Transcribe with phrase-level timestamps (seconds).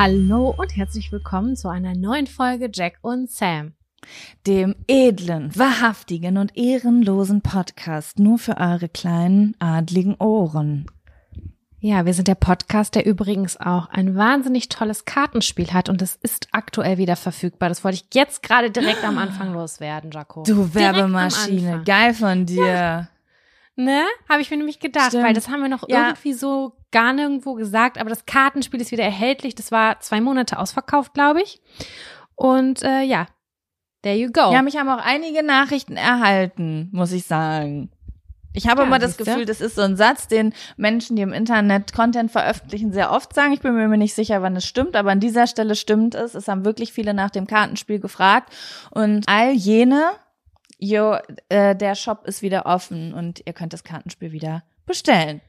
[0.00, 3.72] Hallo und herzlich willkommen zu einer neuen Folge Jack und Sam.
[4.46, 10.86] Dem edlen, wahrhaftigen und ehrenlosen Podcast nur für eure kleinen, adligen Ohren.
[11.80, 16.14] Ja, wir sind der Podcast, der übrigens auch ein wahnsinnig tolles Kartenspiel hat und es
[16.14, 17.68] ist aktuell wieder verfügbar.
[17.68, 20.44] Das wollte ich jetzt gerade direkt am Anfang loswerden, Jaco.
[20.44, 22.66] Du Werbemaschine, geil von dir.
[22.66, 23.08] Ja.
[23.78, 24.02] Ne?
[24.28, 25.24] Habe ich mir nämlich gedacht, Stimmt.
[25.24, 26.08] weil das haben wir noch ja.
[26.08, 29.54] irgendwie so gar nirgendwo gesagt, aber das Kartenspiel ist wieder erhältlich.
[29.54, 31.60] Das war zwei Monate ausverkauft, glaube ich.
[32.34, 33.26] Und äh, ja,
[34.02, 34.52] there you go.
[34.52, 37.92] Ja, mich haben auch einige Nachrichten erhalten, muss ich sagen.
[38.52, 41.32] Ich habe ja, immer das Gefühl, das ist so ein Satz, den Menschen, die im
[41.32, 43.52] Internet Content veröffentlichen, sehr oft sagen.
[43.52, 46.34] Ich bin mir nicht sicher, wann es stimmt, aber an dieser Stelle stimmt es.
[46.34, 48.52] Es haben wirklich viele nach dem Kartenspiel gefragt.
[48.90, 50.10] Und all jene,
[50.78, 51.16] jo,
[51.48, 55.40] äh, der Shop ist wieder offen und ihr könnt das Kartenspiel wieder bestellen.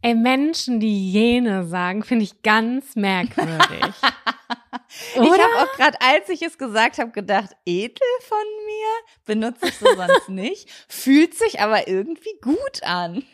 [0.00, 3.58] Ey, Menschen, die jene sagen, finde ich ganz merkwürdig.
[5.14, 9.76] ich habe auch gerade, als ich es gesagt habe, gedacht, edel von mir, benutze ich
[9.76, 13.24] so sonst nicht, fühlt sich aber irgendwie gut an.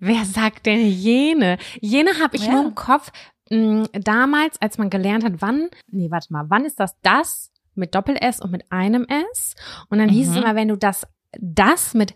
[0.00, 1.58] Wer sagt denn jene?
[1.80, 2.52] Jene habe ich ja.
[2.52, 3.12] nur im Kopf.
[3.50, 7.94] Hm, damals, als man gelernt hat, wann, nee, warte mal, wann ist das das mit
[7.94, 9.54] Doppel-S und mit einem S.
[9.88, 10.12] Und dann mhm.
[10.12, 10.42] hieß es mhm.
[10.42, 11.06] immer, wenn du das,
[11.38, 12.14] das mit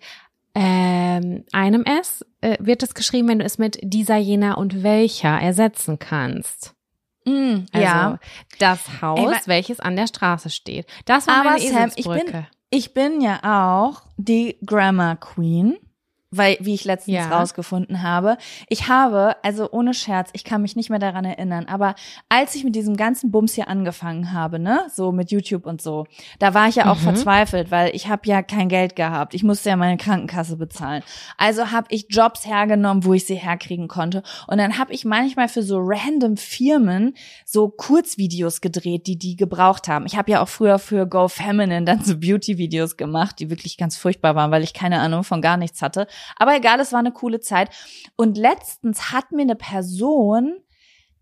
[0.54, 5.40] ähm, einem S, äh, wird es geschrieben, wenn du es mit dieser, jener und welcher
[5.40, 6.74] ersetzen kannst.
[7.24, 8.18] Mm, also, ja.
[8.58, 10.86] das Haus, Ey, welches an der Straße steht.
[11.04, 15.78] Das war aber meine Sam, ich bin, ich bin ja auch die Grammar Queen
[16.32, 17.28] weil, wie ich letztens ja.
[17.28, 18.38] rausgefunden habe,
[18.68, 21.94] ich habe, also ohne Scherz, ich kann mich nicht mehr daran erinnern, aber
[22.28, 26.06] als ich mit diesem ganzen Bums hier angefangen habe, ne, so mit YouTube und so,
[26.38, 27.02] da war ich ja auch mhm.
[27.02, 29.34] verzweifelt, weil ich habe ja kein Geld gehabt.
[29.34, 31.02] Ich musste ja meine Krankenkasse bezahlen.
[31.36, 34.22] Also habe ich Jobs hergenommen, wo ich sie herkriegen konnte.
[34.46, 37.14] Und dann habe ich manchmal für so random Firmen
[37.44, 40.06] so Kurzvideos gedreht, die die gebraucht haben.
[40.06, 43.96] Ich habe ja auch früher für Go Feminine dann so Beauty-Videos gemacht, die wirklich ganz
[43.96, 46.06] furchtbar waren, weil ich keine Ahnung von gar nichts hatte.
[46.36, 47.70] Aber egal, es war eine coole Zeit.
[48.16, 50.54] Und letztens hat mir eine Person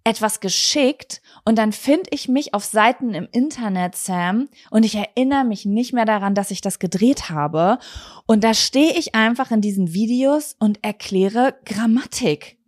[0.04, 5.44] etwas geschickt und dann finde ich mich auf Seiten im Internet, Sam, und ich erinnere
[5.44, 7.78] mich nicht mehr daran, dass ich das gedreht habe.
[8.26, 12.59] Und da stehe ich einfach in diesen Videos und erkläre Grammatik.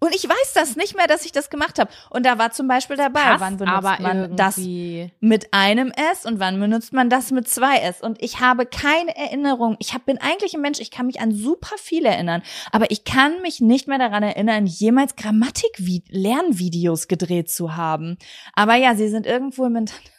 [0.00, 1.90] Und ich weiß das nicht mehr, dass ich das gemacht habe.
[2.08, 6.40] Und da war zum Beispiel dabei, Passt wann benutzt man das mit einem S und
[6.40, 8.00] wann benutzt man das mit zwei S.
[8.00, 9.76] Und ich habe keine Erinnerung.
[9.78, 12.42] Ich hab, bin eigentlich ein Mensch, ich kann mich an super viel erinnern.
[12.72, 18.16] Aber ich kann mich nicht mehr daran erinnern, jemals Grammatik-Lernvideos gedreht zu haben.
[18.54, 20.10] Aber ja, sie sind irgendwo im Internet.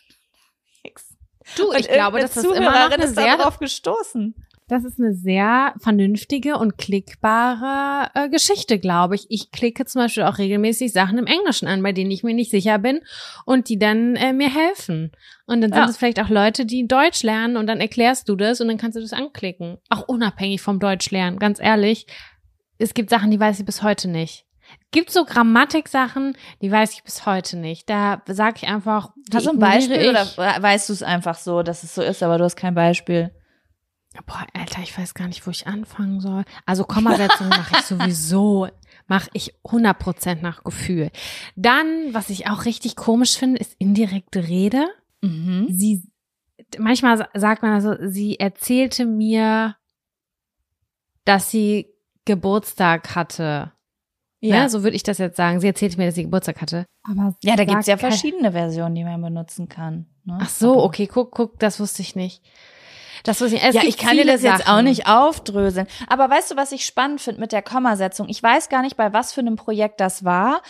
[1.57, 4.35] Du, ich glaube, das ist immer noch eine sehr darauf gestoßen.
[4.71, 9.25] Das ist eine sehr vernünftige und klickbare äh, Geschichte, glaube ich.
[9.27, 12.51] Ich klicke zum Beispiel auch regelmäßig Sachen im Englischen an, bei denen ich mir nicht
[12.51, 13.01] sicher bin
[13.45, 15.11] und die dann äh, mir helfen.
[15.45, 15.89] Und dann sind ja.
[15.89, 18.95] es vielleicht auch Leute, die Deutsch lernen und dann erklärst du das und dann kannst
[18.95, 19.77] du das anklicken.
[19.89, 22.07] Auch unabhängig vom Deutsch lernen, ganz ehrlich.
[22.77, 24.45] Es gibt Sachen, die weiß ich bis heute nicht.
[24.91, 27.89] Gibt so Grammatik-Sachen, die weiß ich bis heute nicht.
[27.89, 29.09] Da sage ich einfach.
[29.33, 30.07] Hast du ein Beispiel ich.
[30.07, 33.31] oder weißt du es einfach so, dass es so ist, aber du hast kein Beispiel?
[34.25, 36.43] Boah, Alter, ich weiß gar nicht, wo ich anfangen soll.
[36.65, 38.67] Also Kommasetzung mache ich sowieso,
[39.07, 41.11] mache ich 100% nach Gefühl.
[41.55, 44.87] Dann, was ich auch richtig komisch finde, ist indirekte Rede.
[45.21, 45.67] Mhm.
[45.69, 46.03] Sie,
[46.77, 49.77] manchmal sagt man also, sie erzählte mir,
[51.23, 51.87] dass sie
[52.25, 53.71] Geburtstag hatte.
[54.41, 55.61] Ja, ja so würde ich das jetzt sagen.
[55.61, 56.85] Sie erzählte mir, dass sie Geburtstag hatte.
[57.03, 60.07] Aber ja, da gibt's ja verschiedene Versionen, die man benutzen kann.
[60.25, 60.37] Ne?
[60.41, 62.43] Ach so, okay, guck, guck, das wusste ich nicht.
[63.23, 64.57] Das muss ich, es ja, ich kann dir das Sachen.
[64.59, 65.87] jetzt auch nicht aufdröseln.
[66.07, 68.29] Aber weißt du, was ich spannend finde mit der Kommasetzung?
[68.29, 70.61] Ich weiß gar nicht, bei was für einem Projekt das war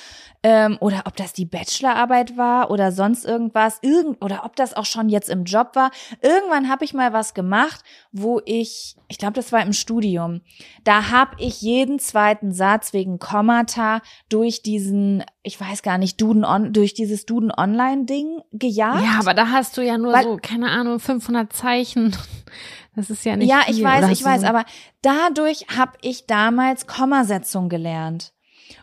[0.43, 4.85] ähm, oder ob das die Bachelorarbeit war oder sonst irgendwas, irgend oder ob das auch
[4.85, 5.91] schon jetzt im Job war.
[6.21, 10.41] Irgendwann habe ich mal was gemacht, wo ich, ich glaube, das war im Studium.
[10.83, 16.43] Da habe ich jeden zweiten Satz wegen Kommata durch diesen, ich weiß gar nicht, Duden
[16.43, 19.03] on, durch dieses Duden Online Ding gejagt.
[19.03, 22.15] Ja, aber da hast du ja nur Weil, so keine Ahnung 500 Zeichen.
[22.93, 23.47] Das ist ja nicht.
[23.47, 24.65] Ja, ich weiß, ich weiß, aber
[25.01, 28.33] dadurch habe ich damals Kommasetzung gelernt.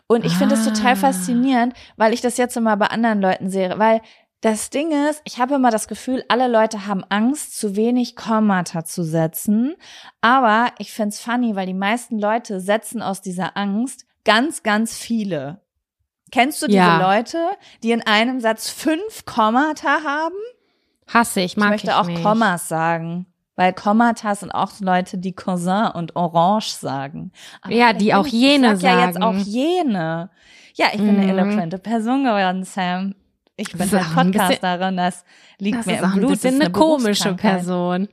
[0.07, 0.95] Und ich finde es total ah.
[0.95, 4.01] faszinierend, weil ich das jetzt immer bei anderen Leuten sehe, weil
[4.41, 8.85] das Ding ist, ich habe immer das Gefühl, alle Leute haben Angst, zu wenig Kommata
[8.85, 9.75] zu setzen.
[10.21, 15.61] Aber ich find's funny, weil die meisten Leute setzen aus dieser Angst ganz, ganz viele.
[16.31, 17.01] Kennst du diese ja.
[17.01, 17.49] Leute,
[17.83, 20.35] die in einem Satz fünf Kommata haben?
[21.07, 22.23] Hasse ich, mag ich möchte ich auch nicht.
[22.23, 23.25] Kommas sagen.
[23.59, 27.33] Weil Kommata sind auch Leute, die Cousin und Orange sagen.
[27.61, 28.99] Aber ja, die auch jene sag sagen.
[28.99, 30.29] ja jetzt auch jene.
[30.75, 31.37] Ja, ich bin eine mhm.
[31.37, 33.15] eloquente Person geworden, Sam.
[33.57, 35.25] Ich bin halt Podcasterin, das
[35.57, 36.31] liegt das mir im Blut.
[36.35, 38.07] Ich bin eine, eine komische Person.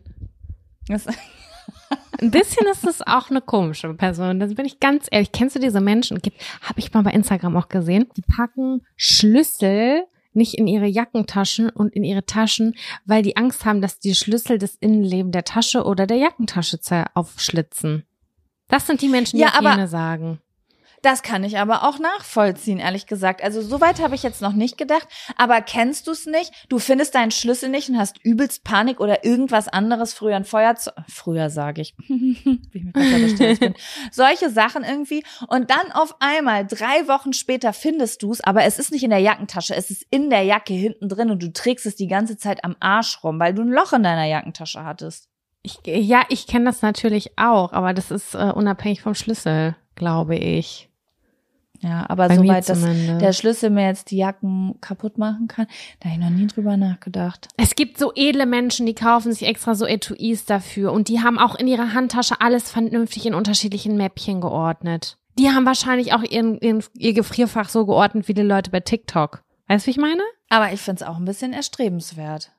[0.89, 4.41] ein bisschen ist es auch eine komische Person.
[4.41, 5.31] Das bin ich ganz ehrlich.
[5.31, 6.21] Kennst du diese Menschen?
[6.63, 8.09] Habe ich mal bei Instagram auch gesehen.
[8.17, 12.75] Die packen Schlüssel nicht in ihre Jackentaschen und in ihre Taschen,
[13.05, 16.79] weil die Angst haben, dass die Schlüssel das Innenleben der Tasche oder der Jackentasche
[17.15, 18.05] aufschlitzen.
[18.69, 20.41] Das sind die Menschen, die ja, aber, sagen.
[21.07, 23.41] Das kann ich aber auch nachvollziehen, ehrlich gesagt.
[23.41, 25.07] Also so weit habe ich jetzt noch nicht gedacht.
[25.37, 26.51] Aber kennst du es nicht?
[26.69, 30.15] Du findest deinen Schlüssel nicht und hast übelst Panik oder irgendwas anderes.
[30.15, 30.95] Früher ein Feuerzeug.
[31.07, 31.95] Früher sage ich.
[32.09, 32.33] Wie
[32.83, 33.75] ich mich bin.
[34.11, 35.23] Solche Sachen irgendwie.
[35.47, 39.11] Und dann auf einmal, drei Wochen später findest du es, aber es ist nicht in
[39.11, 39.77] der Jackentasche.
[39.77, 42.75] Es ist in der Jacke hinten drin und du trägst es die ganze Zeit am
[42.81, 45.29] Arsch rum, weil du ein Loch in deiner Jackentasche hattest.
[45.63, 50.35] Ich, ja, ich kenne das natürlich auch, aber das ist äh, unabhängig vom Schlüssel, glaube
[50.35, 50.91] ich.
[51.81, 55.67] Ja, aber Bei soweit, dass der Schlüssel mir jetzt die Jacken kaputt machen kann,
[56.01, 57.49] da habe ich noch nie drüber nachgedacht.
[57.57, 61.39] Es gibt so edle Menschen, die kaufen sich extra so Etuis dafür und die haben
[61.39, 65.19] auch in ihrer Handtasche alles vernünftig in unterschiedlichen Mäppchen geordnet.
[65.39, 69.43] Die haben wahrscheinlich auch ihren, ihren, ihr Gefrierfach so geordnet wie die Leute bei TikTok.
[69.69, 70.23] Weißt du, wie ich meine?
[70.49, 72.53] Aber ich find's auch ein bisschen erstrebenswert.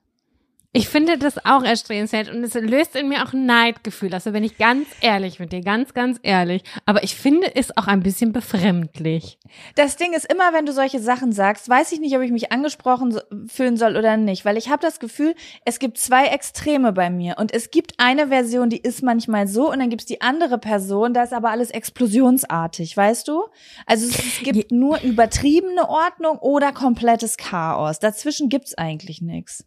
[0.77, 4.13] Ich finde das auch erstrebenswert und es löst in mir auch ein Neidgefühl.
[4.13, 6.61] Also bin ich ganz ehrlich mit dir, ganz, ganz ehrlich.
[6.85, 9.39] Aber ich finde es auch ein bisschen befremdlich.
[9.73, 12.51] Das Ding ist immer, wenn du solche Sachen sagst, weiß ich nicht, ob ich mich
[12.51, 15.33] angesprochen fühlen soll oder nicht, weil ich habe das Gefühl,
[15.65, 19.71] es gibt zwei Extreme bei mir und es gibt eine Version, die ist manchmal so
[19.71, 23.45] und dann gibt's die andere Person, da ist aber alles explosionsartig, weißt du?
[23.87, 27.97] Also es, es gibt nur übertriebene Ordnung oder komplettes Chaos.
[27.97, 29.65] Dazwischen gibt's eigentlich nichts.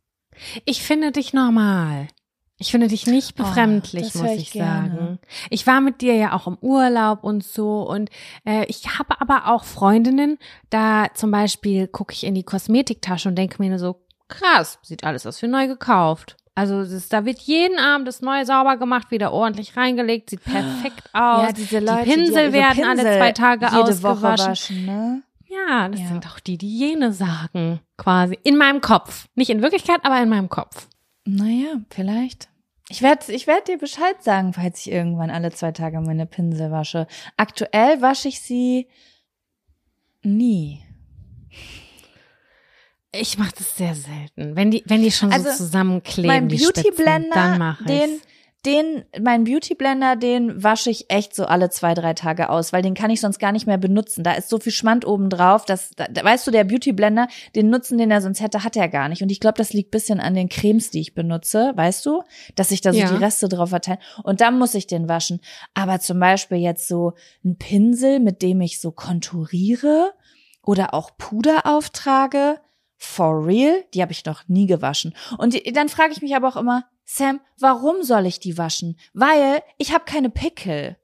[0.64, 2.08] Ich finde dich normal.
[2.60, 5.18] Ich finde dich nicht oh, befremdlich, oh, muss ich, ich sagen.
[5.48, 8.10] Ich war mit dir ja auch im Urlaub und so und
[8.44, 13.36] äh, ich habe aber auch Freundinnen, da zum Beispiel gucke ich in die Kosmetiktasche und
[13.36, 16.36] denke mir nur so, krass, sieht alles aus wie neu gekauft.
[16.54, 21.04] Also das, da wird jeden Abend das Neue sauber gemacht, wieder ordentlich reingelegt, sieht perfekt
[21.14, 21.42] aus.
[21.44, 24.22] Ja, diese Leute, die Pinsel die werden Pinsel alle zwei Tage jede ausgewaschen.
[24.22, 25.22] Woche waschen, ne?
[25.50, 26.06] Ja, das ja.
[26.06, 28.38] sind doch die, die jene sagen, quasi.
[28.44, 29.26] In meinem Kopf.
[29.34, 30.86] Nicht in Wirklichkeit, aber in meinem Kopf.
[31.24, 32.48] Naja, vielleicht.
[32.88, 36.70] Ich werde ich werd dir Bescheid sagen, falls ich irgendwann alle zwei Tage meine Pinsel
[36.70, 37.06] wasche.
[37.36, 38.88] Aktuell wasche ich sie
[40.22, 40.82] nie.
[43.12, 44.54] Ich mache das sehr selten.
[44.54, 48.20] Wenn die, wenn die schon also so zusammenkleben, mein Beauty Blender, den,
[48.66, 52.82] den, mein Beauty Blender, den wasche ich echt so alle zwei, drei Tage aus, weil
[52.82, 54.22] den kann ich sonst gar nicht mehr benutzen.
[54.22, 57.70] Da ist so viel Schmand oben drauf, dass, da, weißt du, der Beauty Blender, den
[57.70, 59.22] Nutzen, den er sonst hätte, hat er gar nicht.
[59.22, 62.22] Und ich glaube, das liegt bisschen an den Cremes, die ich benutze, weißt du,
[62.54, 63.10] dass sich da so ja.
[63.10, 64.00] die Reste drauf verteilen.
[64.24, 65.40] Und dann muss ich den waschen.
[65.72, 70.12] Aber zum Beispiel jetzt so ein Pinsel, mit dem ich so konturiere
[70.62, 72.60] oder auch Puder auftrage,
[72.98, 75.14] for real, die habe ich noch nie gewaschen.
[75.38, 78.96] Und die, dann frage ich mich aber auch immer, Sam, warum soll ich die waschen?
[79.14, 80.96] Weil ich habe keine Pickel.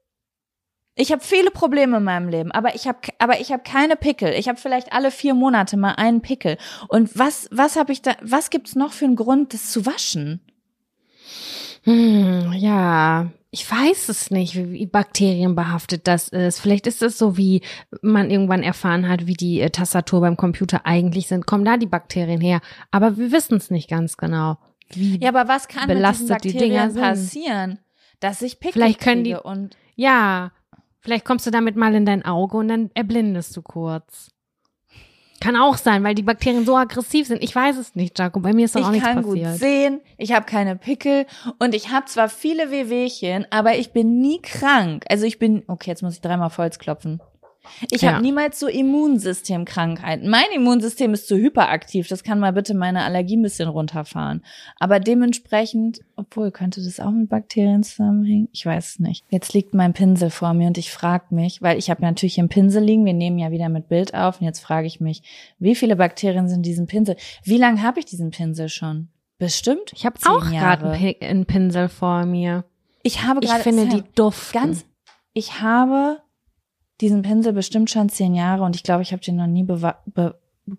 [0.95, 4.29] Ich habe viele Probleme in meinem Leben, aber ich habe aber ich habe keine Pickel.
[4.29, 6.57] Ich habe vielleicht alle vier Monate mal einen Pickel.
[6.87, 8.15] Und was was habe ich da?
[8.21, 10.39] Was gibt's noch für einen Grund, das zu waschen?
[11.83, 16.61] Hm, ja, ich weiß es nicht, wie bakterienbehaftet das ist.
[16.61, 17.61] Vielleicht ist es so, wie
[18.01, 21.45] man irgendwann erfahren hat, wie die äh, Tastatur beim Computer eigentlich sind.
[21.45, 22.61] Kommen da die Bakterien her?
[22.91, 24.57] Aber wir wissen es nicht ganz genau
[24.89, 27.79] wie Ja, aber was kann belastet mit diesen Bakterien die passieren?
[28.19, 30.51] Dass ich Pickel vielleicht können die und ja,
[31.01, 34.31] vielleicht kommst du damit mal in dein Auge und dann erblindest du kurz.
[35.39, 37.43] Kann auch sein, weil die Bakterien so aggressiv sind.
[37.43, 38.39] Ich weiß es nicht, Jaco.
[38.39, 39.35] Bei mir ist doch auch nichts passiert.
[39.35, 41.27] Ich kann gut sehen, ich habe keine Pickel
[41.59, 45.05] und ich habe zwar viele Wehwehchen, aber ich bin nie krank.
[45.09, 47.21] Also ich bin, okay, jetzt muss ich dreimal Holz klopfen.
[47.91, 48.13] Ich ja.
[48.13, 50.29] habe niemals so Immunsystemkrankheiten.
[50.29, 52.07] Mein Immunsystem ist zu hyperaktiv.
[52.07, 54.43] Das kann mal bitte meine Allergie ein bisschen runterfahren.
[54.79, 58.49] Aber dementsprechend, obwohl könnte das auch mit Bakterien zusammenhängen?
[58.51, 59.25] Ich weiß es nicht.
[59.29, 62.49] Jetzt liegt mein Pinsel vor mir und ich frage mich, weil ich habe natürlich einen
[62.49, 63.05] Pinsel liegen.
[63.05, 65.21] Wir nehmen ja wieder mit Bild auf und jetzt frage ich mich,
[65.59, 67.15] wie viele Bakterien sind in diesem Pinsel?
[67.43, 69.09] Wie lange habe ich diesen Pinsel schon?
[69.39, 69.91] Bestimmt.
[69.93, 72.65] Ich habe auch gerade einen Pinsel vor mir.
[73.03, 73.57] Ich habe gerade.
[73.57, 74.59] Ich finde die duften.
[74.59, 74.85] Ganz.
[75.33, 76.17] Ich habe
[77.01, 79.95] diesen Pinsel bestimmt schon zehn Jahre und ich glaube, ich habe den noch nie be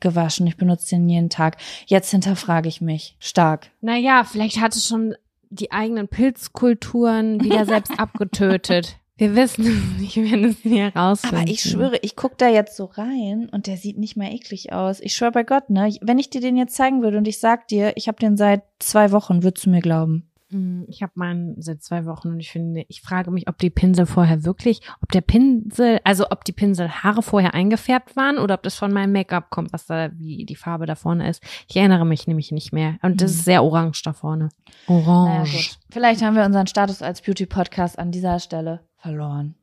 [0.00, 0.46] gewaschen.
[0.46, 1.56] Ich benutze den jeden Tag.
[1.86, 3.70] Jetzt hinterfrage ich mich stark.
[3.80, 5.14] Naja, vielleicht hat es schon
[5.50, 8.98] die eigenen Pilzkulturen wieder selbst abgetötet.
[9.16, 11.36] Wir wissen es nicht, wir werden es nie herausfinden.
[11.36, 14.72] Aber ich schwöre, ich gucke da jetzt so rein und der sieht nicht mehr eklig
[14.72, 15.00] aus.
[15.00, 15.92] Ich schwöre bei Gott, ne?
[16.02, 18.62] Wenn ich dir den jetzt zeigen würde und ich sag dir, ich habe den seit
[18.78, 20.27] zwei Wochen, würdest du mir glauben?
[20.50, 23.70] Mm, ich habe meinen seit zwei Wochen und ich finde, ich frage mich, ob die
[23.70, 28.62] Pinsel vorher wirklich, ob der Pinsel, also ob die Pinselhaare vorher eingefärbt waren oder ob
[28.62, 31.42] das von meinem Make-up kommt, was da, wie die Farbe da vorne ist.
[31.68, 32.98] Ich erinnere mich nämlich nicht mehr.
[33.02, 33.44] Und das ist mhm.
[33.44, 34.48] sehr orange da vorne.
[34.86, 35.52] Orange.
[35.52, 39.54] Naja, Vielleicht haben wir unseren Status als Beauty-Podcast an dieser Stelle verloren.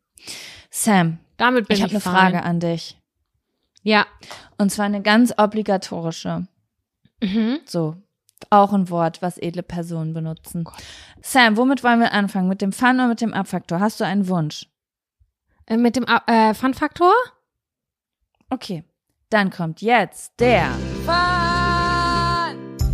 [0.70, 3.00] Sam, damit bin ich habe eine Frage an dich.
[3.82, 4.06] Ja.
[4.58, 6.48] Und zwar eine ganz obligatorische.
[7.22, 7.60] Mhm.
[7.66, 7.96] So,
[8.50, 10.66] auch ein Wort, was edle Personen benutzen.
[10.68, 10.72] Oh
[11.22, 12.48] Sam, womit wollen wir anfangen?
[12.48, 13.80] Mit dem Fun oder mit dem Abfaktor?
[13.80, 14.68] Hast du einen Wunsch?
[15.66, 17.14] Äh, mit dem äh, Fun-Faktor?
[18.50, 18.84] Okay.
[19.30, 20.70] Dann kommt jetzt der
[21.06, 21.16] Fun!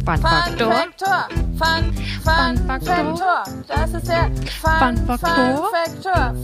[0.05, 0.85] Fun-Faktor.
[1.57, 1.93] Fun,
[2.23, 3.43] Fun, Faktor.
[3.67, 5.69] Das ist der Fun, Fun Faktor.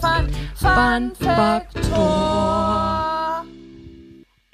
[0.00, 3.27] Fun, Fun Faktor.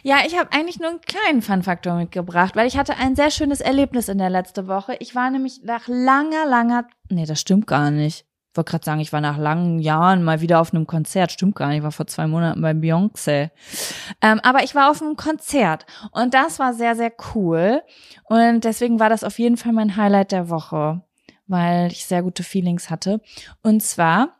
[0.07, 3.63] Ja, ich habe eigentlich nur einen kleinen Fun-Faktor mitgebracht, weil ich hatte ein sehr schönes
[3.63, 4.97] Erlebnis in der letzten Woche.
[5.01, 8.27] Ich war nämlich nach langer, langer, nee, das stimmt gar nicht.
[8.51, 11.33] Ich wollte gerade sagen, ich war nach langen Jahren mal wieder auf einem Konzert.
[11.33, 13.49] Stimmt gar nicht, ich war vor zwei Monaten bei Beyoncé.
[14.21, 17.81] Ähm, aber ich war auf einem Konzert und das war sehr, sehr cool.
[18.25, 21.03] Und deswegen war das auf jeden Fall mein Highlight der Woche,
[21.47, 23.23] weil ich sehr gute Feelings hatte.
[23.63, 24.37] Und zwar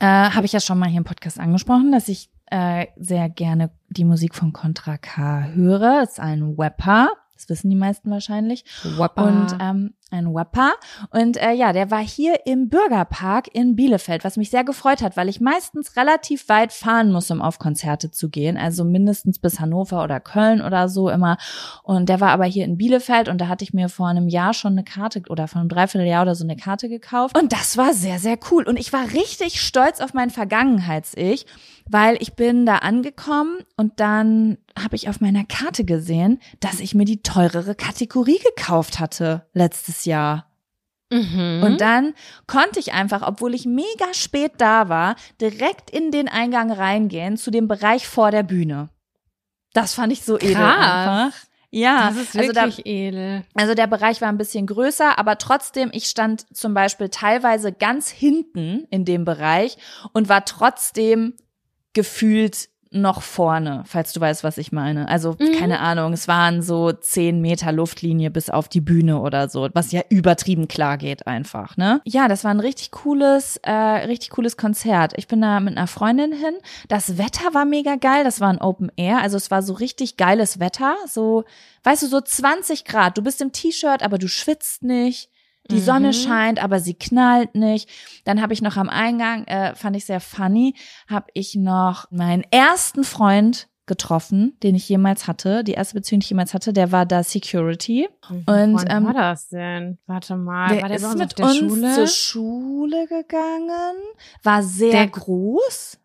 [0.00, 3.70] äh, habe ich ja schon mal hier im Podcast angesprochen, dass ich äh, sehr gerne
[3.88, 6.02] die Musik von Contra K höre.
[6.02, 7.08] ist ein Rapper.
[7.34, 8.64] Das wissen die meisten wahrscheinlich.
[8.98, 9.24] Rapper.
[9.24, 10.72] Und ähm, ein Rapper.
[11.10, 15.16] Und äh, ja, der war hier im Bürgerpark in Bielefeld, was mich sehr gefreut hat,
[15.16, 18.56] weil ich meistens relativ weit fahren muss, um auf Konzerte zu gehen.
[18.56, 21.36] Also mindestens bis Hannover oder Köln oder so immer.
[21.82, 24.54] Und der war aber hier in Bielefeld und da hatte ich mir vor einem Jahr
[24.54, 27.36] schon eine Karte oder vor einem Dreivierteljahr oder so eine Karte gekauft.
[27.36, 28.64] Und das war sehr, sehr cool.
[28.64, 31.46] Und ich war richtig stolz auf mein Vergangenheits-Ich,
[31.88, 36.94] weil ich bin da angekommen und dann habe ich auf meiner Karte gesehen, dass ich
[36.94, 40.46] mir die teurere Kategorie gekauft hatte letztes Jahr.
[41.12, 41.62] Mhm.
[41.62, 42.14] Und dann
[42.46, 47.50] konnte ich einfach, obwohl ich mega spät da war, direkt in den Eingang reingehen zu
[47.50, 48.88] dem Bereich vor der Bühne.
[49.74, 50.50] Das fand ich so Krass.
[50.50, 51.32] edel einfach.
[51.74, 53.44] Ja, das ist wirklich also da, edel.
[53.54, 58.10] Also der Bereich war ein bisschen größer, aber trotzdem, ich stand zum Beispiel teilweise ganz
[58.10, 59.78] hinten in dem Bereich
[60.12, 61.34] und war trotzdem
[61.92, 65.08] gefühlt noch vorne, falls du weißt, was ich meine.
[65.08, 65.58] Also, mhm.
[65.58, 69.92] keine Ahnung, es waren so zehn Meter Luftlinie bis auf die Bühne oder so, was
[69.92, 72.00] ja übertrieben klar geht einfach, ne?
[72.04, 75.14] Ja, das war ein richtig cooles, äh, richtig cooles Konzert.
[75.16, 76.54] Ich bin da mit einer Freundin hin.
[76.88, 80.16] Das Wetter war mega geil, das war ein Open Air, also es war so richtig
[80.16, 81.44] geiles Wetter, so,
[81.84, 83.16] weißt du, so 20 Grad.
[83.16, 85.30] Du bist im T-Shirt, aber du schwitzt nicht.
[85.70, 85.80] Die mhm.
[85.80, 87.88] Sonne scheint, aber sie knallt nicht.
[88.24, 90.74] Dann habe ich noch am Eingang, äh, fand ich sehr funny,
[91.08, 95.64] habe ich noch meinen ersten Freund getroffen, den ich jemals hatte.
[95.64, 98.08] Die erste Beziehung, die ich jemals hatte, der war da Security.
[98.28, 98.44] Mhm.
[98.46, 99.98] Und ähm, war das denn?
[100.06, 101.94] Warte mal, der war der ist mit uns Schule?
[101.94, 103.96] zur Schule gegangen,
[104.42, 105.98] war sehr der, groß.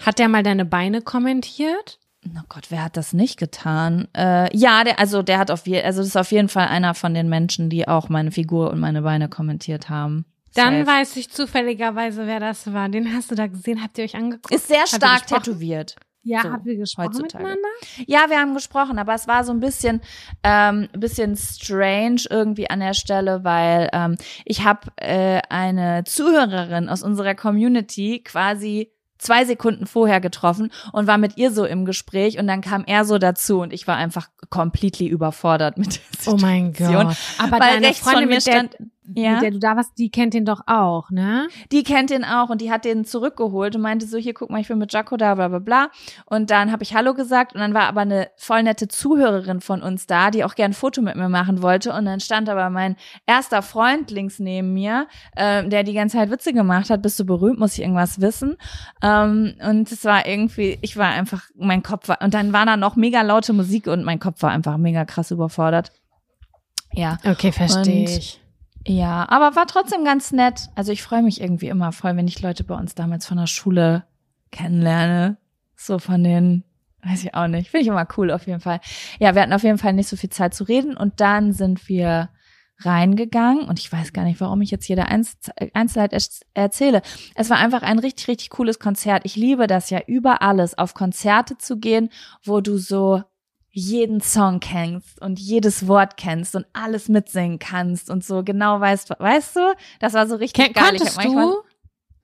[0.00, 1.98] Hat der mal deine Beine kommentiert?
[2.36, 4.08] Oh Gott, wer hat das nicht getan?
[4.16, 6.94] Äh, ja, der, also der hat auf jeden, also das ist auf jeden Fall einer
[6.94, 10.24] von den Menschen, die auch meine Figur und meine Beine kommentiert haben.
[10.54, 10.86] Dann Safe.
[10.86, 12.88] weiß ich zufälligerweise, wer das war.
[12.88, 14.54] Den hast du da gesehen, habt ihr euch angeguckt?
[14.54, 15.96] Ist sehr stark tätowiert.
[16.22, 17.44] Ja, so, habt ihr gesprochen heutzutage.
[17.44, 17.68] miteinander?
[18.06, 20.00] Ja, wir haben gesprochen, aber es war so ein bisschen,
[20.42, 27.04] ähm, bisschen strange irgendwie an der Stelle, weil ähm, ich habe äh, eine Zuhörerin aus
[27.04, 32.46] unserer Community quasi zwei Sekunden vorher getroffen und war mit ihr so im Gespräch und
[32.46, 36.34] dann kam er so dazu und ich war einfach completely überfordert mit der Situation.
[36.34, 37.16] Oh mein Gott.
[37.38, 38.76] Aber weil deine Freundin, mit der, stand,
[39.14, 39.32] ja?
[39.32, 41.48] mit der du da warst, die kennt den doch auch, ne?
[41.72, 44.60] Die kennt den auch und die hat den zurückgeholt und meinte so, hier guck mal,
[44.60, 45.90] ich bin mit Jaco da, bla bla bla.
[46.26, 49.82] Und dann habe ich Hallo gesagt und dann war aber eine voll nette Zuhörerin von
[49.82, 51.92] uns da, die auch gern ein Foto mit mir machen wollte.
[51.92, 52.96] Und dann stand aber mein
[53.26, 57.24] erster Freund links neben mir, äh, der die ganze Zeit Witze gemacht hat, bist du
[57.24, 58.56] berühmt, muss ich irgendwas wissen.
[59.02, 62.76] Ähm, und es war irgendwie, ich war einfach, mein Kopf war, und dann war da
[62.76, 65.92] noch mega laute Musik und mein Kopf war einfach mega krass überfordert.
[66.92, 67.18] Ja.
[67.24, 68.40] Okay, verstehe ich.
[68.88, 70.68] Ja, aber war trotzdem ganz nett.
[70.76, 73.48] Also ich freue mich irgendwie immer voll, wenn ich Leute bei uns damals von der
[73.48, 74.04] Schule
[74.52, 75.38] kennenlerne.
[75.74, 76.62] So von den,
[77.02, 77.68] weiß ich auch nicht.
[77.68, 78.80] Finde ich immer cool auf jeden Fall.
[79.18, 81.88] Ja, wir hatten auf jeden Fall nicht so viel Zeit zu reden und dann sind
[81.88, 82.30] wir
[82.78, 86.14] reingegangen und ich weiß gar nicht, warum ich jetzt jede Einzelheit
[86.54, 87.02] erzähle.
[87.34, 89.22] Es war einfach ein richtig, richtig cooles Konzert.
[89.24, 92.10] Ich liebe das ja über alles, auf Konzerte zu gehen,
[92.44, 93.22] wo du so
[93.76, 99.10] jeden Song kennst und jedes Wort kennst und alles mitsingen kannst und so genau weißt,
[99.18, 99.74] weißt du?
[100.00, 100.94] Das war so richtig Ken geil.
[100.94, 101.62] Ich hab manchmal, du?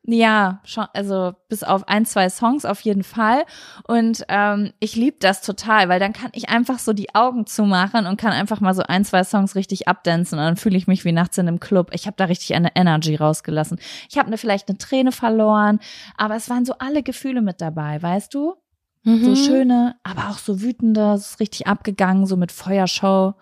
[0.04, 3.44] Ja, schon, also bis auf ein, zwei Songs auf jeden Fall.
[3.86, 8.06] Und ähm, ich lieb das total, weil dann kann ich einfach so die Augen zumachen
[8.06, 11.04] und kann einfach mal so ein, zwei Songs richtig abdancen und dann fühle ich mich
[11.04, 11.90] wie nachts in einem Club.
[11.92, 13.78] Ich habe da richtig eine Energy rausgelassen.
[14.08, 15.80] Ich habe ne, vielleicht eine Träne verloren,
[16.16, 18.56] aber es waren so alle Gefühle mit dabei, weißt du?
[19.04, 19.24] Mhm.
[19.24, 23.34] So schöne, aber auch so wütende, es ist richtig abgegangen, so mit Feuershow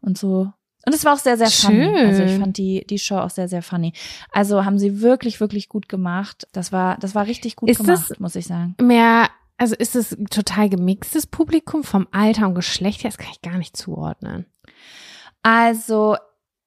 [0.00, 0.52] und so.
[0.86, 1.84] Und es war auch sehr, sehr funny.
[1.84, 2.06] Schön.
[2.06, 3.92] Also ich fand die, die Show auch sehr, sehr funny.
[4.32, 6.46] Also haben sie wirklich, wirklich gut gemacht.
[6.52, 8.74] Das war, das war richtig gut ist gemacht, muss ich sagen.
[8.80, 13.10] Mehr, also ist es total gemixtes Publikum vom Alter und Geschlecht her?
[13.10, 14.46] Das kann ich gar nicht zuordnen.
[15.42, 16.16] Also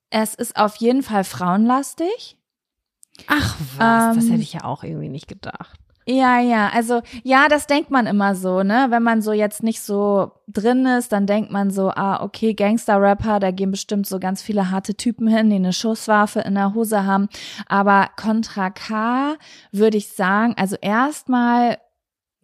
[0.10, 2.38] es ist auf jeden Fall frauenlastig.
[3.28, 5.80] Ach was, ähm, das hätte ich ja auch irgendwie nicht gedacht.
[6.08, 8.88] Ja, ja, also ja, das denkt man immer so, ne?
[8.90, 13.40] Wenn man so jetzt nicht so drin ist, dann denkt man so, ah, okay, Gangster-Rapper,
[13.40, 17.06] da gehen bestimmt so ganz viele harte Typen hin, die eine Schusswaffe in der Hose
[17.06, 17.30] haben.
[17.68, 19.36] Aber Contra K
[19.72, 21.78] würde ich sagen, also erstmal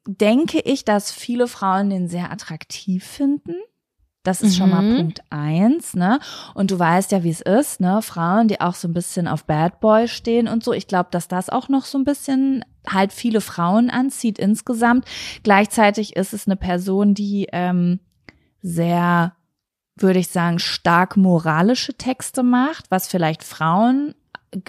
[0.06, 3.56] denke ich, dass viele Frauen den sehr attraktiv finden.
[4.24, 4.98] Das ist schon mal mhm.
[4.98, 6.20] Punkt eins, ne?
[6.54, 8.02] Und du weißt ja, wie es ist, ne?
[8.02, 10.74] Frauen, die auch so ein bisschen auf Bad Boy stehen und so.
[10.74, 15.06] Ich glaube, dass das auch noch so ein bisschen halt viele Frauen anzieht insgesamt.
[15.44, 18.00] Gleichzeitig ist es eine Person, die ähm,
[18.62, 19.36] sehr,
[19.96, 24.16] würde ich sagen, stark moralische Texte macht, was vielleicht Frauen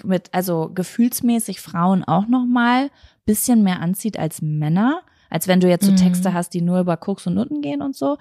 [0.03, 2.89] mit, also gefühlsmäßig Frauen auch noch mal
[3.25, 5.01] bisschen mehr anzieht als Männer.
[5.29, 6.33] Als wenn du jetzt so Texte mhm.
[6.33, 8.17] hast, die nur über Koks und Nutten gehen und so.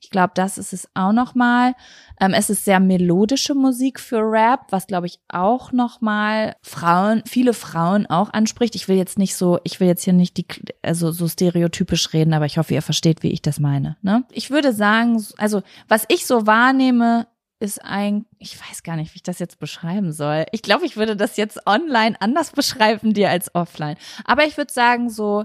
[0.00, 1.74] Ich glaube, das ist es auch nochmal.
[2.20, 7.54] Ähm, es ist sehr melodische Musik für Rap, was glaube ich auch nochmal Frauen, viele
[7.54, 8.74] Frauen auch anspricht.
[8.74, 10.46] Ich will jetzt nicht so, ich will jetzt hier nicht die,
[10.82, 13.96] also so stereotypisch reden, aber ich hoffe, ihr versteht, wie ich das meine.
[14.02, 14.24] Ne?
[14.30, 17.26] Ich würde sagen, also was ich so wahrnehme,
[17.62, 20.46] ist ein, ich weiß gar nicht, wie ich das jetzt beschreiben soll.
[20.50, 23.96] Ich glaube, ich würde das jetzt online anders beschreiben dir als offline.
[24.24, 25.44] Aber ich würde sagen, so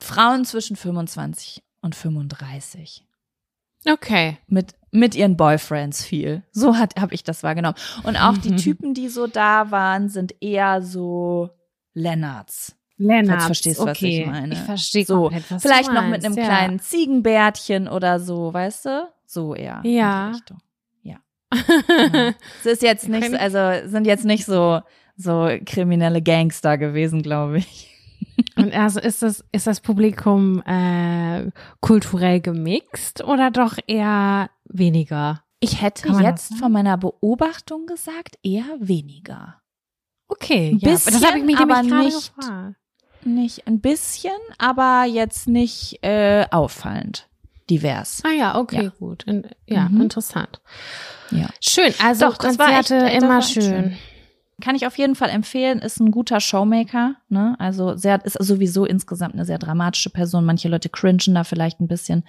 [0.00, 3.06] Frauen zwischen 25 und 35.
[3.86, 4.38] Okay.
[4.46, 6.42] Mit, mit ihren Boyfriends viel.
[6.52, 7.76] So habe ich das wahrgenommen.
[8.02, 11.50] Und auch die Typen, die so da waren, sind eher so
[11.92, 12.76] Lennarts.
[12.96, 13.46] Lennarts.
[13.46, 13.90] verstehst okay.
[13.90, 14.54] was ich meine.
[14.54, 15.22] Ich verstehe so.
[15.22, 16.44] komplett, was Vielleicht du noch mit einem ja.
[16.44, 19.08] kleinen Ziegenbärtchen oder so, weißt du?
[19.26, 19.80] So eher.
[19.84, 20.32] Ja.
[20.32, 20.40] Ja.
[20.46, 20.60] genau.
[22.60, 24.80] Es ist jetzt nicht, also sind jetzt nicht so
[25.16, 27.93] so kriminelle Gangster gewesen, glaube ich.
[28.56, 35.42] Und also ist das, ist das Publikum äh, kulturell gemixt oder doch eher weniger?
[35.60, 39.60] Ich hätte jetzt von meiner Beobachtung gesagt, eher weniger.
[40.28, 42.76] Okay, ein bisschen, ja, das habe ich mich aber nicht, gefragt.
[43.24, 47.28] nicht ein bisschen, aber jetzt nicht äh, auffallend.
[47.70, 48.22] divers.
[48.24, 48.92] Ah ja, okay, ja.
[48.98, 49.22] gut.
[49.24, 50.02] In, ja, mhm.
[50.02, 50.60] interessant.
[51.30, 51.48] Ja.
[51.60, 53.62] Schön, also Doch, Konzerte echt, immer schön.
[53.62, 53.98] schön.
[54.60, 57.56] Kann ich auf jeden Fall empfehlen, ist ein guter Showmaker, ne?
[57.58, 60.44] Also sehr, ist sowieso insgesamt eine sehr dramatische Person.
[60.44, 62.24] Manche Leute cringen da vielleicht ein bisschen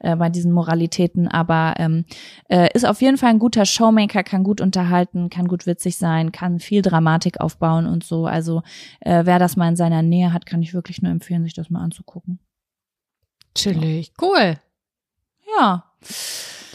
[0.00, 2.06] äh, bei diesen Moralitäten, aber ähm,
[2.48, 6.32] äh, ist auf jeden Fall ein guter Showmaker, kann gut unterhalten, kann gut witzig sein,
[6.32, 8.26] kann viel Dramatik aufbauen und so.
[8.26, 8.62] Also
[9.00, 11.68] äh, wer das mal in seiner Nähe hat, kann ich wirklich nur empfehlen, sich das
[11.68, 12.38] mal anzugucken.
[13.54, 14.54] Chillig, cool.
[15.58, 15.84] Ja.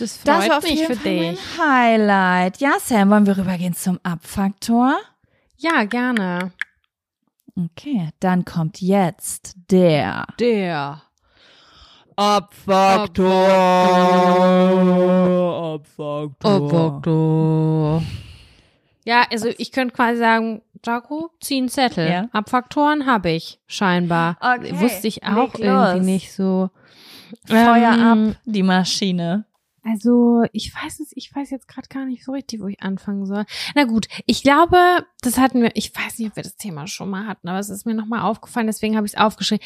[0.01, 1.39] Das, freut das war auf mich jeden für Fall dich.
[1.57, 2.57] Mein Highlight.
[2.57, 4.95] Ja, Sam, wollen wir rübergehen zum Abfaktor?
[5.57, 6.51] Ja, gerne.
[7.55, 10.25] Okay, dann kommt jetzt der.
[10.39, 11.03] Der.
[12.15, 13.29] Abfaktor.
[15.75, 16.51] Abfaktor.
[16.51, 18.03] Abfaktor.
[19.05, 22.09] Ja, also ich könnte quasi sagen, Jaco, zieh einen Zettel.
[22.09, 22.27] Ja.
[22.31, 24.37] Abfaktoren habe ich, scheinbar.
[24.39, 24.79] Okay.
[24.79, 26.71] Wusste ich auch irgendwie nicht so.
[27.45, 29.45] Feuer ähm, ab, die Maschine.
[29.83, 33.25] Also, ich weiß es, ich weiß jetzt gerade gar nicht so richtig, wo ich anfangen
[33.25, 33.45] soll.
[33.73, 34.77] Na gut, ich glaube,
[35.21, 37.69] das hatten wir, ich weiß nicht, ob wir das Thema schon mal hatten, aber es
[37.69, 39.65] ist mir nochmal aufgefallen, deswegen habe ich es aufgeschrieben.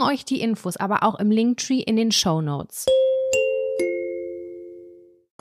[0.00, 2.86] euch die Infos aber auch im Linktree in den Show Notes.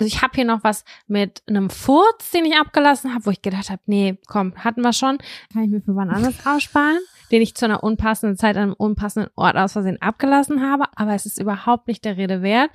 [0.01, 3.43] Also ich habe hier noch was mit einem Furz, den ich abgelassen habe, wo ich
[3.43, 5.19] gedacht habe, nee, komm, hatten wir schon,
[5.53, 6.97] kann ich mir für wann anderes aussparen,
[7.31, 11.13] den ich zu einer unpassenden Zeit an einem unpassenden Ort aus Versehen abgelassen habe, aber
[11.13, 12.71] es ist überhaupt nicht der Rede wert.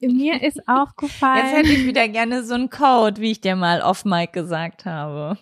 [0.00, 1.44] Mir ist aufgefallen.
[1.44, 4.86] Jetzt hätte ich wieder gerne so einen Code, wie ich dir mal off Mic gesagt
[4.86, 5.36] habe.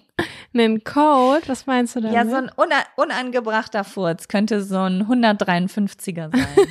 [0.53, 1.43] Einen Code?
[1.47, 2.17] Was meinst du damit?
[2.17, 2.51] Ja, so ein
[2.97, 6.47] unangebrachter Furz könnte so ein 153er sein.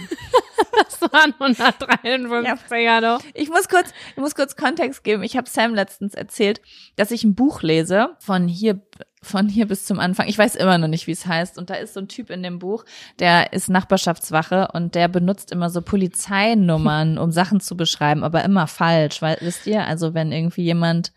[0.99, 3.01] Das waren 153 ja.
[3.01, 3.19] doch.
[3.33, 5.23] Ich muss kurz, ich muss kurz Kontext geben.
[5.23, 6.61] Ich habe Sam letztens erzählt,
[6.95, 8.81] dass ich ein Buch lese von hier
[9.27, 10.27] von hier bis zum Anfang.
[10.27, 11.57] Ich weiß immer noch nicht, wie es heißt.
[11.57, 12.85] Und da ist so ein Typ in dem Buch,
[13.19, 18.67] der ist Nachbarschaftswache und der benutzt immer so Polizeinummern, um Sachen zu beschreiben, aber immer
[18.67, 21.11] falsch, weil wisst ihr, also wenn irgendwie jemand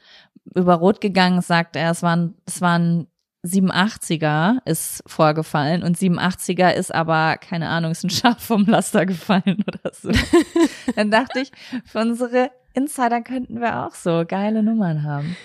[0.55, 3.07] über Rot gegangen ist, sagt er, es waren, es waren
[3.45, 9.65] 87er ist vorgefallen und 87er ist aber, keine Ahnung, ist ein Schaf vom Laster gefallen
[9.67, 10.11] oder so.
[10.97, 11.51] Dann dachte ich,
[11.87, 15.37] für unsere Insider könnten wir auch so geile Nummern haben.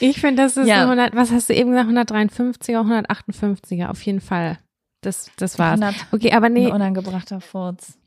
[0.00, 0.82] Ich finde, das ist ja.
[0.82, 4.58] 100, was hast du eben gesagt, 153er, 158er, auf jeden Fall.
[5.00, 5.80] Das, das war's.
[6.12, 6.66] Okay, aber nee.
[6.66, 7.98] Ein unangebrachter Furz.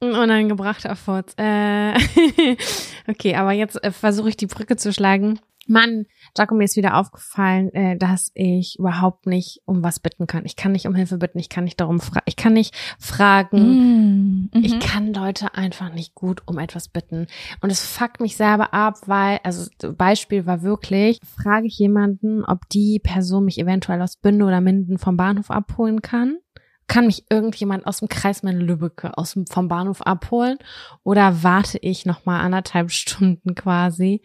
[0.00, 1.34] Ein unangebrachter Furz.
[1.36, 1.94] Äh,
[3.08, 5.40] okay, aber jetzt äh, versuche ich die Brücke zu schlagen.
[5.66, 10.44] Mann, Jaco, mir ist wieder aufgefallen, äh, dass ich überhaupt nicht um was bitten kann.
[10.44, 14.50] Ich kann nicht um Hilfe bitten, ich kann nicht darum fragen, ich kann nicht fragen.
[14.50, 14.64] Mm, mhm.
[14.64, 17.28] Ich kann Leute einfach nicht gut um etwas bitten.
[17.60, 22.68] Und es fuckt mich selber ab, weil, also Beispiel war wirklich, frage ich jemanden, ob
[22.68, 26.38] die Person mich eventuell aus Bünde oder Minden vom Bahnhof abholen kann
[26.86, 30.58] kann mich irgendjemand aus dem Kreis meiner Lübbecke aus dem, vom Bahnhof abholen
[31.02, 34.22] oder warte ich noch mal anderthalb Stunden quasi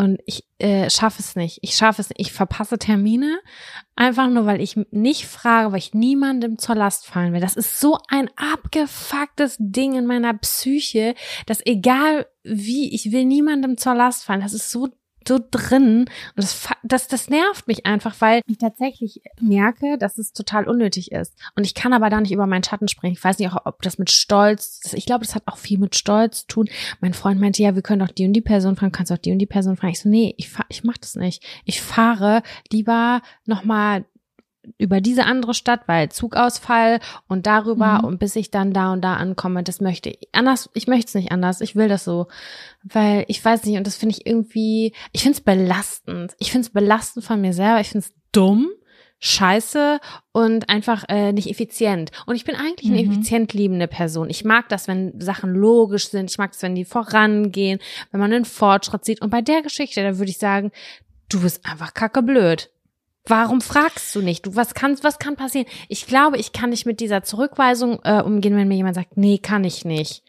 [0.00, 1.58] und ich äh, schaffe es nicht.
[1.60, 2.20] Ich schaffe es nicht.
[2.20, 3.38] Ich verpasse Termine
[3.96, 7.40] einfach nur, weil ich nicht frage, weil ich niemandem zur Last fallen will.
[7.40, 13.76] Das ist so ein abgefucktes Ding in meiner Psyche, dass egal wie, ich will niemandem
[13.76, 14.40] zur Last fallen.
[14.40, 14.88] Das ist so
[15.26, 20.32] so drin und das, das, das nervt mich einfach, weil ich tatsächlich merke, dass es
[20.32, 21.34] total unnötig ist.
[21.56, 23.14] Und ich kann aber da nicht über meinen Schatten springen.
[23.14, 25.96] Ich weiß nicht, auch, ob das mit Stolz, ich glaube, das hat auch viel mit
[25.96, 26.68] Stolz zu tun.
[27.00, 29.18] Mein Freund meinte, ja, wir können doch die und die Person fragen, kannst du auch
[29.18, 29.92] die und die Person fragen.
[29.92, 31.44] Ich so, nee, ich, fahr, ich mach das nicht.
[31.64, 34.04] Ich fahre lieber nochmal
[34.78, 38.04] über diese andere Stadt, weil Zugausfall und darüber mhm.
[38.04, 41.14] und bis ich dann da und da ankomme, das möchte ich anders, ich möchte es
[41.14, 42.28] nicht anders, ich will das so,
[42.82, 46.66] weil ich weiß nicht und das finde ich irgendwie, ich finde es belastend, ich finde
[46.66, 48.68] es belastend von mir selber, ich finde es dumm,
[49.20, 50.00] scheiße
[50.32, 52.10] und einfach äh, nicht effizient.
[52.26, 53.12] Und ich bin eigentlich eine mhm.
[53.12, 54.30] effizient liebende Person.
[54.30, 56.30] Ich mag das, wenn Sachen logisch sind.
[56.30, 59.20] Ich mag es, wenn die vorangehen, wenn man einen Fortschritt sieht.
[59.20, 60.72] Und bei der Geschichte, da würde ich sagen,
[61.28, 62.70] du bist einfach kacke blöd.
[63.26, 64.46] Warum fragst du nicht?
[64.46, 65.66] Du, was kann, was kann passieren?
[65.88, 69.38] Ich glaube, ich kann nicht mit dieser Zurückweisung äh, umgehen, wenn mir jemand sagt, nee,
[69.38, 70.22] kann ich nicht.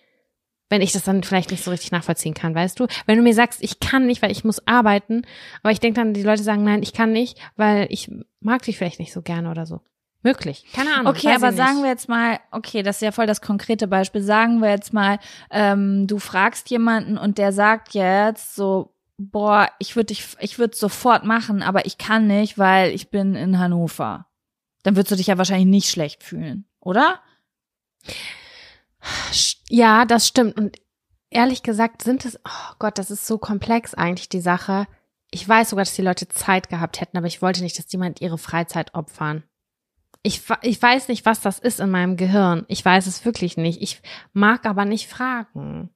[0.69, 2.87] Wenn ich das dann vielleicht nicht so richtig nachvollziehen kann, weißt du?
[3.05, 5.23] Wenn du mir sagst, ich kann nicht, weil ich muss arbeiten,
[5.63, 8.77] aber ich denke dann, die Leute sagen, nein, ich kann nicht, weil ich mag dich
[8.77, 9.81] vielleicht nicht so gerne oder so.
[10.23, 10.65] Möglich.
[10.73, 11.07] Keine Ahnung.
[11.07, 14.21] Okay, aber sagen wir jetzt mal, okay, das ist ja voll das konkrete Beispiel.
[14.21, 15.17] Sagen wir jetzt mal,
[15.49, 18.93] ähm, du fragst jemanden und der sagt jetzt so,
[19.29, 23.35] boah, ich würde dich, ich würde sofort machen, aber ich kann nicht, weil ich bin
[23.35, 24.27] in Hannover.
[24.83, 27.19] Dann würdest du dich ja wahrscheinlich nicht schlecht fühlen, oder?
[29.69, 30.57] Ja, das stimmt.
[30.57, 30.77] Und
[31.29, 34.87] ehrlich gesagt sind es, oh Gott, das ist so komplex eigentlich, die Sache.
[35.31, 38.21] Ich weiß sogar, dass die Leute Zeit gehabt hätten, aber ich wollte nicht, dass jemand
[38.21, 39.43] ihre Freizeit opfern.
[40.23, 42.65] Ich, ich weiß nicht, was das ist in meinem Gehirn.
[42.67, 43.81] Ich weiß es wirklich nicht.
[43.81, 44.01] Ich
[44.33, 45.89] mag aber nicht fragen.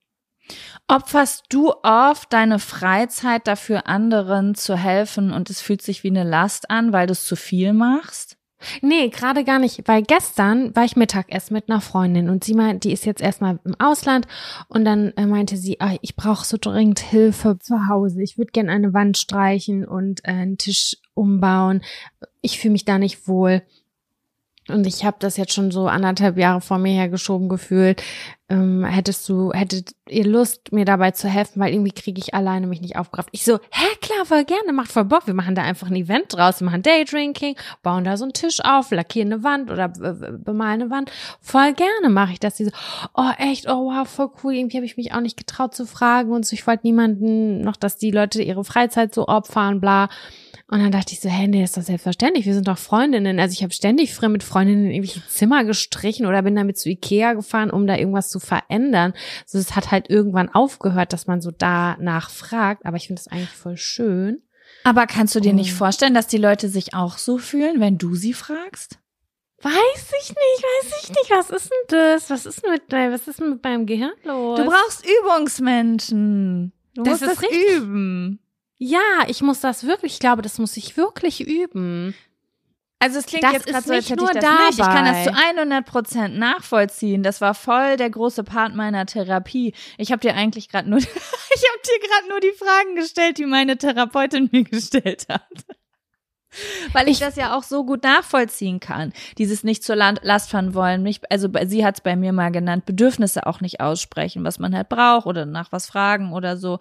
[0.88, 6.24] Opferst du oft deine Freizeit dafür, anderen zu helfen und es fühlt sich wie eine
[6.24, 8.38] Last an, weil du es zu viel machst?
[8.82, 12.84] Nee, gerade gar nicht, weil gestern war ich Mittagessen mit einer Freundin und sie meint,
[12.84, 14.28] die ist jetzt erstmal im Ausland
[14.70, 18.22] und dann äh, meinte sie, ah, ich brauche so dringend Hilfe zu Hause.
[18.24, 21.82] Ich würde gerne eine Wand streichen und äh, einen Tisch umbauen.
[22.42, 23.62] Ich fühle mich da nicht wohl.
[24.68, 28.02] Und ich habe das jetzt schon so anderthalb Jahre vor mir hergeschoben gefühlt.
[28.48, 32.68] Ähm, hättest du, hättet ihr Lust, mir dabei zu helfen, weil irgendwie kriege ich alleine
[32.68, 33.30] mich nicht aufgerafft.
[33.32, 35.26] Ich so, hä, klar, voll gerne, macht voll Bock.
[35.26, 38.60] Wir machen da einfach ein Event draus, wir machen Daydrinking, bauen da so einen Tisch
[38.64, 41.12] auf, lackieren eine Wand oder bemalen eine Wand.
[41.42, 42.56] Voll gerne mache ich das.
[42.56, 42.72] Die so,
[43.16, 44.54] oh echt, oh wow, voll cool.
[44.54, 46.54] Irgendwie habe ich mich auch nicht getraut zu fragen und so.
[46.54, 50.08] Ich wollte niemanden noch, dass die Leute ihre Freizeit so opfern, bla.
[50.68, 52.48] Und dann dachte ich so, hey, nee, ist doch selbstverständlich.
[52.48, 53.40] Wir sind doch Freundinnen.
[53.40, 57.70] Also ich habe ständig mit Freundinnen irgendwelche Zimmer gestrichen oder bin damit zu Ikea gefahren,
[57.70, 59.14] um da irgendwas zu verändern.
[59.46, 62.86] So, es hat halt irgendwann aufgehört, dass man so danach fragt.
[62.86, 64.42] Aber ich finde das eigentlich voll schön.
[64.84, 68.16] Aber kannst du dir nicht vorstellen, dass die Leute sich auch so fühlen, wenn du
[68.16, 69.00] sie fragst?
[69.62, 69.74] Weiß
[70.22, 71.30] ich nicht, weiß ich nicht.
[71.30, 72.30] Was ist denn das?
[72.30, 74.60] Was ist mit, was ist mit meinem Gehirn los?
[74.60, 76.74] Du brauchst Übungsmenschen.
[76.94, 77.78] Du das musst das richtig.
[77.78, 78.40] üben.
[78.78, 82.14] Ja, ich muss das wirklich, ich glaube, das muss ich wirklich üben.
[83.00, 84.66] Also es klingt das jetzt gerade so, als hätte ich das dabei.
[84.68, 84.80] nicht.
[84.80, 87.24] Ich kann das zu 100 Prozent nachvollziehen.
[87.24, 89.74] Das war voll der große Part meiner Therapie.
[89.98, 93.46] Ich habe dir eigentlich gerade nur, ich habe dir gerade nur die Fragen gestellt, die
[93.46, 95.66] meine Therapeutin mir gestellt hat.
[96.94, 99.14] Weil ich, das ja auch so gut nachvollziehen kann.
[99.38, 101.04] Dieses nicht zur Last fahren wollen.
[101.04, 104.76] Nicht, also sie hat es bei mir mal genannt, Bedürfnisse auch nicht aussprechen, was man
[104.76, 106.80] halt braucht oder nach was fragen oder so.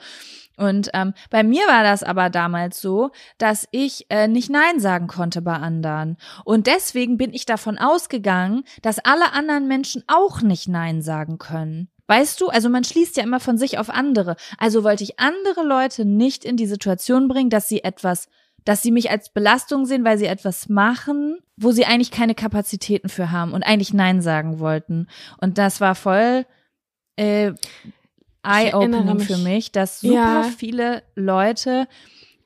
[0.56, 5.08] Und ähm, bei mir war das aber damals so, dass ich äh, nicht Nein sagen
[5.08, 6.16] konnte bei anderen.
[6.44, 11.88] Und deswegen bin ich davon ausgegangen, dass alle anderen Menschen auch nicht Nein sagen können.
[12.06, 14.36] Weißt du, also man schließt ja immer von sich auf andere.
[14.58, 18.28] Also wollte ich andere Leute nicht in die Situation bringen, dass sie etwas,
[18.64, 23.08] dass sie mich als Belastung sehen, weil sie etwas machen, wo sie eigentlich keine Kapazitäten
[23.08, 25.06] für haben und eigentlich Nein sagen wollten.
[25.38, 26.46] Und das war voll
[27.16, 27.52] äh,
[28.42, 30.42] eye-opening für mich, dass super ja.
[30.56, 31.88] viele Leute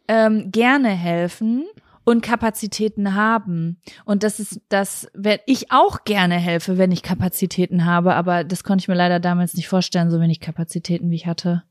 [0.08, 1.66] ähm, gerne helfen
[2.04, 3.80] und Kapazitäten haben.
[4.06, 8.64] Und das ist das, wenn ich auch gerne helfe, wenn ich Kapazitäten habe, aber das
[8.64, 11.64] konnte ich mir leider damals nicht vorstellen, so wenig Kapazitäten wie ich hatte.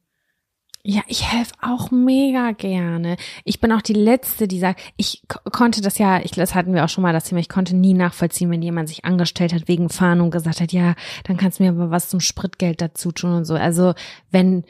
[0.83, 3.17] Ja, ich helfe auch mega gerne.
[3.43, 6.85] Ich bin auch die Letzte, die sagt, ich konnte das ja, ich, das hatten wir
[6.85, 9.89] auch schon mal das Thema, ich konnte nie nachvollziehen, wenn jemand sich angestellt hat wegen
[9.89, 13.33] Fahren und gesagt hat, ja, dann kannst du mir aber was zum Spritgeld dazu tun
[13.33, 13.55] und so.
[13.55, 13.95] Also
[14.31, 14.63] wenn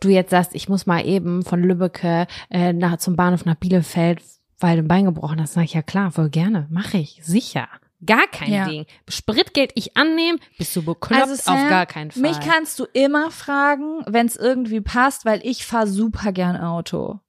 [0.00, 4.22] du jetzt sagst, ich muss mal eben von Lübbecke äh, nach, zum Bahnhof nach Bielefeld,
[4.60, 7.68] weil du ein Bein gebrochen hast, sag ich ja klar, voll gerne, mache ich, sicher.
[8.06, 8.68] Gar kein ja.
[8.68, 8.86] Ding.
[9.08, 12.22] Spritgeld ich annehmen, bist du bekloppt, also Sam, auf gar keinen Fall.
[12.22, 17.20] Mich kannst du immer fragen, wenn es irgendwie passt, weil ich fahre super gern Auto.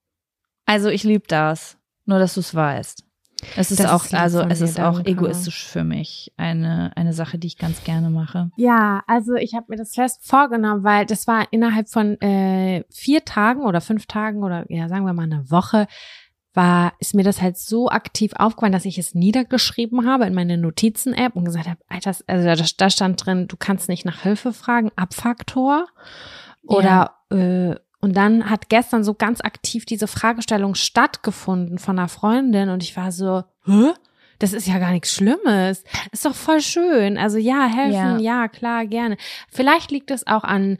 [0.66, 1.78] Also ich lieb das.
[2.06, 3.04] Nur, dass du es weißt.
[3.58, 7.38] Es ist das auch, ist also es ist auch egoistisch für mich eine, eine Sache,
[7.38, 8.50] die ich ganz gerne mache.
[8.56, 13.26] Ja, also ich habe mir das fest vorgenommen, weil das war innerhalb von äh, vier
[13.26, 15.88] Tagen oder fünf Tagen oder ja, sagen wir mal eine Woche,
[16.56, 20.58] war, ist mir das halt so aktiv aufgefallen, dass ich es niedergeschrieben habe in meine
[20.58, 24.92] Notizen-App und gesagt habe, Alter, also da, stand drin, du kannst nicht nach Hilfe fragen,
[24.96, 25.88] Abfaktor.
[26.64, 27.38] Oder ja.
[27.38, 32.84] äh, und dann hat gestern so ganz aktiv diese Fragestellung stattgefunden von einer Freundin und
[32.84, 33.94] ich war so, hä?
[34.38, 35.84] Das ist ja gar nichts Schlimmes.
[36.12, 37.18] Ist doch voll schön.
[37.18, 39.18] Also ja, helfen, ja, ja klar, gerne.
[39.50, 40.78] Vielleicht liegt es auch an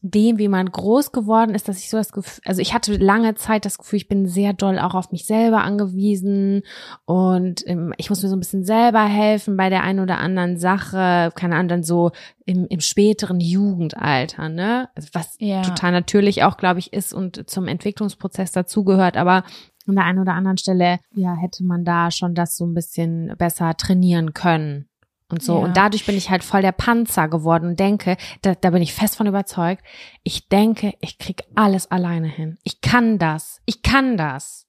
[0.00, 3.34] dem, wie man groß geworden ist, dass ich so das Gefühl, also ich hatte lange
[3.34, 6.62] Zeit das Gefühl, ich bin sehr doll auch auf mich selber angewiesen
[7.04, 10.56] und ähm, ich muss mir so ein bisschen selber helfen bei der einen oder anderen
[10.56, 12.12] Sache, keine Ahnung, dann so
[12.46, 14.88] im, im späteren Jugendalter, ne?
[14.94, 15.62] Also was ja.
[15.62, 19.42] total natürlich auch, glaube ich, ist und zum Entwicklungsprozess dazugehört, aber
[19.88, 23.34] an der einen oder anderen Stelle, ja, hätte man da schon das so ein bisschen
[23.36, 24.87] besser trainieren können
[25.30, 25.58] und so.
[25.58, 25.64] Ja.
[25.64, 28.94] Und dadurch bin ich halt voll der Panzer geworden und denke, da, da bin ich
[28.94, 29.84] fest von überzeugt,
[30.22, 32.58] ich denke, ich krieg alles alleine hin.
[32.64, 33.60] Ich kann das.
[33.66, 34.66] Ich kann das.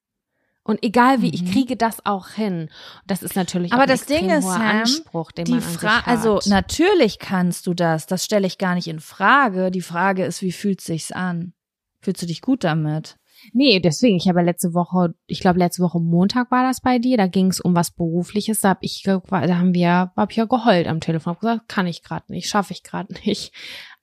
[0.64, 1.34] Und egal wie, mhm.
[1.34, 2.70] ich kriege das auch hin.
[3.08, 6.40] Das ist natürlich Aber auch das Ding ist, Sam, Anspruch, den die man Fra Also
[6.46, 8.06] natürlich kannst du das.
[8.06, 9.72] Das stelle ich gar nicht in Frage.
[9.72, 11.54] Die Frage ist, wie fühlt sich's an?
[12.02, 13.19] Fühlst du dich gut damit?
[13.54, 17.18] Nee, deswegen, ich habe letzte Woche, ich glaube letzte Woche Montag war das bei dir,
[17.18, 20.46] da ging es um was Berufliches, da hab ich da haben wir, hab ich ja
[20.46, 23.54] geheult am Telefon, hab gesagt, kann ich gerade nicht, schaffe ich gerade nicht.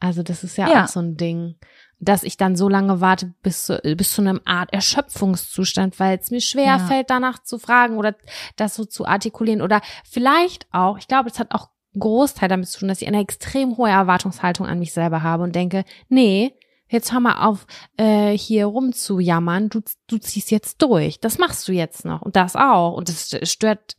[0.01, 1.57] Also das ist ja, ja, auch so ein Ding,
[1.99, 6.31] dass ich dann so lange warte bis zu, bis zu einem Art Erschöpfungszustand, weil es
[6.31, 6.79] mir schwer ja.
[6.79, 8.15] fällt, danach zu fragen oder
[8.57, 9.63] das so zu artikulieren.
[9.63, 13.21] Oder vielleicht auch, ich glaube, es hat auch Großteil damit zu tun, dass ich eine
[13.21, 16.55] extrem hohe Erwartungshaltung an mich selber habe und denke, nee,
[16.89, 19.69] Jetzt hör mal auf, äh, hier rumzujammern.
[19.69, 21.21] Du, du ziehst jetzt durch.
[21.21, 22.23] Das machst du jetzt noch.
[22.23, 22.95] Und das auch.
[22.95, 23.97] Und das stört,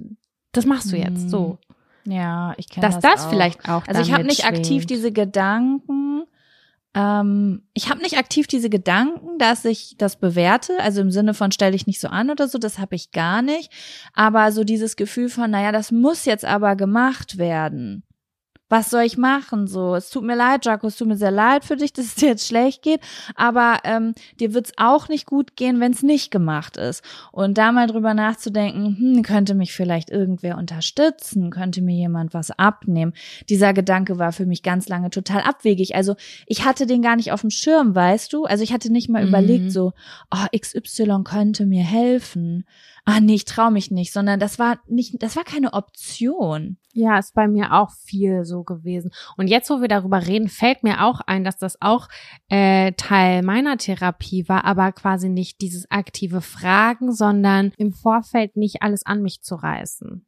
[0.53, 1.57] das machst du jetzt so.
[2.05, 2.11] Hm.
[2.13, 2.99] Ja, ich kenne das.
[2.99, 3.29] Dass das, auch.
[3.29, 3.85] vielleicht auch.
[3.87, 4.59] Also ich habe nicht schwingt.
[4.59, 6.23] aktiv diese Gedanken.
[6.93, 11.51] Ähm, ich habe nicht aktiv diese Gedanken, dass ich das bewerte, also im Sinne von
[11.51, 13.71] stelle ich nicht so an oder so, das habe ich gar nicht.
[14.13, 18.06] Aber so dieses Gefühl von, naja, das muss jetzt aber gemacht werden
[18.69, 19.67] was soll ich machen?
[19.67, 22.15] So, es tut mir leid, Jaco, es tut mir sehr leid für dich, dass es
[22.15, 23.01] dir jetzt schlecht geht,
[23.35, 27.03] aber ähm, dir wird's auch nicht gut gehen, wenn es nicht gemacht ist.
[27.31, 32.51] Und da mal drüber nachzudenken, hm, könnte mich vielleicht irgendwer unterstützen, könnte mir jemand was
[32.51, 33.13] abnehmen.
[33.49, 35.95] Dieser Gedanke war für mich ganz lange total abwegig.
[35.95, 38.45] Also ich hatte den gar nicht auf dem Schirm, weißt du?
[38.45, 39.29] Also ich hatte nicht mal mhm.
[39.29, 39.93] überlegt, so,
[40.31, 42.65] oh, XY könnte mir helfen
[43.07, 46.77] ah nee, ich traue mich nicht, sondern das war nicht, das war keine Option.
[46.91, 49.11] Ja, ist bei mir auch viel so gewesen.
[49.37, 52.09] Und jetzt, wo wir darüber reden, fällt mir auch ein, dass das auch
[52.49, 58.81] äh, Teil meiner Therapie war, aber quasi nicht dieses aktive Fragen, sondern im Vorfeld nicht
[58.81, 60.25] alles an mich zu reißen.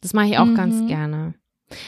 [0.00, 0.54] Das mache ich auch mhm.
[0.54, 1.34] ganz gerne.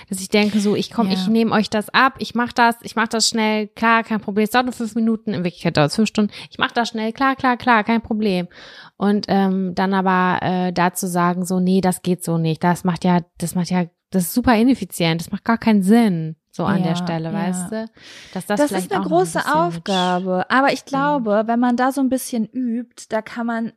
[0.09, 1.17] Dass ich denke, so, ich komme, ja.
[1.17, 4.45] ich nehme euch das ab, ich mache das, ich mache das schnell, klar, kein Problem.
[4.45, 6.33] Es dauert nur fünf Minuten, in Wirklichkeit dauert es fünf Stunden.
[6.51, 8.49] Ich mache das schnell, klar, klar, klar, kein Problem.
[8.97, 12.63] Und ähm, dann aber äh, dazu sagen, so, nee, das geht so nicht.
[12.63, 16.37] Das macht ja, das macht ja, das ist super ineffizient, das macht gar keinen Sinn.
[16.53, 17.33] So an ja, der Stelle, ja.
[17.33, 17.87] weißt du?
[18.35, 20.51] Dass das das ist eine große ein Aufgabe.
[20.51, 23.73] Aber ich glaube, wenn man da so ein bisschen übt, da kann man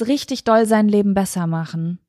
[0.00, 2.00] richtig doll sein Leben besser machen.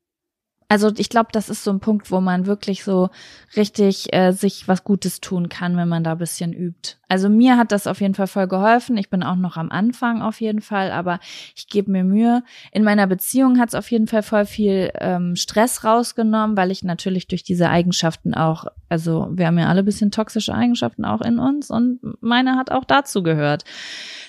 [0.70, 3.08] Also ich glaube, das ist so ein Punkt, wo man wirklich so
[3.56, 6.96] richtig äh, sich was Gutes tun kann, wenn man da bisschen übt.
[7.08, 8.98] Also mir hat das auf jeden Fall voll geholfen.
[8.98, 11.20] Ich bin auch noch am Anfang auf jeden Fall, aber
[11.56, 12.42] ich gebe mir Mühe.
[12.70, 16.84] In meiner Beziehung hat es auf jeden Fall voll viel ähm, Stress rausgenommen, weil ich
[16.84, 21.38] natürlich durch diese Eigenschaften auch, also wir haben ja alle bisschen toxische Eigenschaften auch in
[21.38, 23.64] uns und meine hat auch dazu gehört.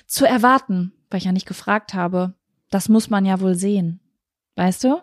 [0.08, 2.34] Zu erwarten, weil ich ja nicht gefragt habe.
[2.70, 4.00] Das muss man ja wohl sehen.
[4.56, 5.02] Weißt du?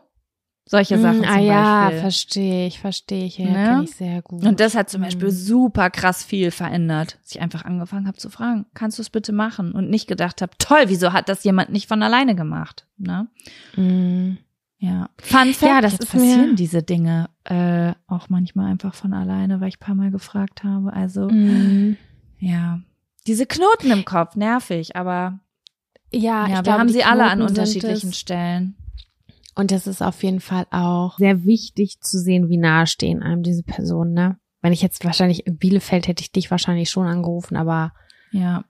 [0.69, 3.39] Solche Sachen mm, ah, ja, verstehe ich, verstehe ich.
[3.39, 3.53] Ja, ne?
[3.53, 4.45] kenne ich sehr gut.
[4.45, 5.31] Und das hat zum Beispiel mm.
[5.31, 7.19] super krass viel verändert.
[7.23, 9.71] Dass ich einfach angefangen habe zu fragen, kannst du es bitte machen?
[9.73, 12.85] Und nicht gedacht habe, toll, wieso hat das jemand nicht von alleine gemacht?
[12.99, 13.29] Ne?
[13.77, 14.39] Mm.
[14.79, 15.09] Ja.
[15.19, 19.61] Fun Fact, ja, das ist passieren mir diese Dinge äh, auch manchmal einfach von alleine,
[19.61, 20.93] weil ich paar Mal gefragt habe.
[20.93, 21.97] Also mm.
[22.41, 22.81] ja,
[23.29, 25.39] diese Knoten im Kopf, nervig, aber
[26.13, 28.75] ja, ja wir glaube, haben sie alle an unterschiedlichen Stellen.
[29.57, 33.43] Und es ist auf jeden Fall auch sehr wichtig zu sehen, wie nahe stehen einem
[33.43, 34.39] diese Personen, ne?
[34.61, 37.93] Wenn ich jetzt wahrscheinlich in Bielefeld hätte ich dich wahrscheinlich schon angerufen, aber
[38.33, 38.65] ja,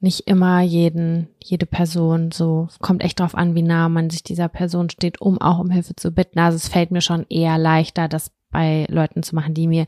[0.00, 4.48] nicht immer jeden, jede Person so, kommt echt drauf an, wie nah man sich dieser
[4.48, 6.38] Person steht, um auch um Hilfe zu bitten.
[6.38, 9.86] Also es fällt mir schon eher leichter, das bei Leuten zu machen, die mir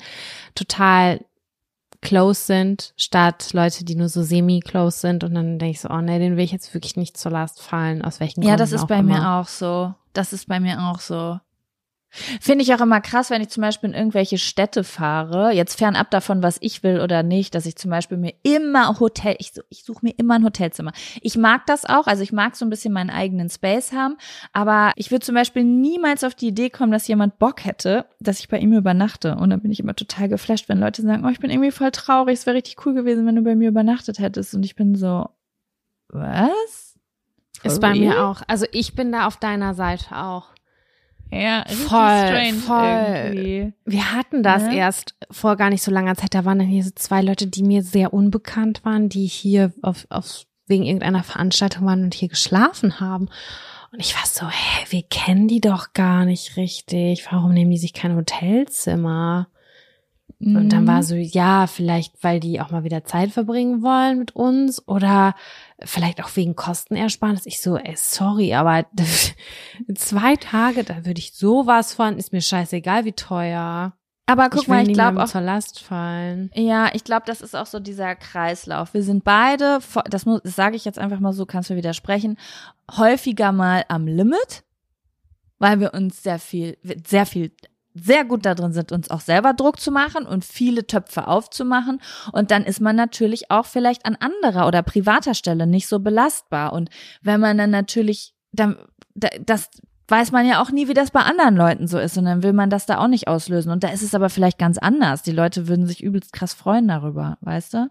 [0.55, 1.21] total
[2.01, 5.25] close sind, statt Leute, die nur so semi-close sind.
[5.25, 7.61] Und dann denke ich so, oh nee, den will ich jetzt wirklich nicht zur Last
[7.61, 9.19] fallen, aus welchen Gründen Ja, das ist bei immer.
[9.19, 11.39] mir auch so das ist bei mir auch so.
[12.41, 16.11] Finde ich auch immer krass, wenn ich zum Beispiel in irgendwelche Städte fahre, jetzt fernab
[16.11, 19.85] davon, was ich will oder nicht, dass ich zum Beispiel mir immer Hotel, ich, ich
[19.85, 20.93] suche mir immer ein Hotelzimmer.
[21.21, 24.17] Ich mag das auch, also ich mag so ein bisschen meinen eigenen Space haben,
[24.53, 28.39] aber ich würde zum Beispiel niemals auf die Idee kommen, dass jemand Bock hätte, dass
[28.39, 29.37] ich bei ihm übernachte.
[29.37, 31.91] Und dann bin ich immer total geflasht, wenn Leute sagen, oh, ich bin irgendwie voll
[31.91, 34.55] traurig, es wäre richtig cool gewesen, wenn du bei mir übernachtet hättest.
[34.55, 35.29] Und ich bin so,
[36.09, 36.96] was?
[37.67, 38.43] Ist bei mir auch.
[38.47, 40.51] Also ich bin da auf deiner Seite auch.
[41.31, 43.35] Ja, voll, voll.
[43.35, 43.73] Irgendwie.
[43.85, 44.77] Wir hatten das ne?
[44.77, 46.35] erst vor gar nicht so langer Zeit.
[46.35, 50.07] Da waren dann hier so zwei Leute, die mir sehr unbekannt waren, die hier auf,
[50.09, 53.29] auf wegen irgendeiner Veranstaltung waren und hier geschlafen haben.
[53.93, 57.27] Und ich war so, hä, wir kennen die doch gar nicht richtig.
[57.31, 59.49] Warum nehmen die sich kein Hotelzimmer?
[60.39, 60.57] Mhm.
[60.57, 61.03] Und dann war mhm.
[61.03, 65.35] so, ja, vielleicht, weil die auch mal wieder Zeit verbringen wollen mit uns oder
[65.85, 67.47] vielleicht auch wegen Kostenersparnis.
[67.47, 68.87] Ich so, ey, sorry, aber
[69.95, 73.95] zwei Tage, da würde ich sowas von, ist mir scheißegal, wie teuer.
[74.29, 76.51] Aber guck ich mal, ich glaube auch zur Last fallen.
[76.55, 78.93] Ja, ich glaube, das ist auch so dieser Kreislauf.
[78.93, 79.79] Wir sind beide,
[80.11, 82.37] das, muss, das sage ich jetzt einfach mal so, kannst du widersprechen,
[82.91, 84.65] häufiger mal am Limit,
[85.59, 87.53] weil wir uns sehr viel, sehr viel
[87.99, 92.01] sehr gut darin sind, uns auch selber Druck zu machen und viele Töpfe aufzumachen.
[92.33, 96.73] Und dann ist man natürlich auch vielleicht an anderer oder privater Stelle nicht so belastbar.
[96.73, 96.91] Und
[97.23, 98.77] wenn man dann natürlich, dann,
[99.15, 99.71] das
[100.09, 102.17] weiß man ja auch nie, wie das bei anderen Leuten so ist.
[102.17, 103.73] Und dann will man das da auch nicht auslösen.
[103.73, 105.23] Und da ist es aber vielleicht ganz anders.
[105.23, 107.91] Die Leute würden sich übelst krass freuen darüber, weißt du?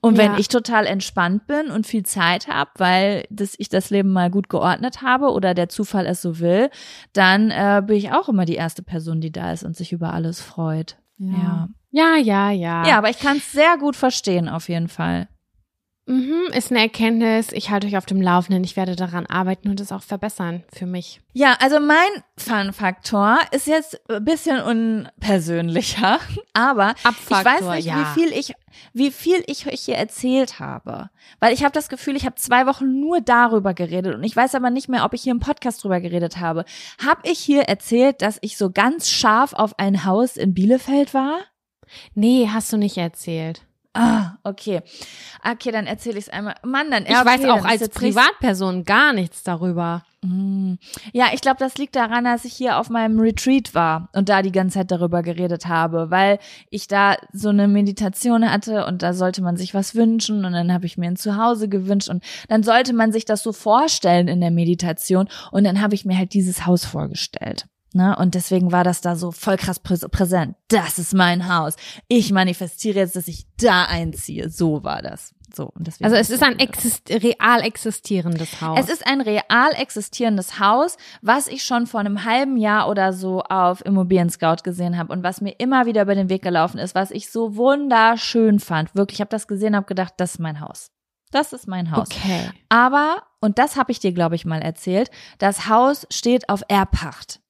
[0.00, 0.38] Und wenn ja.
[0.38, 4.48] ich total entspannt bin und viel Zeit habe, weil das, ich das Leben mal gut
[4.48, 6.70] geordnet habe oder der Zufall es so will,
[7.12, 10.12] dann äh, bin ich auch immer die erste Person, die da ist und sich über
[10.12, 10.96] alles freut.
[11.18, 11.68] Ja.
[11.92, 12.84] Ja, ja, ja.
[12.88, 15.28] Ja, aber ich kann es sehr gut verstehen, auf jeden Fall.
[16.06, 17.50] Mhm, ist eine Erkenntnis.
[17.52, 18.62] Ich halte euch auf dem Laufenden.
[18.62, 21.22] Ich werde daran arbeiten und es auch verbessern für mich.
[21.32, 26.18] Ja, also mein Fun-Faktor ist jetzt ein bisschen unpersönlicher,
[26.52, 28.00] aber Abfaktor, ich weiß nicht, ja.
[28.00, 28.54] wie viel ich,
[28.92, 31.08] wie viel ich euch hier erzählt habe.
[31.40, 34.54] Weil ich habe das Gefühl, ich habe zwei Wochen nur darüber geredet und ich weiß
[34.54, 36.66] aber nicht mehr, ob ich hier im Podcast drüber geredet habe.
[37.02, 41.38] Hab ich hier erzählt, dass ich so ganz scharf auf ein Haus in Bielefeld war?
[42.14, 43.62] Nee, hast du nicht erzählt.
[43.94, 44.82] Ah, okay.
[45.48, 46.56] Okay, dann erzähle ich es einmal.
[46.64, 50.02] Mann, dann Ich okay, weiß auch als Privatperson gar nichts darüber.
[50.22, 50.74] Mm.
[51.12, 54.42] Ja, ich glaube, das liegt daran, dass ich hier auf meinem Retreat war und da
[54.42, 56.40] die ganze Zeit darüber geredet habe, weil
[56.70, 60.72] ich da so eine Meditation hatte und da sollte man sich was wünschen und dann
[60.72, 64.40] habe ich mir ein Zuhause gewünscht und dann sollte man sich das so vorstellen in
[64.40, 67.66] der Meditation und dann habe ich mir halt dieses Haus vorgestellt.
[67.94, 68.16] Ne?
[68.16, 70.56] Und deswegen war das da so voll krass prä präsent.
[70.68, 71.76] Das ist mein Haus.
[72.08, 74.50] Ich manifestiere jetzt, dass ich da einziehe.
[74.50, 75.32] So war das.
[75.54, 78.80] So, und deswegen also es ist ein exist real existierendes Haus.
[78.80, 83.42] Es ist ein real existierendes Haus, was ich schon vor einem halben Jahr oder so
[83.42, 86.96] auf Immobilien Scout gesehen habe und was mir immer wieder über den Weg gelaufen ist,
[86.96, 88.94] was ich so wunderschön fand.
[88.96, 90.90] Wirklich, ich habe das gesehen, habe gedacht, das ist mein Haus.
[91.30, 92.08] Das ist mein Haus.
[92.10, 92.50] Okay.
[92.68, 95.10] Aber und das habe ich dir, glaube ich, mal erzählt.
[95.38, 97.40] Das Haus steht auf Erbpacht.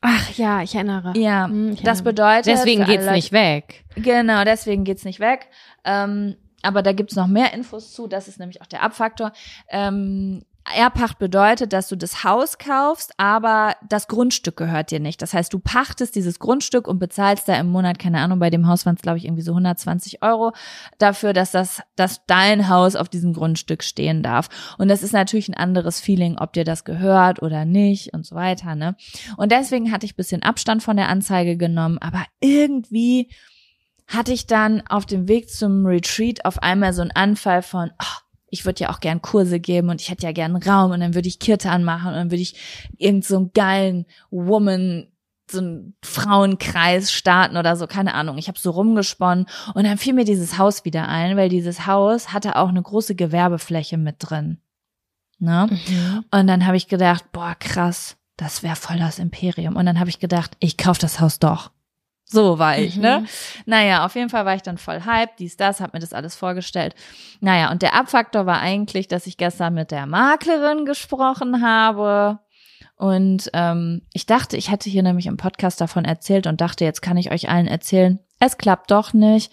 [0.00, 1.12] Ach ja, ich erinnere.
[1.16, 2.46] Ja, hm, ich das bedeutet.
[2.46, 3.84] Deswegen geht's Leute, nicht weg.
[3.96, 5.48] Genau, deswegen geht's nicht weg.
[5.84, 8.06] Ähm, aber da gibt's noch mehr Infos zu.
[8.06, 9.32] Das ist nämlich auch der Abfaktor.
[9.68, 15.20] Ähm, Erbpacht bedeutet, dass du das Haus kaufst, aber das Grundstück gehört dir nicht.
[15.20, 18.66] Das heißt, du pachtest dieses Grundstück und bezahlst da im Monat, keine Ahnung, bei dem
[18.66, 20.52] Haus waren es, glaube ich, irgendwie so 120 Euro
[20.98, 24.48] dafür, dass das, dass dein Haus auf diesem Grundstück stehen darf.
[24.78, 28.36] Und das ist natürlich ein anderes Feeling, ob dir das gehört oder nicht und so
[28.36, 28.96] weiter, ne?
[29.36, 33.30] Und deswegen hatte ich bisschen Abstand von der Anzeige genommen, aber irgendwie
[34.06, 38.29] hatte ich dann auf dem Weg zum Retreat auf einmal so einen Anfall von, oh,
[38.50, 41.14] ich würde ja auch gern Kurse geben und ich hätte ja gern Raum und dann
[41.14, 42.54] würde ich Kirtan machen und dann würde ich
[42.98, 45.06] irgend so einen geilen Woman
[45.50, 48.38] so einen Frauenkreis starten oder so, keine Ahnung.
[48.38, 52.32] Ich habe so rumgesponnen und dann fiel mir dieses Haus wieder ein, weil dieses Haus
[52.32, 54.58] hatte auch eine große Gewerbefläche mit drin.
[55.38, 55.68] Ne?
[55.70, 56.24] Mhm.
[56.30, 59.76] Und dann habe ich gedacht, boah, krass, das wäre voll das Imperium.
[59.76, 61.70] Und dann habe ich gedacht, ich kauf das Haus doch.
[62.32, 63.18] So war ich, ne?
[63.18, 63.22] mhm.
[63.24, 63.28] ne?
[63.66, 66.36] Naja, auf jeden Fall war ich dann voll hype, dies, das, hab mir das alles
[66.36, 66.94] vorgestellt.
[67.40, 72.38] Naja, und der Abfaktor war eigentlich, dass ich gestern mit der Maklerin gesprochen habe.
[72.94, 77.02] Und ähm, ich dachte, ich hätte hier nämlich im Podcast davon erzählt und dachte, jetzt
[77.02, 78.20] kann ich euch allen erzählen.
[78.38, 79.52] Es klappt doch nicht.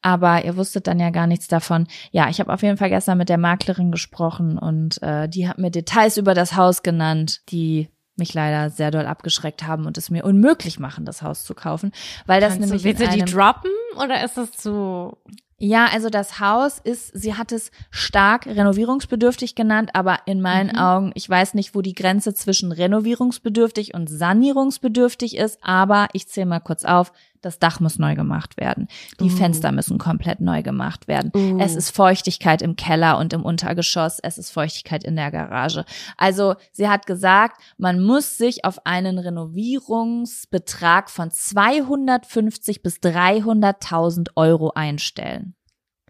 [0.00, 1.86] Aber ihr wusstet dann ja gar nichts davon.
[2.12, 5.58] Ja, ich habe auf jeden Fall gestern mit der Maklerin gesprochen und äh, die hat
[5.58, 10.10] mir Details über das Haus genannt, die mich leider sehr doll abgeschreckt haben und es
[10.10, 11.92] mir unmöglich machen, das Haus zu kaufen,
[12.26, 15.16] weil das Kannst nämlich du, willst du die droppen oder ist das zu
[15.58, 20.78] Ja, also das Haus ist, sie hat es stark renovierungsbedürftig genannt, aber in meinen mhm.
[20.78, 26.46] Augen, ich weiß nicht, wo die Grenze zwischen renovierungsbedürftig und sanierungsbedürftig ist, aber ich zähle
[26.46, 27.12] mal kurz auf,
[27.42, 28.88] das Dach muss neu gemacht werden.
[29.20, 29.36] Die uh.
[29.36, 31.30] Fenster müssen komplett neu gemacht werden.
[31.34, 31.58] Uh.
[31.60, 34.18] Es ist Feuchtigkeit im Keller und im Untergeschoss.
[34.20, 35.84] Es ist Feuchtigkeit in der Garage.
[36.16, 44.72] Also sie hat gesagt, man muss sich auf einen Renovierungsbetrag von 250 bis 300.000 Euro
[44.74, 45.54] einstellen.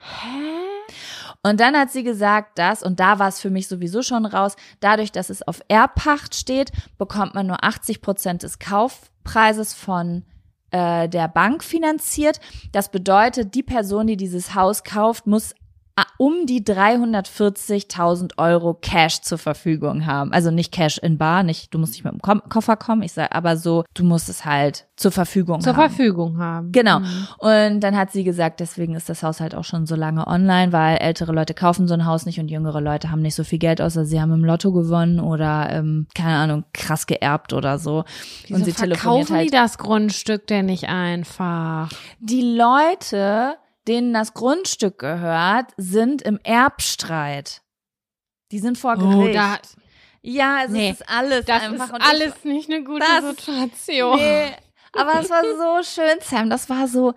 [0.01, 0.57] Hä?
[1.43, 4.57] Und dann hat sie gesagt, dass, und da war es für mich sowieso schon raus,
[4.81, 10.24] dadurch, dass es auf Erbpacht steht, bekommt man nur 80 Prozent des Kaufpreises von
[10.77, 12.39] äh, der Bank finanziert.
[12.72, 15.55] Das bedeutet, die Person, die dieses Haus kauft, muss
[16.18, 20.32] um die 340.000 Euro Cash zur Verfügung haben.
[20.32, 23.32] Also nicht Cash in Bar, nicht, du musst nicht mit dem Koffer kommen, ich sage
[23.32, 25.90] aber so, du musst es halt zur Verfügung zur haben.
[25.90, 26.72] Zur Verfügung haben.
[26.72, 27.01] Genau.
[27.01, 27.26] Mhm.
[27.38, 30.72] Und dann hat sie gesagt, deswegen ist das Haus halt auch schon so lange online,
[30.72, 33.59] weil ältere Leute kaufen so ein Haus nicht und jüngere Leute haben nicht so viel
[33.59, 38.05] Geld, außer sie haben im Lotto gewonnen oder, ähm, keine Ahnung, krass geerbt oder so.
[38.47, 39.47] Wieso und sie telefoniert halt.
[39.47, 41.90] die das Grundstück denn nicht einfach?
[42.20, 43.57] Die Leute
[43.89, 47.62] denen das Grundstück gehört, sind im Erbstreit.
[48.53, 49.30] Die sind vor oh, Gericht.
[49.30, 49.59] Oh, da,
[50.22, 51.91] ja, also nee, es ist alles das einfach.
[51.91, 54.16] Das ist alles ich, nicht eine gute das, Situation.
[54.16, 54.53] Nee,
[54.93, 56.51] aber es war so schön, Sam.
[56.51, 57.14] Das war so,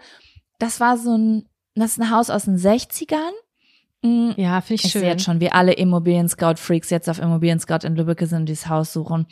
[0.60, 3.32] das war so ein, das ist ein Haus aus den 60ern.
[4.02, 5.02] Mm, ja, finde ich, ich schön.
[5.02, 8.70] Ich sehe jetzt schon, wie alle Immobilien-Scout-Freaks jetzt auf Immobilien-Scout in Lübeck sind und dieses
[8.70, 9.28] Haus suchen.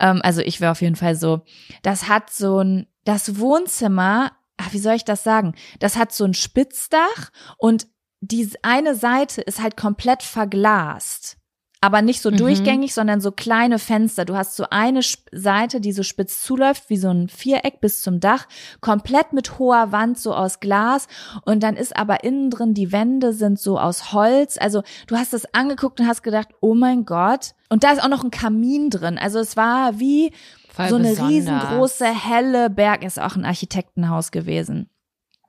[0.00, 1.42] Ähm, also ich wäre auf jeden Fall so,
[1.82, 5.54] das hat so ein, das Wohnzimmer ach, wie soll ich das sagen?
[5.78, 7.86] Das hat so ein Spitzdach und
[8.20, 11.36] die eine Seite ist halt komplett verglast.
[11.82, 12.38] Aber nicht so mhm.
[12.38, 14.24] durchgängig, sondern so kleine Fenster.
[14.24, 18.18] Du hast so eine Seite, die so spitz zuläuft, wie so ein Viereck bis zum
[18.18, 18.48] Dach,
[18.80, 21.06] komplett mit hoher Wand, so aus Glas.
[21.44, 24.56] Und dann ist aber innen drin, die Wände sind so aus Holz.
[24.58, 27.54] Also du hast das angeguckt und hast gedacht, oh mein Gott.
[27.68, 29.18] Und da ist auch noch ein Kamin drin.
[29.18, 30.32] Also es war wie,
[30.76, 31.32] Voll so eine besonders.
[31.32, 34.90] riesengroße, helle Berg ist auch ein Architektenhaus gewesen.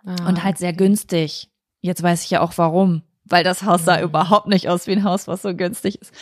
[0.05, 1.49] Ah, und halt sehr günstig.
[1.81, 3.03] Jetzt weiß ich ja auch warum.
[3.29, 4.03] Weil das Haus sah mhm.
[4.05, 6.13] überhaupt nicht aus wie ein Haus, was so günstig ist.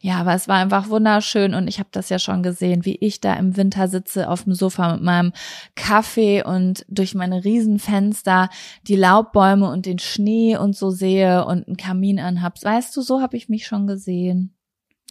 [0.00, 3.20] Ja, aber es war einfach wunderschön und ich habe das ja schon gesehen, wie ich
[3.20, 5.34] da im Winter sitze auf dem Sofa mit meinem
[5.74, 8.48] Kaffee und durch meine Riesenfenster
[8.86, 12.62] die Laubbäume und den Schnee und so sehe und einen Kamin anhab.
[12.64, 14.56] Weißt du, so habe ich mich schon gesehen.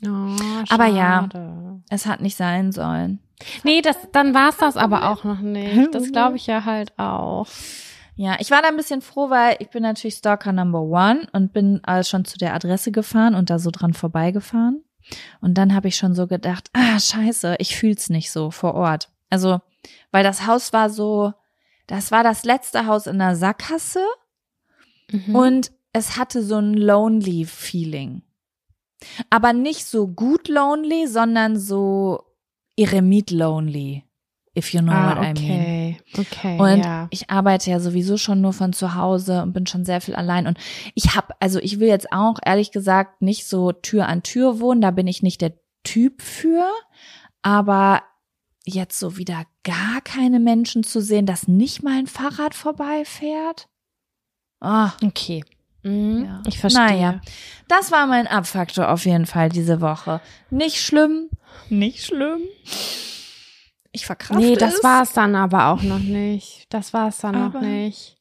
[0.03, 0.35] Oh,
[0.69, 1.29] aber ja,
[1.89, 3.19] es hat nicht sein sollen.
[3.63, 5.93] Nee, das, dann war's das aber auch noch nicht.
[5.93, 7.47] Das glaube ich ja halt auch.
[8.15, 11.51] Ja, ich war da ein bisschen froh, weil ich bin natürlich Stalker Number One und
[11.51, 14.83] bin also schon zu der Adresse gefahren und da so dran vorbeigefahren.
[15.41, 19.09] Und dann habe ich schon so gedacht, ah, scheiße, ich fühl's nicht so vor Ort.
[19.29, 19.59] Also,
[20.11, 21.33] weil das Haus war so,
[21.87, 24.03] das war das letzte Haus in der Sackgasse
[25.11, 25.35] mhm.
[25.35, 28.21] und es hatte so ein lonely Feeling.
[29.29, 32.23] Aber nicht so gut lonely, sondern so
[32.77, 34.03] Eremit Lonely,
[34.57, 35.27] if you know ah, what okay.
[35.27, 35.97] I mean.
[36.17, 36.59] Okay.
[36.59, 37.07] Und ja.
[37.11, 40.47] ich arbeite ja sowieso schon nur von zu Hause und bin schon sehr viel allein.
[40.47, 40.57] Und
[40.95, 44.81] ich habe, also ich will jetzt auch ehrlich gesagt nicht so Tür an Tür wohnen,
[44.81, 45.53] da bin ich nicht der
[45.83, 46.65] Typ für.
[47.41, 48.01] Aber
[48.65, 53.67] jetzt so wieder gar keine Menschen zu sehen, dass nicht mal ein Fahrrad vorbeifährt.
[54.61, 54.87] Oh.
[55.05, 55.43] Okay.
[55.83, 56.41] Mhm, ja.
[56.47, 56.85] Ich verstehe.
[56.85, 57.21] Naja,
[57.67, 60.21] das war mein Abfaktor auf jeden Fall diese Woche.
[60.49, 61.29] Nicht schlimm,
[61.69, 62.41] nicht schlimm.
[63.91, 64.83] Ich verkrafte Nee, das es.
[64.83, 66.65] war es dann aber auch noch nicht.
[66.69, 68.17] Das war es dann aber, noch nicht.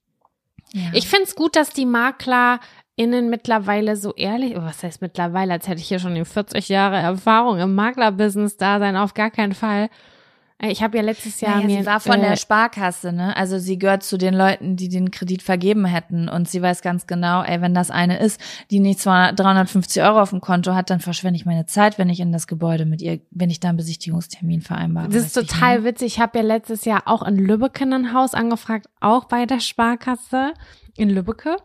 [0.72, 0.90] Ja.
[0.92, 2.60] Ich finde es gut, dass die Makler
[2.96, 6.96] innen mittlerweile so ehrlich, oh, was heißt mittlerweile, als hätte ich hier schon 40 Jahre
[6.96, 9.88] Erfahrung im Maklerbusiness da sein, auf gar keinen Fall.
[10.64, 11.80] Ich habe ja letztes Jahr naja, mir.
[11.80, 13.36] Sie war von äh, der Sparkasse, ne?
[13.36, 16.28] Also sie gehört zu den Leuten, die den Kredit vergeben hätten.
[16.28, 18.40] Und sie weiß ganz genau, ey, wenn das eine ist,
[18.70, 22.08] die nicht zwar 350 Euro auf dem Konto hat, dann verschwende ich meine Zeit, wenn
[22.08, 25.08] ich in das Gebäude mit ihr, wenn ich da einen Besichtigungstermin vereinbare.
[25.08, 26.06] Das ist total ich, witzig.
[26.14, 30.52] Ich habe ja letztes Jahr auch in Lübeck ein Haus angefragt, auch bei der Sparkasse
[30.96, 31.56] in Lübbecke.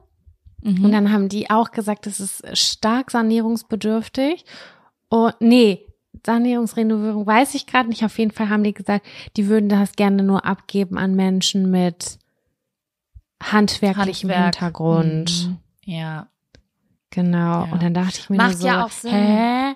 [0.63, 0.85] Mhm.
[0.85, 4.43] Und dann haben die auch gesagt, das ist stark sanierungsbedürftig.
[5.11, 5.86] Oh, nee,
[6.27, 8.03] Sanierungsrenovierung weiß ich gerade nicht.
[8.03, 9.05] Auf jeden Fall haben die gesagt,
[9.37, 12.19] die würden das gerne nur abgeben an Menschen mit
[13.41, 14.55] handwerklichem Handwerk.
[14.55, 15.47] Hintergrund.
[15.47, 15.57] Mhm.
[15.85, 16.27] Ja.
[17.11, 17.65] Genau.
[17.65, 17.71] Ja.
[17.71, 19.13] Und dann dachte ich mir Macht so, ja auch Sinn.
[19.13, 19.73] Hä?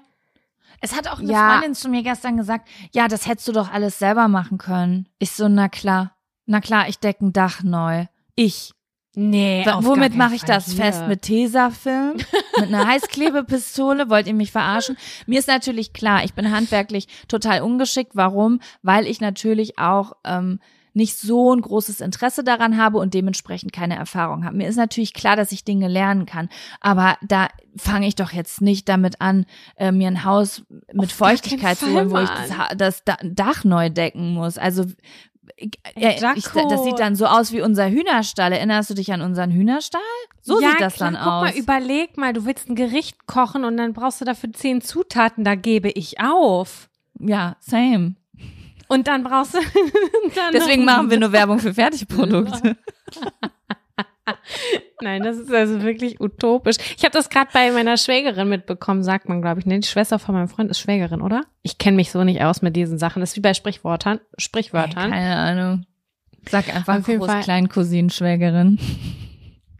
[0.82, 1.52] Es hat auch eine ja.
[1.52, 5.08] Freundin zu mir gestern gesagt, ja, das hättest du doch alles selber machen können.
[5.20, 6.18] Ich so, na klar.
[6.46, 8.08] Na klar, ich decke ein Dach neu.
[8.36, 8.74] Ich.
[9.14, 10.86] Nee, w womit mache ich das hier.
[10.86, 11.08] fest?
[11.08, 12.14] Mit Tesafilm?
[12.60, 14.10] mit einer Heißklebepistole?
[14.10, 14.98] Wollt ihr mich verarschen?
[15.26, 18.16] Mir ist natürlich klar, ich bin handwerklich total ungeschickt.
[18.16, 18.62] Warum?
[18.84, 20.60] Weil ich natürlich auch ähm,
[20.94, 24.58] nicht so ein großes Interesse daran habe und dementsprechend keine Erfahrung habe.
[24.58, 26.50] Mir ist natürlich klar, dass ich Dinge lernen kann,
[26.82, 27.48] aber da
[27.78, 29.46] fange ich doch jetzt nicht damit an,
[29.78, 33.90] äh, mir ein Haus mit Auf Feuchtigkeit zu holen, wo ich das, das Dach neu
[33.90, 34.58] decken muss.
[34.58, 34.86] Also
[35.98, 38.52] ja, ich, das sieht dann so aus wie unser Hühnerstall.
[38.52, 40.02] Erinnerst du dich an unseren Hühnerstall?
[40.42, 41.44] So ja, sieht das klar, dann guck aus.
[41.46, 44.82] Guck mal, überleg mal, du willst ein Gericht kochen und dann brauchst du dafür zehn
[44.82, 46.90] Zutaten, da gebe ich auf.
[47.20, 48.16] Ja, same.
[48.88, 49.60] Und dann brauchst du.
[50.36, 52.76] dann Deswegen machen wir nur Werbung für Fertigprodukte.
[55.02, 56.78] Nein, das ist also wirklich utopisch.
[56.96, 59.66] Ich habe das gerade bei meiner Schwägerin mitbekommen, sagt man, glaube ich.
[59.66, 59.80] Ne?
[59.80, 61.42] Die Schwester von meinem Freund ist Schwägerin, oder?
[61.64, 63.20] Ich kenne mich so nicht aus mit diesen Sachen.
[63.20, 64.20] Das ist wie bei Sprichwörtern.
[64.38, 65.12] Sprichwörtern.
[65.12, 65.86] Keine Ahnung.
[66.50, 68.80] Sag einfach groß klein Cousinen Schwägerin.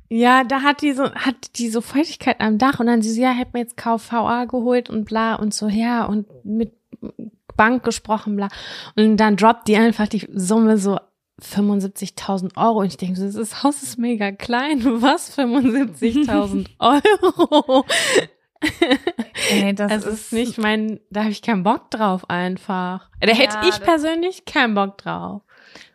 [0.10, 3.22] Ja, da hat die so, hat die so Feuchtigkeit am Dach und dann sie so,
[3.22, 6.74] ja, hätte mir jetzt KVA geholt und bla und so, ja, und mit
[7.56, 8.50] Bank gesprochen, bla.
[8.96, 11.00] Und dann droppt die einfach die Summe so
[11.44, 12.80] 75.000 Euro.
[12.80, 14.84] Und ich denke, das Haus ist mega klein.
[15.02, 15.38] Was?
[15.38, 17.86] 75.000 Euro?
[19.50, 23.10] Ey, das es ist, nicht mein, da habe ich keinen Bock drauf einfach.
[23.20, 25.42] Da ja, hätte ich persönlich keinen Bock drauf.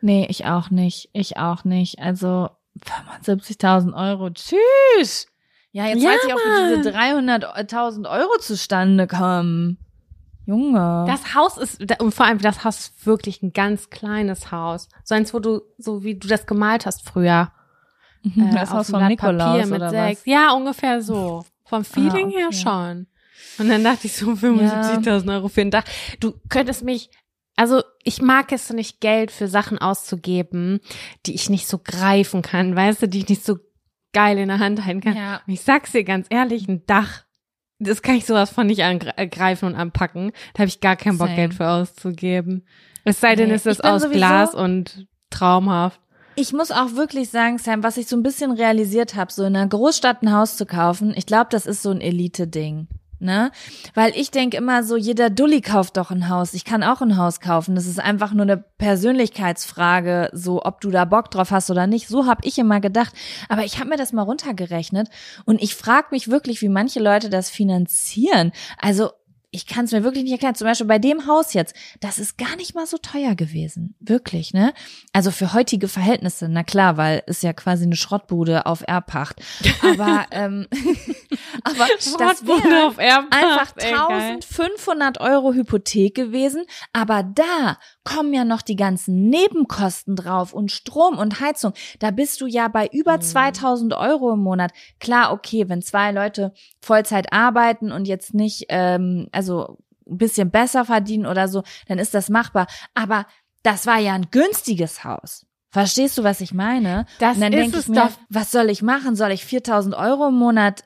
[0.01, 1.11] Nee, ich auch nicht.
[1.13, 2.01] Ich auch nicht.
[2.01, 2.49] Also
[3.25, 4.31] 75.000 Euro.
[4.31, 5.29] Tschüss.
[5.71, 9.79] Ja, jetzt ja, weiß ich auch, wie diese 300.000 Euro zustande kommen.
[10.47, 11.05] Junge.
[11.09, 14.89] Das Haus ist, und vor allem das Haus ist wirklich ein ganz kleines Haus.
[15.05, 17.53] So eins, wo du, so wie du das gemalt hast früher.
[18.23, 20.21] Mhm, das äh, Haus von Nikolaus mit oder sechs.
[20.21, 20.27] Was?
[20.27, 21.45] Ja, ungefähr so.
[21.65, 22.39] Vom ah, Feeling ah, okay.
[22.39, 23.07] her schon.
[23.59, 25.33] Und dann dachte ich so, 75.000 ja.
[25.35, 25.85] Euro für ein Dach.
[26.21, 27.11] Du könntest mich,
[27.57, 30.81] also ich mag es nicht, Geld für Sachen auszugeben,
[31.27, 33.57] die ich nicht so greifen kann, weißt du, die ich nicht so
[34.13, 35.17] geil in der Hand halten kann.
[35.17, 35.41] Ja.
[35.47, 37.26] Und ich sag's dir ganz ehrlich, ein Dach
[37.79, 40.33] das kann ich sowas von nicht angreifen und anpacken.
[40.55, 41.37] Da habe ich gar keinen Bock, Same.
[41.37, 42.65] Geld für auszugeben.
[43.05, 46.01] Es sei denn, nee, es ist aus Glas und traumhaft.
[46.35, 49.57] Ich muss auch wirklich sagen, Sam, was ich so ein bisschen realisiert habe, so in
[49.57, 52.89] einer Großstadt ein Haus zu kaufen, ich glaube, das ist so ein Elite-Ding
[53.19, 53.51] ne?
[53.95, 56.55] Weil ich denke immer so, jeder Dulli kauft doch ein Haus.
[56.55, 57.75] Ich kann auch ein Haus kaufen.
[57.75, 62.09] Das ist einfach nur eine Persönlichkeitsfrage, so ob du da Bock drauf hast oder nicht.
[62.09, 63.15] So habe ich immer gedacht.
[63.49, 65.09] Aber ich habe mir das mal runtergerechnet
[65.45, 68.53] und ich frage mich wirklich, wie manche Leute das finanzieren.
[68.81, 69.11] Also
[69.57, 70.55] ich kann es mir wirklich nicht erklären.
[70.55, 73.95] Zum Beispiel bei dem Haus jetzt, das ist gar nicht mal so teuer gewesen.
[74.01, 74.75] Wirklich, ne?
[75.15, 79.41] Also für heutige Verhältnisse, na klar, weil ist ja quasi eine Schrottbude auf Erbpacht.
[79.83, 80.67] Aber, ähm,
[81.65, 81.87] aber
[82.19, 86.65] das wäre einfach 1500 Euro Hypothek gewesen.
[86.93, 91.75] Aber da kommen ja noch die ganzen Nebenkosten drauf und Strom und Heizung.
[91.99, 93.99] Da bist du ja bei über 2000 mhm.
[93.99, 94.73] Euro im Monat.
[95.01, 99.79] Klar, okay, wenn zwei Leute Vollzeit arbeiten und jetzt nicht, ähm, also
[100.09, 102.69] ein bisschen besser verdienen oder so, dann ist das machbar.
[102.95, 103.27] Aber
[103.63, 105.45] das war ja ein günstiges Haus.
[105.71, 107.05] Verstehst du, was ich meine?
[107.19, 108.11] Das und dann denke ich mir, doch.
[108.31, 109.15] was soll ich machen?
[109.15, 110.85] Soll ich 4000 Euro im Monat,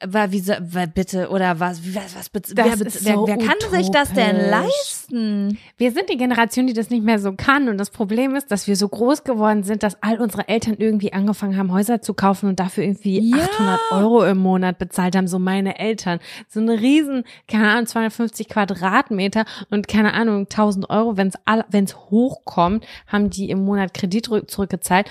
[0.00, 0.58] äh, wie, soll,
[0.92, 5.58] bitte, oder was, was, was, das wer, wer, wer kann sich das denn leisten?
[5.76, 7.68] Wir sind die Generation, die das nicht mehr so kann.
[7.68, 11.12] Und das Problem ist, dass wir so groß geworden sind, dass all unsere Eltern irgendwie
[11.12, 13.44] angefangen haben, Häuser zu kaufen und dafür irgendwie ja.
[13.44, 15.28] 800 Euro im Monat bezahlt haben.
[15.28, 16.18] So meine Eltern.
[16.48, 22.84] So eine riesen, keine Ahnung, 250 Quadratmeter und keine Ahnung, 1000 Euro, wenn es hochkommt,
[23.06, 25.10] haben die im Monat Kredit zurückgezahlt.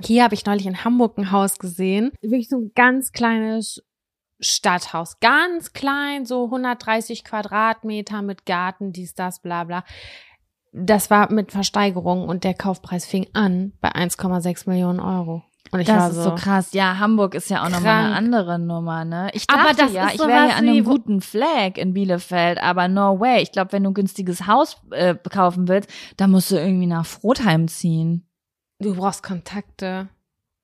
[0.00, 2.12] Hier habe ich neulich in Hamburg ein Haus gesehen.
[2.20, 3.82] Wirklich so ein ganz kleines
[4.40, 5.20] Stadthaus.
[5.20, 9.84] Ganz klein, so 130 Quadratmeter mit Garten, dies, das, bla bla.
[10.72, 15.44] Das war mit Versteigerung und der Kaufpreis fing an bei 1,6 Millionen Euro.
[15.70, 16.72] Und ich das war ist so, krass.
[16.72, 19.30] Ja, Hamburg ist ja auch nochmal eine andere Nummer, ne?
[19.32, 22.86] Ich dachte aber das ja, ich wäre ja an einem guten Flag in Bielefeld, aber
[22.86, 23.42] no way.
[23.42, 27.06] Ich glaube, wenn du ein günstiges Haus äh, kaufen willst, dann musst du irgendwie nach
[27.06, 28.26] Frotheim ziehen.
[28.78, 30.08] Du brauchst Kontakte.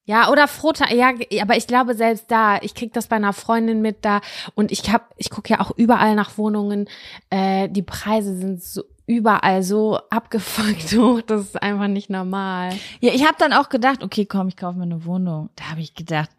[0.05, 3.81] Ja, oder Frotheim, ja, aber ich glaube selbst da, ich krieg das bei einer Freundin
[3.81, 4.21] mit da
[4.57, 6.89] und ich hab, ich gucke ja auch überall nach Wohnungen,
[7.31, 12.73] äh, die Preise sind so überall so abgefuckt hoch, das ist einfach nicht normal.
[13.01, 15.51] Ja, ich habe dann auch gedacht, okay, komm, ich kaufe mir eine Wohnung.
[15.57, 16.31] Da habe ich gedacht,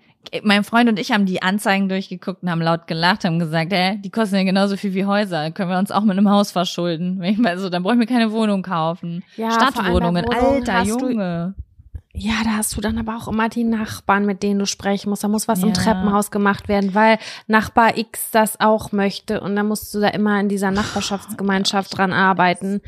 [0.43, 3.97] mein Freund und ich haben die Anzeigen durchgeguckt und haben laut gelacht, haben gesagt, hä,
[3.97, 7.17] die kosten ja genauso viel wie Häuser, können wir uns auch mit einem Haus verschulden.
[7.19, 9.23] Wenn ich mal so, dann brauche ich mir keine Wohnung kaufen.
[9.35, 11.55] Ja, Stadtwohnungen, alter Junge.
[12.13, 15.23] Ja, da hast du dann aber auch immer die Nachbarn, mit denen du sprechen musst.
[15.23, 15.67] Da muss was ja.
[15.67, 20.09] im Treppenhaus gemacht werden, weil Nachbar X das auch möchte und dann musst du da
[20.09, 22.81] immer in dieser Nachbarschaftsgemeinschaft dran arbeiten.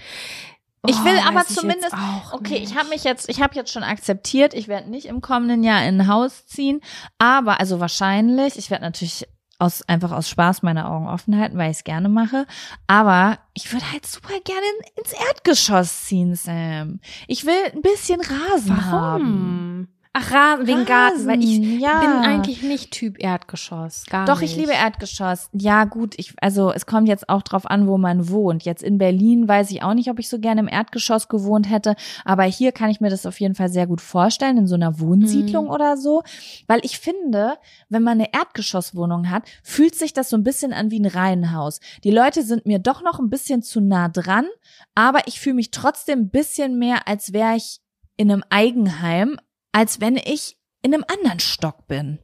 [0.86, 1.96] Ich will oh, aber zumindest,
[2.34, 2.72] okay, nicht.
[2.72, 5.86] ich habe mich jetzt, ich habe jetzt schon akzeptiert, ich werde nicht im kommenden Jahr
[5.86, 6.82] in ein Haus ziehen,
[7.18, 9.26] aber also wahrscheinlich, ich werde natürlich
[9.64, 12.46] aus einfach aus Spaß meine Augen offen halten, weil ich es gerne mache.
[12.88, 14.66] Aber ich würde halt super gerne
[14.98, 17.00] ins Erdgeschoss ziehen, Sam.
[17.28, 18.92] Ich will ein bisschen Rasen Warum?
[18.92, 19.88] haben.
[20.16, 22.00] Ach, Rasen, wegen Garten, weil ich ja.
[22.00, 24.06] bin eigentlich nicht Typ Erdgeschoss.
[24.08, 24.52] Gar Doch, nicht.
[24.52, 25.50] ich liebe Erdgeschoss.
[25.54, 28.64] Ja, gut, ich, also es kommt jetzt auch drauf an, wo man wohnt.
[28.64, 31.96] Jetzt in Berlin weiß ich auch nicht, ob ich so gerne im Erdgeschoss gewohnt hätte,
[32.26, 35.00] aber hier kann ich mir das auf jeden Fall sehr gut vorstellen, in so einer
[35.00, 35.72] Wohnsiedlung Mhm.
[35.72, 36.22] oder so.
[36.68, 37.58] Weil ich finde,
[37.90, 41.80] wenn man eine Erdgeschosswohnung hat, fühlt sich das so ein bisschen an wie ein Reihenhaus.
[42.04, 44.46] Die Leute sind mir doch noch ein bisschen zu nah dran,
[44.94, 47.80] aber ich fühle mich trotzdem ein bisschen mehr, als wäre ich
[48.16, 49.38] in einem Eigenheim,
[49.74, 52.20] als wenn ich in einem anderen Stock bin.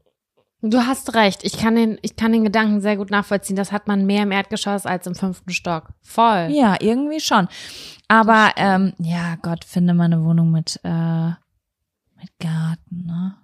[0.61, 1.43] Du hast recht.
[1.43, 3.55] Ich kann den, ich kann den Gedanken sehr gut nachvollziehen.
[3.55, 5.89] Das hat man mehr im Erdgeschoss als im fünften Stock.
[6.01, 6.49] Voll.
[6.51, 7.47] Ja, irgendwie schon.
[8.09, 11.29] Aber ähm, ja, Gott, finde mal eine Wohnung mit äh,
[12.21, 13.35] mit Garten, ne?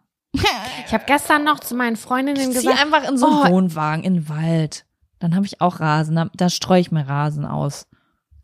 [0.86, 3.50] Ich habe gestern noch zu meinen Freundinnen Ich gesagt, einfach in so einen oh.
[3.50, 4.86] Wohnwagen in den Wald.
[5.20, 7.88] Dann habe ich auch Rasen, da, da streue ich mir Rasen aus.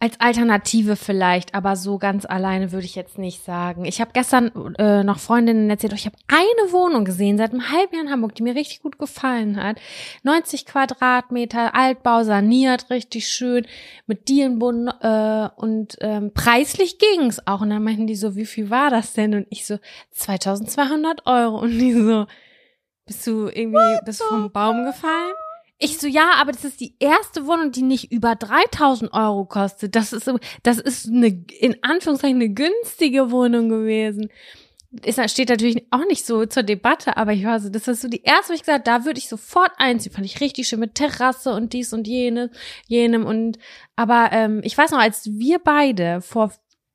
[0.02, 3.86] Als Alternative vielleicht, aber so ganz alleine würde ich jetzt nicht sagen.
[3.86, 4.48] Ich habe gestern
[4.80, 8.10] äh, noch Freundinnen erzählt, oh, ich habe eine Wohnung gesehen seit einem halben Jahr in
[8.10, 9.78] Hamburg, die mir richtig gut gefallen hat.
[10.24, 13.68] 90 Quadratmeter, Altbau, saniert, richtig schön,
[14.08, 17.62] mit Dielenboden äh, und ähm, preislich ging's auch.
[17.62, 19.36] Und dann meinten die so, wie viel war das denn?
[19.36, 19.78] Und ich so,
[20.14, 21.60] 2200 Euro.
[21.60, 22.26] Und die so,
[23.06, 25.34] bist du irgendwie, bist du vom Baum gefallen?
[25.84, 29.96] Ich so, ja, aber das ist die erste Wohnung, die nicht über 3000 Euro kostet.
[29.96, 34.30] Das ist, das ist eine, in Anführungszeichen, eine günstige Wohnung gewesen.
[35.04, 38.10] Ist, steht natürlich auch nicht so zur Debatte, aber ich war so, das ist so
[38.10, 40.12] die erste, wo ich gesagt da würde ich sofort einziehen.
[40.12, 42.52] Fand ich richtig schön mit Terrasse und dies und jene,
[42.86, 43.58] jenem und,
[43.96, 46.52] aber ähm, ich weiß noch, als wir beide vor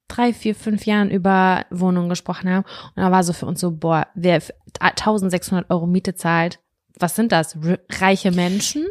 [0.07, 3.73] drei, vier, fünf Jahren über Wohnungen gesprochen haben und da war so für uns so,
[3.73, 4.41] boah, wer
[4.79, 6.61] 1600 Euro Miete zahlt,
[6.99, 7.57] was sind das?
[7.57, 8.87] R reiche Menschen?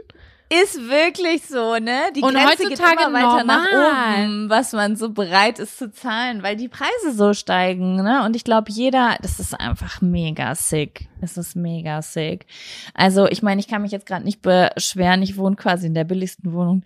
[0.47, 2.01] Ist wirklich so, ne?
[2.15, 4.25] Die Und Grenze geht heutzutage immer weiter nach normal.
[4.25, 8.23] oben, was man so bereit ist zu zahlen, weil die Preise so steigen, ne?
[8.23, 11.07] Und ich glaube, jeder, das ist einfach mega sick.
[11.19, 12.45] Es ist mega sick.
[12.93, 15.23] Also, ich meine, ich kann mich jetzt gerade nicht beschweren.
[15.23, 16.83] Ich wohne quasi in der billigsten Wohnung,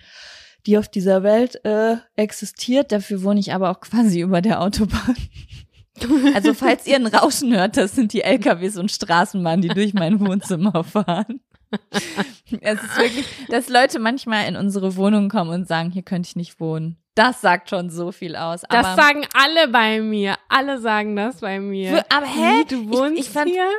[0.65, 2.93] die auf dieser Welt äh, existiert.
[2.93, 5.17] Dafür wohne ich aber auch quasi über der Autobahn.
[6.33, 10.19] Also, falls ihr ein Rauschen hört, das sind die LKWs und Straßenbahnen, die durch mein
[10.19, 11.41] Wohnzimmer fahren.
[12.61, 16.35] Es ist wirklich, dass Leute manchmal in unsere Wohnung kommen und sagen, hier könnte ich
[16.35, 16.97] nicht wohnen.
[17.15, 18.61] Das sagt schon so viel aus.
[18.69, 20.35] Das sagen alle bei mir.
[20.47, 22.05] Alle sagen das bei mir.
[22.09, 22.61] aber hä?
[22.61, 23.69] Wie, du wohnst ich, ich fand, hier?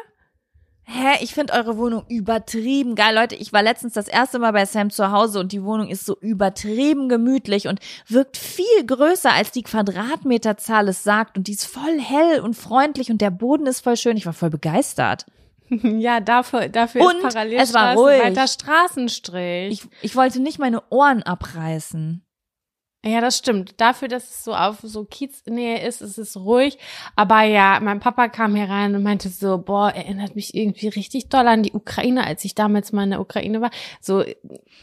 [0.93, 3.15] Hä, ich finde eure Wohnung übertrieben geil.
[3.15, 6.05] Leute, ich war letztens das erste Mal bei Sam zu Hause und die Wohnung ist
[6.05, 7.79] so übertrieben gemütlich und
[8.09, 11.39] wirkt viel größer, als die Quadratmeterzahl es sagt.
[11.39, 14.17] Und die ist voll hell und freundlich und der Boden ist voll schön.
[14.17, 15.27] Ich war voll begeistert.
[15.71, 18.21] Ja, dafür, dafür Und ist parallel es war ruhig.
[18.21, 19.71] weiter Straßenstrich.
[19.71, 22.25] Ich, ich wollte nicht meine Ohren abreißen.
[23.03, 23.81] Ja, das stimmt.
[23.81, 26.77] Dafür, dass es so auf so Kieznähe ist, ist es ruhig.
[27.17, 31.31] Aber ja, mein Papa kam hier rein und meinte so, boah, erinnert mich irgendwie richtig
[31.31, 33.71] doll an die Ukraine, als ich damals mal in der Ukraine war.
[34.03, 34.23] So,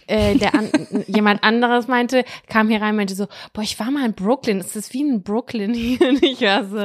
[0.07, 0.71] äh, der an,
[1.05, 4.61] jemand anderes meinte, kam hier rein, meinte so, boah, ich war mal in Brooklyn.
[4.61, 6.01] Es ist wie in Brooklyn hier.
[6.09, 6.77] Und ich war so,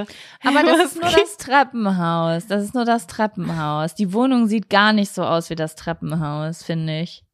[0.47, 2.47] Aber das ist nur das Treppenhaus.
[2.47, 3.95] Das ist nur das Treppenhaus.
[3.95, 7.25] Die Wohnung sieht gar nicht so aus wie das Treppenhaus, finde ich.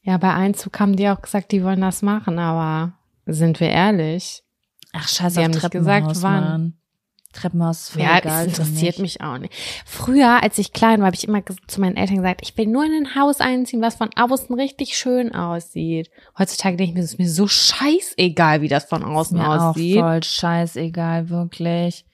[0.00, 2.94] Ja, bei Einzug haben die auch gesagt, die wollen das machen, aber
[3.26, 4.42] sind wir ehrlich?
[4.92, 6.44] Ach, scheiße, Sie haben nicht gesagt, wann.
[6.44, 6.72] Mann.
[7.32, 9.22] Treppenhaus ist Ja, für interessiert mich.
[9.22, 9.54] auch nicht.
[9.86, 12.84] Früher, als ich klein war, habe ich immer zu meinen Eltern gesagt, ich will nur
[12.84, 16.10] in ein Haus einziehen, was von außen richtig schön aussieht.
[16.38, 19.48] Heutzutage denke ich mir, es ist mir so scheißegal, wie das von Ist außen mir
[19.48, 19.98] auch aussieht.
[19.98, 22.04] voll scheißegal, wirklich.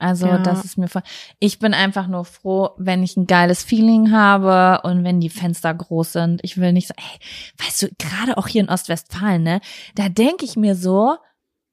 [0.00, 0.38] Also Ja.
[0.38, 1.02] das ist mir voll.
[1.38, 5.72] Ich bin einfach nur froh, wenn ich ein geiles Feeling habe und wenn die Fenster
[5.72, 6.40] groß sind.
[6.42, 9.60] Ich will nicht so, ey, weißt du, gerade auch hier in Ostwestfalen, ne,
[9.94, 11.16] da denke ich mir so,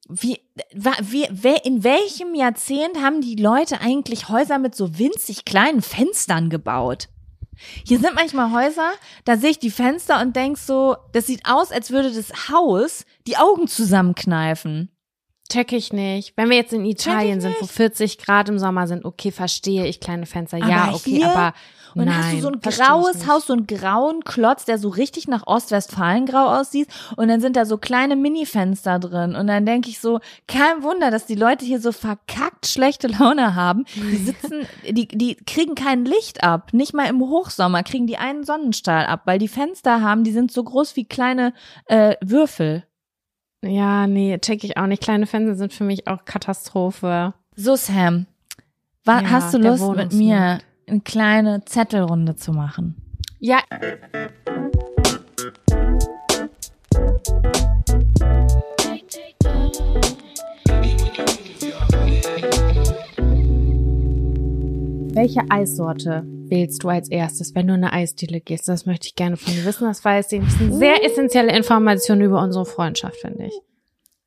[0.10, 0.40] wie,
[0.74, 6.50] wie, wer, in welchem Jahrzehnt haben die Leute eigentlich Häuser mit so winzig kleinen Fenstern
[6.50, 7.10] gebaut?
[7.86, 8.92] Hier sind manchmal Häuser,
[9.26, 13.04] da sehe ich die Fenster und denk so, das sieht aus, als würde das Haus
[13.26, 14.92] die Augen zusammenkneifen.
[15.50, 16.34] Check ich nicht.
[16.36, 20.00] Wenn wir jetzt in Italien sind, wo 40 Grad im Sommer sind, okay, verstehe ich
[20.00, 20.58] kleine Fenster.
[20.58, 21.54] Aber ja, okay, hier- aber
[21.94, 23.28] Und dann nein, hast du so ein graues.
[23.28, 26.90] Haus, so einen grauen Klotz, der so richtig nach Ostwestfalen-grau aussieht.
[27.16, 29.36] Und dann sind da so kleine Mini-Fenster drin.
[29.36, 33.56] Und dann denke ich so, kein Wunder, dass die Leute hier so verkackt schlechte Laune
[33.56, 33.86] haben.
[33.96, 36.74] Die sitzen, die, die kriegen kein Licht ab.
[36.74, 40.52] Nicht mal im Hochsommer kriegen die einen Sonnenstrahl ab, weil die Fenster haben, die sind
[40.52, 41.54] so groß wie kleine
[41.86, 42.84] äh, Würfel.
[43.64, 45.02] Ja, nee, check ich auch nicht.
[45.02, 47.34] Kleine Fenster sind für mich auch Katastrophe.
[47.56, 48.28] So, Sam,
[49.08, 52.96] ja, hast du Lust, mit mir eine kleine Zettelrunde zu machen?
[53.40, 53.60] Ja.
[65.14, 68.68] Welche Eissorte wählst du als erstes, wenn du in eine Eisdiele gehst?
[68.68, 69.86] Das möchte ich gerne von dir wissen.
[69.86, 73.54] Das war jetzt eine sehr essentielle Information über unsere Freundschaft, finde ich.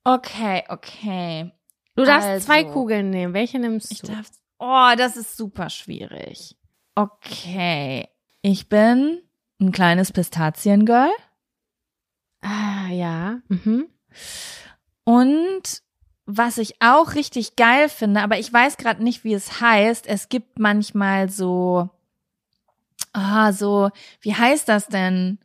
[0.04, 1.52] Okay, okay.
[1.96, 3.34] Du darfst also, zwei Kugeln nehmen.
[3.34, 3.94] Welche nimmst du?
[3.94, 6.56] Ich darf, oh, das ist super schwierig.
[6.94, 8.08] Okay.
[8.42, 9.20] Ich bin
[9.60, 11.10] ein kleines Pistaziengirl.
[12.40, 13.40] Ah, ja.
[13.48, 13.88] Mhm.
[15.04, 15.82] Und
[16.26, 20.06] was ich auch richtig geil finde, aber ich weiß gerade nicht, wie es heißt.
[20.06, 21.90] Es gibt manchmal so,
[23.12, 23.90] ah, so,
[24.20, 25.38] wie heißt das denn?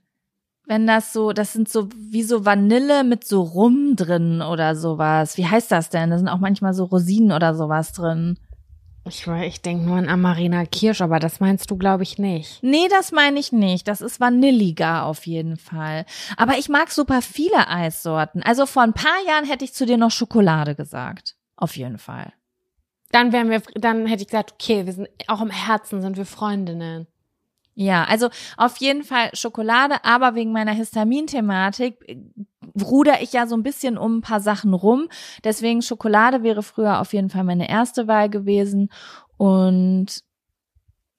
[0.67, 5.37] Wenn das so, das sind so wie so Vanille mit so Rum drin oder sowas.
[5.37, 6.09] Wie heißt das denn?
[6.09, 8.39] Da sind auch manchmal so Rosinen oder sowas drin.
[9.07, 12.63] Ich, ich denke nur an Amarina Kirsch, aber das meinst du, glaube ich, nicht.
[12.63, 13.87] Nee, das meine ich nicht.
[13.87, 16.05] Das ist vanilliger auf jeden Fall.
[16.37, 18.41] Aber ich mag super viele Eissorten.
[18.41, 21.35] Also vor ein paar Jahren hätte ich zu dir noch Schokolade gesagt.
[21.55, 22.33] Auf jeden Fall.
[23.11, 26.25] Dann wären wir, dann hätte ich gesagt, okay, wir sind, auch im Herzen sind wir
[26.25, 27.05] Freundinnen.
[27.77, 32.17] Ja, also auf jeden Fall Schokolade, aber wegen meiner Histamin-Thematik äh,
[32.81, 35.09] ruder ich ja so ein bisschen um ein paar Sachen rum.
[35.43, 38.89] Deswegen Schokolade wäre früher auf jeden Fall meine erste Wahl gewesen.
[39.37, 40.21] Und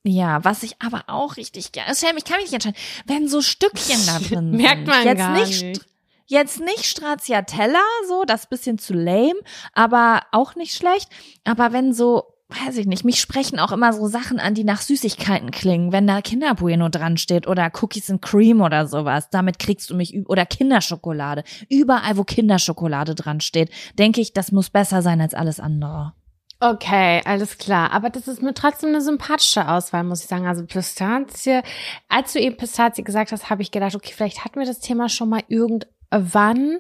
[0.03, 4.01] ja, was ich aber auch richtig gerne, ich kann mich nicht entscheiden, wenn so Stückchen
[4.07, 4.51] da drin sind.
[4.53, 5.63] Merkt man jetzt gar nicht.
[5.63, 5.87] nicht.
[6.29, 9.39] Jetzt nicht Stracciatella, so, das bisschen zu lame,
[9.73, 11.09] aber auch nicht schlecht.
[11.45, 14.81] Aber wenn so weiß ich nicht, mich sprechen auch immer so Sachen an, die nach
[14.81, 19.31] Süßigkeiten klingen, wenn da Kinderbueno dran steht oder Cookies and Cream oder sowas.
[19.31, 21.43] Damit kriegst du mich oder Kinderschokolade.
[21.69, 26.15] Überall, wo Kinderschokolade dran steht, denke ich, das muss besser sein als alles andere.
[26.59, 27.93] Okay, alles klar.
[27.93, 30.47] Aber das ist mir trotzdem eine sympathische Auswahl, muss ich sagen.
[30.47, 31.61] Also Pistazie.
[32.09, 35.11] Als du eben Pistazie gesagt hast, habe ich gedacht, okay, vielleicht hatten wir das Thema
[35.11, 35.87] schon mal irgend
[36.33, 36.79] wann,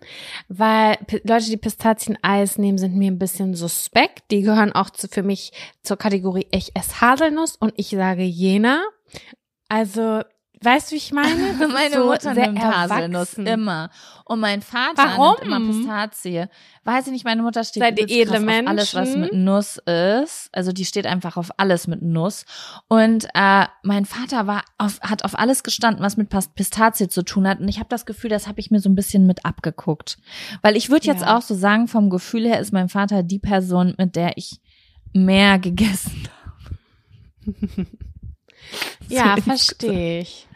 [0.49, 4.31] weil Leute, die Pistazieneis nehmen, sind mir ein bisschen suspekt.
[4.31, 8.83] Die gehören auch zu, für mich zur Kategorie ich esse Haselnuss und ich sage jener.
[9.69, 10.23] Also
[10.67, 11.53] Weißt du, wie ich meine?
[11.73, 13.89] Meine so Mutter nimmt Haselnuss immer.
[14.25, 15.37] Und mein Vater Warum?
[15.37, 16.47] nimmt immer Pistazie.
[16.83, 20.49] Weiß ich nicht, meine Mutter steht Seid edle auf alles, was mit Nuss ist.
[20.51, 22.47] Also die steht einfach auf alles mit Nuss.
[22.89, 27.47] Und äh, mein Vater war auf, hat auf alles gestanden, was mit Pistazie zu tun
[27.47, 27.61] hat.
[27.61, 30.19] Und ich habe das Gefühl, das habe ich mir so ein bisschen mit abgeguckt.
[30.63, 31.37] Weil ich würde jetzt ja.
[31.37, 34.61] auch so sagen, vom Gefühl her ist mein Vater die Person, mit der ich
[35.13, 36.29] mehr gegessen
[37.47, 37.87] habe.
[39.09, 40.47] Ja, verstehe ich.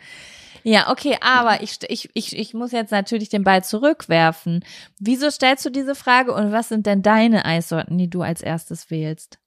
[0.63, 4.65] Ja, okay, aber ich, ich, ich, ich muss jetzt natürlich den Ball zurückwerfen.
[4.99, 8.91] Wieso stellst du diese Frage und was sind denn deine Eissorten, die du als erstes
[8.91, 9.39] wählst?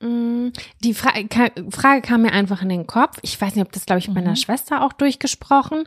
[0.00, 0.48] Mm,
[0.82, 1.12] die Fra
[1.70, 3.18] Frage kam mir einfach in den Kopf.
[3.22, 4.14] Ich weiß nicht, ob das, glaube ich, mhm.
[4.14, 5.84] meiner Schwester auch durchgesprochen.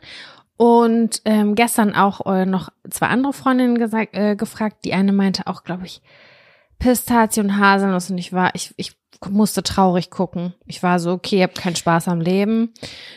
[0.56, 4.84] Und ähm, gestern auch äh, noch zwei andere Freundinnen gesagt, äh, gefragt.
[4.84, 6.00] Die eine meinte auch, glaube ich,
[6.78, 8.10] Pistazie und Haselnuss.
[8.10, 8.92] Und ich war, ich, ich
[9.30, 10.54] musste traurig gucken.
[10.66, 12.72] Ich war so, okay, ihr habt keinen Spaß am Leben.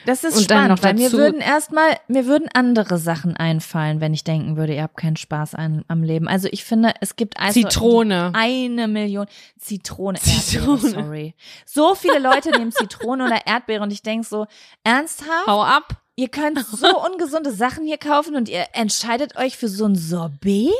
[0.05, 4.23] Das ist und spannend, weil mir würden erstmal, mir würden andere Sachen einfallen, wenn ich
[4.23, 6.27] denken würde, ihr habt keinen Spaß an, am Leben.
[6.27, 8.31] Also ich finde, es gibt also Zitrone.
[8.33, 9.27] Eine Million
[9.59, 10.77] Zitrone, Zitrone.
[10.77, 11.35] Erdbeere, sorry.
[11.65, 14.47] So viele Leute nehmen Zitrone oder Erdbeere und ich denk so,
[14.83, 15.47] ernsthaft?
[15.47, 16.01] Hau ab.
[16.15, 20.71] Ihr könnt so ungesunde Sachen hier kaufen und ihr entscheidet euch für so ein Sorbet?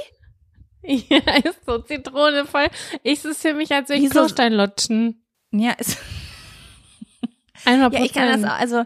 [1.09, 2.67] Ja, ist so Zitrone voll.
[3.03, 5.21] Ich ist für mich, als würde ich Klostein lutschen.
[5.51, 5.97] Ja, ist.
[7.65, 7.93] 100%.
[7.93, 8.83] Ja, ich kann das auch, also,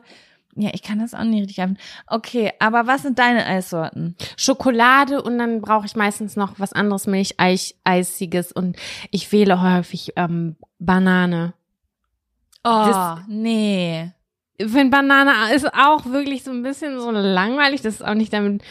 [0.56, 1.78] ja, ich kann das auch nicht richtig haben.
[2.08, 4.16] Okay, aber was sind deine Eissorten?
[4.38, 8.78] Schokolade und dann brauche ich meistens noch was anderes Milcheisiges und
[9.12, 11.54] ich wähle häufig ähm, Banane.
[12.64, 14.12] Oh, das, nee.
[14.58, 17.82] Ich finde Banane ist auch wirklich so ein bisschen so langweilig.
[17.82, 18.62] Das ist auch nicht damit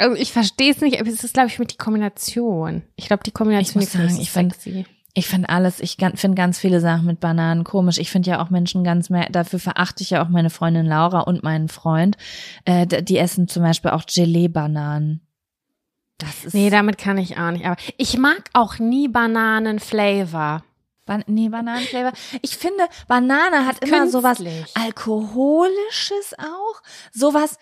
[0.00, 2.82] also ich verstehe es nicht, aber es ist, glaube ich, mit die Kombination.
[2.96, 4.86] Ich glaube, die Kombination ich muss sagen, ich sexy.
[5.14, 7.98] ich finde alles, ich finde ganz viele Sachen mit Bananen komisch.
[7.98, 11.20] Ich finde ja auch Menschen ganz mehr, dafür verachte ich ja auch meine Freundin Laura
[11.20, 12.16] und meinen Freund.
[12.64, 15.20] Äh, die essen zum Beispiel auch Gelee-Bananen.
[16.20, 16.54] Das ist.
[16.54, 17.64] Nee, damit kann ich auch nicht.
[17.64, 20.62] Aber ich mag auch nie Bananenflavor.
[21.06, 22.12] Ban nee, Bananenflavor.
[22.42, 24.42] Ich finde, Banane hat immer sowas
[24.74, 26.82] Alkoholisches auch.
[27.12, 27.58] Sowas,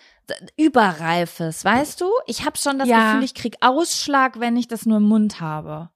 [0.57, 2.05] Überreifes, weißt du?
[2.27, 3.11] Ich habe schon das ja.
[3.11, 5.89] Gefühl, ich krieg Ausschlag, wenn ich das nur im Mund habe.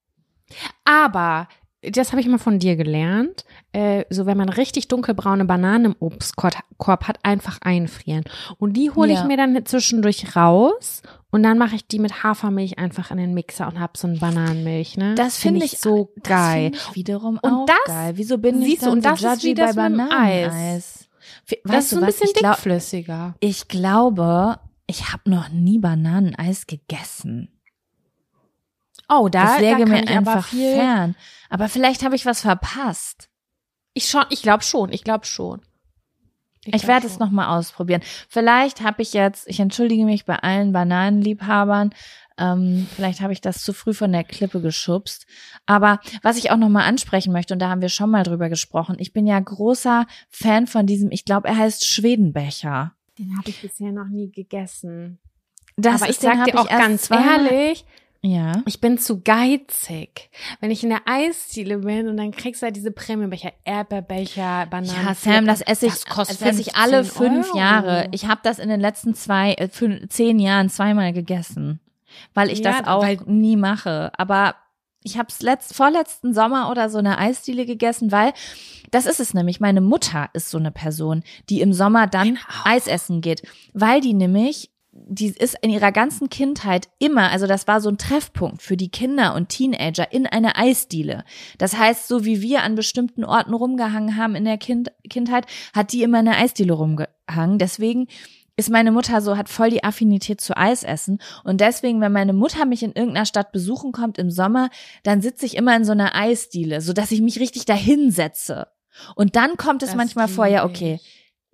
[0.85, 1.47] Aber
[1.91, 3.43] das habe ich mal von dir gelernt.
[3.73, 8.23] Äh, so, wenn man richtig dunkelbraune Bananen im Obstkorb hat, einfach einfrieren.
[8.57, 9.21] Und die hole ja.
[9.21, 13.33] ich mir dann zwischendurch raus und dann mache ich die mit Hafermilch einfach in den
[13.33, 14.97] Mixer und habe so eine Bananenmilch.
[14.97, 15.15] Ne?
[15.15, 16.71] Das finde find ich so geil.
[16.71, 18.13] Das ich wiederum und auch das, geil.
[18.15, 21.02] Wieso bin ich dann und das so ist wie das bei Bananeneis?
[21.65, 23.35] Das ist so ein bisschen ich dickflüssiger.
[23.39, 27.49] Ich glaube, ich habe noch nie Bananeneis gegessen.
[29.09, 31.15] Oh, da, das läge da mir einfach fern.
[31.49, 33.29] Aber vielleicht habe ich was verpasst.
[33.93, 35.61] Ich schon, ich glaube schon, ich glaube schon.
[36.65, 38.01] Ich, ich werde es nochmal ausprobieren.
[38.29, 41.93] Vielleicht habe ich jetzt, ich entschuldige mich bei allen Bananenliebhabern,
[42.37, 45.25] ähm, vielleicht habe ich das zu früh von der Klippe geschubst.
[45.65, 48.95] Aber was ich auch nochmal ansprechen möchte, und da haben wir schon mal drüber gesprochen,
[48.99, 52.93] ich bin ja großer Fan von diesem, ich glaube, er heißt Schwedenbecher.
[53.17, 55.19] Den habe ich bisher noch nie gegessen.
[55.75, 57.85] Das Aber ist, ich sag dir auch ganz ehrlich,
[58.25, 58.63] ja.
[58.65, 60.29] Ich bin zu geizig.
[60.61, 65.05] Wenn ich in der Eisdiele bin und dann kriegst du halt diese Premiumbecher, Erdbeerbecher, Bananen.
[65.05, 67.57] Ja, Sam, das esse ich, das kostet das esse ich alle fünf Euro.
[67.57, 68.07] Jahre.
[68.13, 71.81] Ich habe das in den letzten zwei, äh, fünf, zehn Jahren zweimal gegessen,
[72.33, 74.11] weil ich ja, das auch nie mache.
[74.17, 74.55] Aber
[75.03, 78.33] ich habe es letzt, vorletzten Sommer oder so eine Eisdiele gegessen, weil
[78.91, 79.59] das ist es nämlich.
[79.59, 83.43] Meine Mutter ist so eine Person, die im Sommer dann Eis essen geht,
[83.73, 87.97] weil die nämlich die ist in ihrer ganzen Kindheit immer, also das war so ein
[87.97, 91.23] Treffpunkt für die Kinder und Teenager in einer Eisdiele.
[91.57, 95.93] Das heißt, so wie wir an bestimmten Orten rumgehangen haben in der kind Kindheit, hat
[95.93, 97.57] die immer in der Eisdiele rumgehangen.
[97.57, 98.07] Deswegen
[98.55, 101.19] ist meine Mutter so, hat voll die Affinität zu Eisessen.
[101.43, 104.69] Und deswegen, wenn meine Mutter mich in irgendeiner Stadt besuchen kommt im Sommer,
[105.03, 108.67] dann sitze ich immer in so einer Eisdiele, so dass ich mich richtig dahinsetze.
[109.15, 110.99] Und dann kommt es das manchmal vor, ja, okay,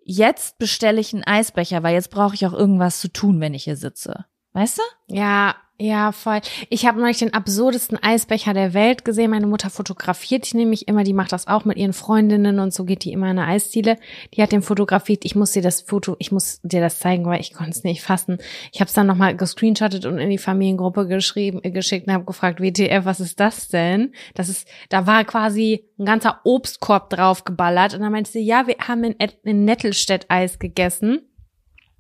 [0.03, 3.63] jetzt bestelle ich einen Eisbecher, weil jetzt brauche ich auch irgendwas zu tun, wenn ich
[3.63, 4.25] hier sitze.
[4.53, 5.15] Weißt du?
[5.15, 6.41] Ja, ja, voll.
[6.69, 9.31] Ich habe neulich den absurdesten Eisbecher der Welt gesehen.
[9.31, 12.83] Meine Mutter fotografiert die nämlich immer, die macht das auch mit ihren Freundinnen und so
[12.83, 13.95] geht die immer in eine Eisdiele.
[14.33, 15.23] Die hat den fotografiert.
[15.23, 18.01] Ich muss dir das Foto, ich muss dir das zeigen, weil ich konnte es nicht
[18.01, 18.39] fassen.
[18.73, 22.25] Ich habe es dann nochmal gescreenshottet und in die Familiengruppe geschrieben, äh, geschickt und habe
[22.25, 24.11] gefragt, WTF, was ist das denn?
[24.33, 28.75] Das ist, da war quasi ein ganzer Obstkorb draufgeballert und dann meinte sie, ja, wir
[28.85, 31.21] haben in, in Nettelstedt Eis gegessen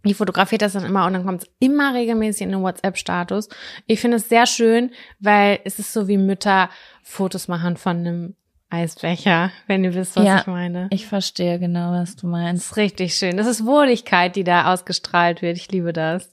[0.05, 3.49] die fotografiert das dann immer und dann kommt es immer regelmäßig in den WhatsApp-Status.
[3.85, 6.69] Ich finde es sehr schön, weil es ist so wie Mütter
[7.03, 8.35] Fotos machen von einem
[8.69, 10.87] Eisbecher, wenn ihr wisst, was ja, ich meine.
[10.91, 12.65] Ich verstehe genau, was du meinst.
[12.65, 13.35] Das ist richtig schön.
[13.35, 15.57] Das ist Wohligkeit, die da ausgestrahlt wird.
[15.57, 16.29] Ich liebe das.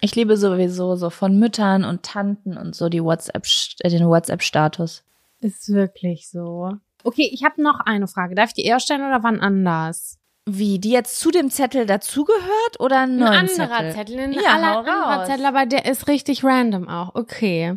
[0.00, 3.44] Ich liebe sowieso so von Müttern und Tanten und so die WhatsApp,
[3.80, 5.02] äh, den WhatsApp-Status.
[5.40, 6.72] Ist wirklich so.
[7.02, 8.34] Okay, ich habe noch eine Frage.
[8.34, 10.18] Darf ich die eher stellen oder wann anders?
[10.46, 13.92] Wie, die jetzt zu dem Zettel dazugehört oder ein, ein anderer Zettel?
[13.94, 17.14] Zettel ein ja, anderer Zettel, aber der ist richtig random auch.
[17.14, 17.76] Okay.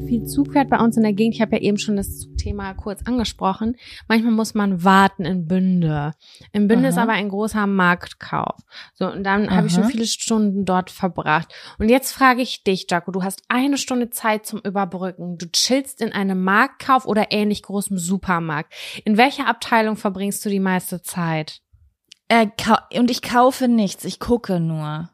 [0.00, 2.74] Viel Zug fährt bei uns in der Gegend, ich habe ja eben schon das Thema
[2.74, 3.76] kurz angesprochen,
[4.08, 6.12] manchmal muss man warten in Bünde.
[6.52, 6.90] In Bünde Aha.
[6.90, 8.56] ist aber ein großer Marktkauf.
[8.94, 11.52] So, und dann habe ich schon viele Stunden dort verbracht.
[11.78, 15.38] Und jetzt frage ich dich, Jaco, du hast eine Stunde Zeit zum Überbrücken.
[15.38, 18.74] Du chillst in einem Marktkauf oder ähnlich großem Supermarkt.
[19.04, 21.60] In welcher Abteilung verbringst du die meiste Zeit?
[22.28, 22.46] Äh,
[22.96, 25.10] und ich kaufe nichts, ich gucke nur.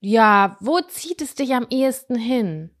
[0.00, 2.75] Ja, wo zieht es dich am ehesten hin?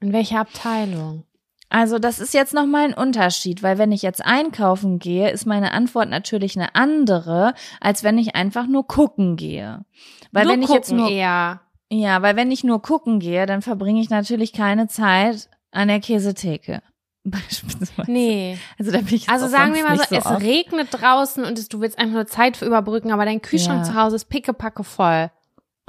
[0.00, 1.24] In welcher Abteilung?
[1.68, 5.72] Also das ist jetzt nochmal ein Unterschied, weil wenn ich jetzt einkaufen gehe, ist meine
[5.72, 9.84] Antwort natürlich eine andere, als wenn ich einfach nur gucken gehe.
[10.32, 11.60] Weil nur wenn ich jetzt nur eher.
[11.92, 16.00] Ja, weil wenn ich nur gucken gehe, dann verbringe ich natürlich keine Zeit an der
[16.00, 16.82] Käsetheke.
[17.24, 18.10] Beispielsweise.
[18.10, 18.58] Nee.
[18.78, 21.68] Also da bin ich Also sagen wir mal so, so es regnet draußen und es,
[21.68, 23.92] du willst einfach nur Zeit für überbrücken, aber dein Kühlschrank ja.
[23.92, 25.30] zu Hause ist pickepacke voll.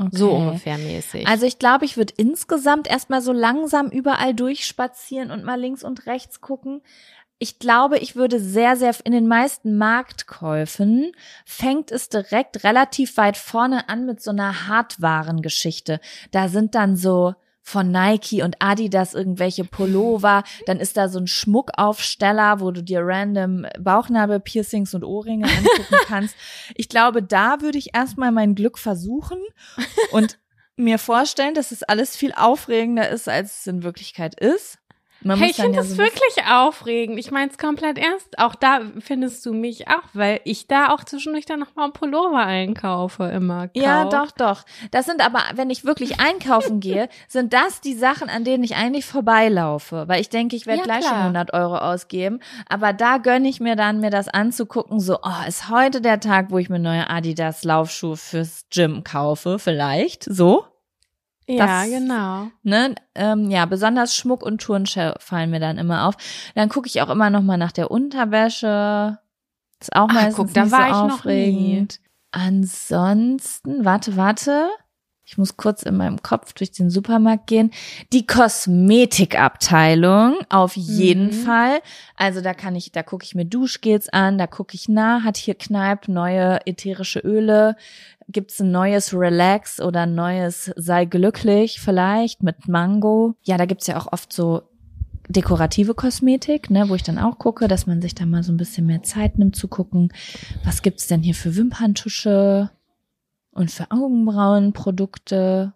[0.02, 0.18] Okay.
[0.18, 1.28] So ungefähr mäßig.
[1.28, 6.08] Also ich glaube, ich würde insgesamt erstmal so langsam überall durchspazieren und mal links und
[6.08, 6.82] rechts gucken.
[7.38, 11.12] Ich glaube, ich würde sehr, sehr in den meisten Marktkäufen
[11.46, 16.00] fängt es direkt relativ weit vorne an mit so einer Hartwarengeschichte.
[16.32, 21.28] Da sind dann so von Nike und Adidas irgendwelche Pullover, dann ist da so ein
[21.28, 26.36] Schmuckaufsteller, wo du dir random Bauchnabel-Piercings und Ohrringe angucken kannst.
[26.76, 29.40] Ich glaube, da würde ich erstmal mein Glück versuchen
[30.12, 30.40] und
[30.76, 34.80] mir vorstellen, dass es alles viel aufregender ist, als es in Wirklichkeit ist.
[35.24, 37.20] Man hey, ich finde ja das so wirklich aufregend.
[37.20, 38.40] Ich meine es komplett ernst.
[38.40, 42.44] Auch da findest du mich auch, weil ich da auch zwischendurch dann nochmal ein Pullover
[42.44, 43.68] einkaufe immer.
[43.68, 43.76] Kauf.
[43.76, 44.64] Ja, doch, doch.
[44.90, 48.76] Das sind aber, wenn ich wirklich einkaufen gehe, sind das die Sachen, an denen ich
[48.76, 50.08] eigentlich vorbeilaufe.
[50.08, 52.40] Weil ich denke, ich werde ja, gleich schon 100 Euro ausgeben.
[52.68, 56.48] Aber da gönne ich mir dann, mir das anzugucken, so, oh, ist heute der Tag,
[56.50, 60.24] wo ich mir neue Adidas Laufschuhe fürs Gym kaufe, vielleicht.
[60.24, 60.66] So.
[61.48, 62.48] Ja, das, genau.
[62.64, 66.16] Ne, ähm, ja, besonders Schmuck und Turnschuhe fallen mir dann immer auf.
[66.56, 69.18] Dann gucke ich auch immer noch mal nach der Unterwäsche.
[69.80, 72.00] Ist auch meistens Ach, guck, da war so ich aufregend.
[72.00, 72.12] Noch nie.
[72.32, 74.70] Ansonsten, warte, warte.
[75.32, 77.72] Ich muss kurz in meinem Kopf durch den Supermarkt gehen.
[78.12, 81.32] Die Kosmetikabteilung auf jeden mhm.
[81.32, 81.80] Fall.
[82.18, 85.38] Also da kann ich, da gucke ich mir Duschgels an, da gucke ich nach, hat
[85.38, 87.78] hier Kneipp neue ätherische Öle,
[88.28, 93.36] gibt's ein neues Relax oder ein neues Sei glücklich vielleicht mit Mango.
[93.44, 94.64] Ja, da gibt's ja auch oft so
[95.30, 98.58] dekorative Kosmetik, ne, wo ich dann auch gucke, dass man sich da mal so ein
[98.58, 100.12] bisschen mehr Zeit nimmt zu gucken,
[100.66, 102.70] was gibt's denn hier für Wimperntusche
[103.52, 105.74] und für Augenbrauenprodukte.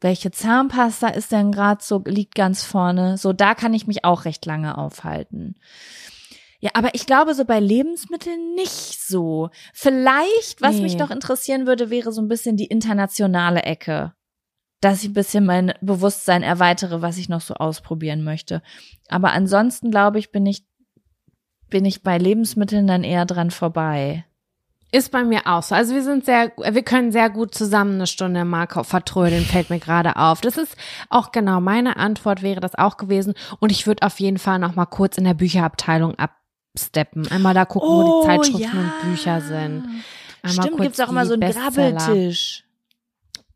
[0.00, 3.18] Welche Zahnpasta ist denn gerade so, liegt ganz vorne?
[3.18, 5.56] So, da kann ich mich auch recht lange aufhalten.
[6.60, 9.50] Ja, aber ich glaube so bei Lebensmitteln nicht so.
[9.72, 10.82] Vielleicht, was nee.
[10.82, 14.14] mich noch interessieren würde, wäre so ein bisschen die internationale Ecke
[14.80, 18.62] dass ich ein bisschen mein Bewusstsein erweitere, was ich noch so ausprobieren möchte.
[19.08, 20.64] Aber ansonsten glaube ich, bin ich,
[21.68, 24.24] bin ich bei Lebensmitteln dann eher dran vorbei.
[24.90, 25.74] Ist bei mir auch so.
[25.74, 29.68] Also wir sind sehr, wir können sehr gut zusammen eine Stunde im Markov vertrödeln, fällt
[29.68, 30.40] mir gerade auf.
[30.40, 30.76] Das ist
[31.10, 33.34] auch genau meine Antwort wäre das auch gewesen.
[33.60, 37.30] Und ich würde auf jeden Fall noch mal kurz in der Bücherabteilung absteppen.
[37.30, 38.82] Einmal da gucken, oh, wo die oh, Zeitschriften ja.
[38.82, 39.84] und Bücher sind.
[40.42, 41.52] Einmal Stimmt, gibt's auch immer so einen.
[41.52, 42.64] Grabbeltisch.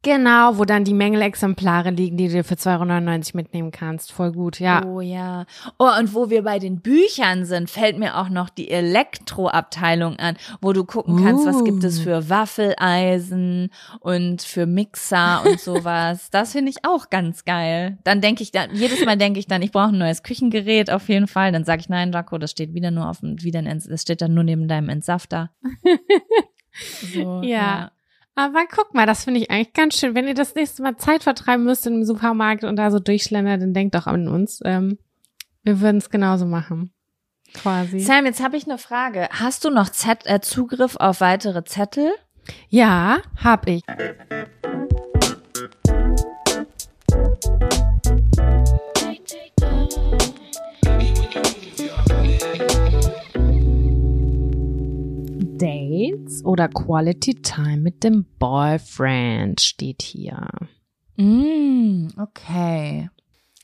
[0.05, 4.11] Genau, wo dann die Mängelexemplare liegen, die du dir für 2,99 mitnehmen kannst.
[4.11, 4.85] Voll gut, ja.
[4.85, 5.47] Oh ja.
[5.79, 10.37] Oh, und wo wir bei den Büchern sind, fällt mir auch noch die Elektroabteilung an,
[10.61, 11.49] wo du gucken kannst, uh.
[11.49, 12.03] was gibt es uh.
[12.03, 16.31] für Waffeleisen und für Mixer und sowas.
[16.31, 17.99] das finde ich auch ganz geil.
[18.03, 21.09] Dann denke ich dann, jedes Mal denke ich dann, ich brauche ein neues Küchengerät auf
[21.09, 21.53] jeden Fall.
[21.53, 24.21] Dann sage ich, nein, Jaco, das steht wieder nur auf dem, wieder ein, das steht
[24.21, 25.51] dann nur neben deinem Entsafter.
[27.15, 27.49] so, ja.
[27.49, 27.91] ja.
[28.35, 30.15] Aber guck mal, das finde ich eigentlich ganz schön.
[30.15, 33.75] Wenn ihr das nächste Mal Zeit vertreiben müsst im Supermarkt und da so durchschlendert, dann
[33.75, 34.61] denkt doch an uns.
[34.65, 34.99] Ähm,
[35.63, 36.93] wir würden es genauso machen.
[37.53, 38.01] Quasi.
[38.01, 39.29] Sam, jetzt habe ich eine Frage.
[39.31, 42.11] Hast du noch Z äh, Zugriff auf weitere Zettel?
[42.71, 43.83] Ja, hab ich.
[56.11, 60.49] Dates oder Quality Time mit dem Boyfriend steht hier.
[61.17, 63.09] Mm, okay.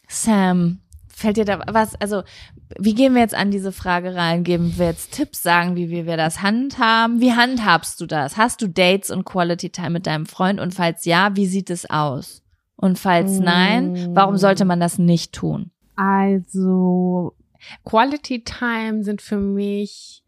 [0.09, 2.23] Sam, fällt dir da was, also
[2.79, 4.45] wie gehen wir jetzt an diese Frage rein?
[4.45, 7.21] Geben wir jetzt Tipps, sagen, wie wir das handhaben?
[7.21, 8.37] Wie handhabst du das?
[8.37, 10.61] Hast du Dates und Quality Time mit deinem Freund?
[10.61, 12.43] Und falls ja, wie sieht es aus?
[12.77, 15.73] Und falls nein, warum sollte man das nicht tun?
[15.97, 17.35] Also,
[17.85, 20.23] Quality Time sind für mich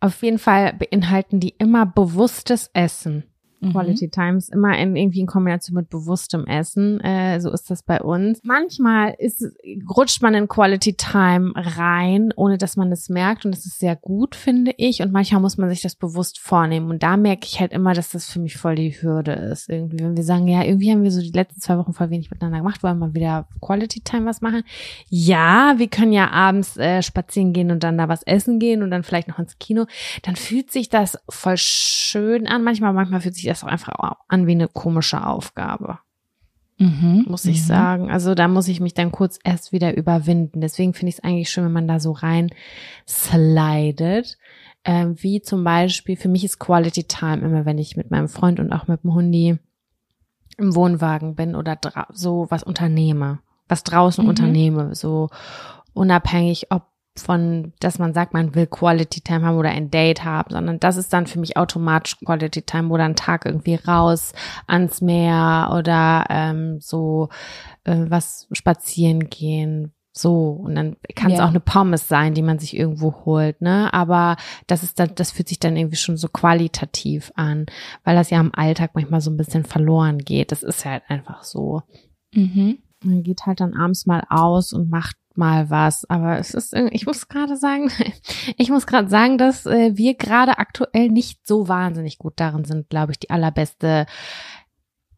[0.00, 3.24] auf jeden Fall beinhalten die immer bewusstes Essen.
[3.60, 3.72] Mhm.
[3.72, 7.00] Quality Time ist immer in, irgendwie in Kombination mit bewusstem Essen.
[7.00, 8.40] Äh, so ist das bei uns.
[8.44, 9.44] Manchmal ist,
[9.96, 13.44] rutscht man in Quality Time rein, ohne dass man es merkt.
[13.44, 15.02] Und das ist sehr gut, finde ich.
[15.02, 16.90] Und manchmal muss man sich das bewusst vornehmen.
[16.90, 19.68] Und da merke ich halt immer, dass das für mich voll die Hürde ist.
[19.68, 22.30] Irgendwie, wenn wir sagen, ja, irgendwie haben wir so die letzten zwei Wochen voll wenig
[22.30, 24.62] miteinander gemacht, wollen wir wieder Quality Time was machen.
[25.08, 28.90] Ja, wir können ja abends äh, spazieren gehen und dann da was essen gehen und
[28.90, 29.86] dann vielleicht noch ins Kino.
[30.22, 32.62] Dann fühlt sich das voll schön an.
[32.62, 33.94] Manchmal, manchmal fühlt sich das auch einfach
[34.28, 35.98] an wie eine komische Aufgabe.
[36.78, 37.64] Mhm, muss ich mhm.
[37.64, 38.10] sagen.
[38.10, 40.60] Also da muss ich mich dann kurz erst wieder überwinden.
[40.60, 42.50] Deswegen finde ich es eigentlich schön, wenn man da so rein
[43.06, 44.38] slidet.
[44.84, 48.60] Ähm, wie zum Beispiel, für mich ist Quality Time immer, wenn ich mit meinem Freund
[48.60, 49.58] und auch mit dem Hundi
[50.56, 51.78] im Wohnwagen bin oder
[52.12, 54.30] so was unternehme, was draußen mhm.
[54.30, 55.30] unternehme, so
[55.94, 56.84] unabhängig, ob
[57.18, 60.96] von, dass man sagt, man will Quality Time haben oder ein Date haben, sondern das
[60.96, 64.32] ist dann für mich automatisch Quality Time, wo dann Tag irgendwie raus
[64.66, 67.28] ans Meer oder ähm, so
[67.84, 71.44] äh, was spazieren gehen, so und dann kann es ja.
[71.44, 73.92] auch eine Pommes sein, die man sich irgendwo holt, ne?
[73.94, 77.66] Aber das ist dann, das fühlt sich dann irgendwie schon so qualitativ an,
[78.04, 80.50] weil das ja im Alltag manchmal so ein bisschen verloren geht.
[80.52, 81.82] Das ist halt einfach so.
[82.34, 82.78] Mhm.
[83.02, 86.04] Man geht halt dann abends mal aus und macht mal was.
[86.10, 87.90] Aber es ist, ich muss gerade sagen,
[88.56, 92.90] ich muss gerade sagen, dass äh, wir gerade aktuell nicht so wahnsinnig gut darin sind,
[92.90, 94.06] glaube ich, die allerbeste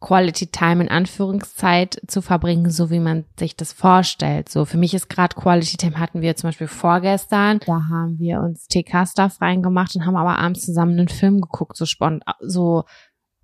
[0.01, 4.49] Quality Time in Anführungszeit zu verbringen, so wie man sich das vorstellt.
[4.49, 7.59] So für mich ist gerade Quality Time hatten wir zum Beispiel vorgestern.
[7.65, 11.85] Da haben wir uns TK-Stuff reingemacht und haben aber abends zusammen einen Film geguckt, so
[11.85, 12.83] spontan, so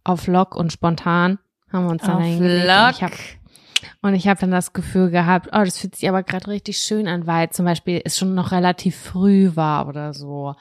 [0.03, 1.38] auf Lock und spontan
[1.71, 2.91] haben wir uns dann auf Lock.
[2.91, 3.11] Ich hab,
[4.02, 7.08] und ich habe dann das Gefühl gehabt, oh, das fühlt sich aber gerade richtig schön
[7.08, 10.55] an, weil zum Beispiel es schon noch relativ früh war oder so.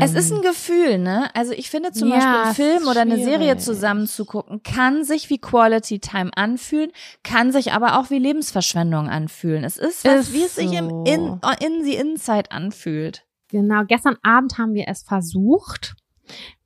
[0.00, 1.28] Es ist ein ähm, Gefühl, ne?
[1.34, 5.04] Also ich finde zum ja, Beispiel einen Film oder eine Serie zusammen zu gucken, kann
[5.04, 6.92] sich wie Quality Time anfühlen,
[7.22, 9.64] kann sich aber auch wie Lebensverschwendung anfühlen.
[9.64, 10.62] Es ist was, ist wie es so.
[10.62, 13.24] sich im in, in the Inside anfühlt.
[13.48, 15.94] Genau, gestern Abend haben wir es versucht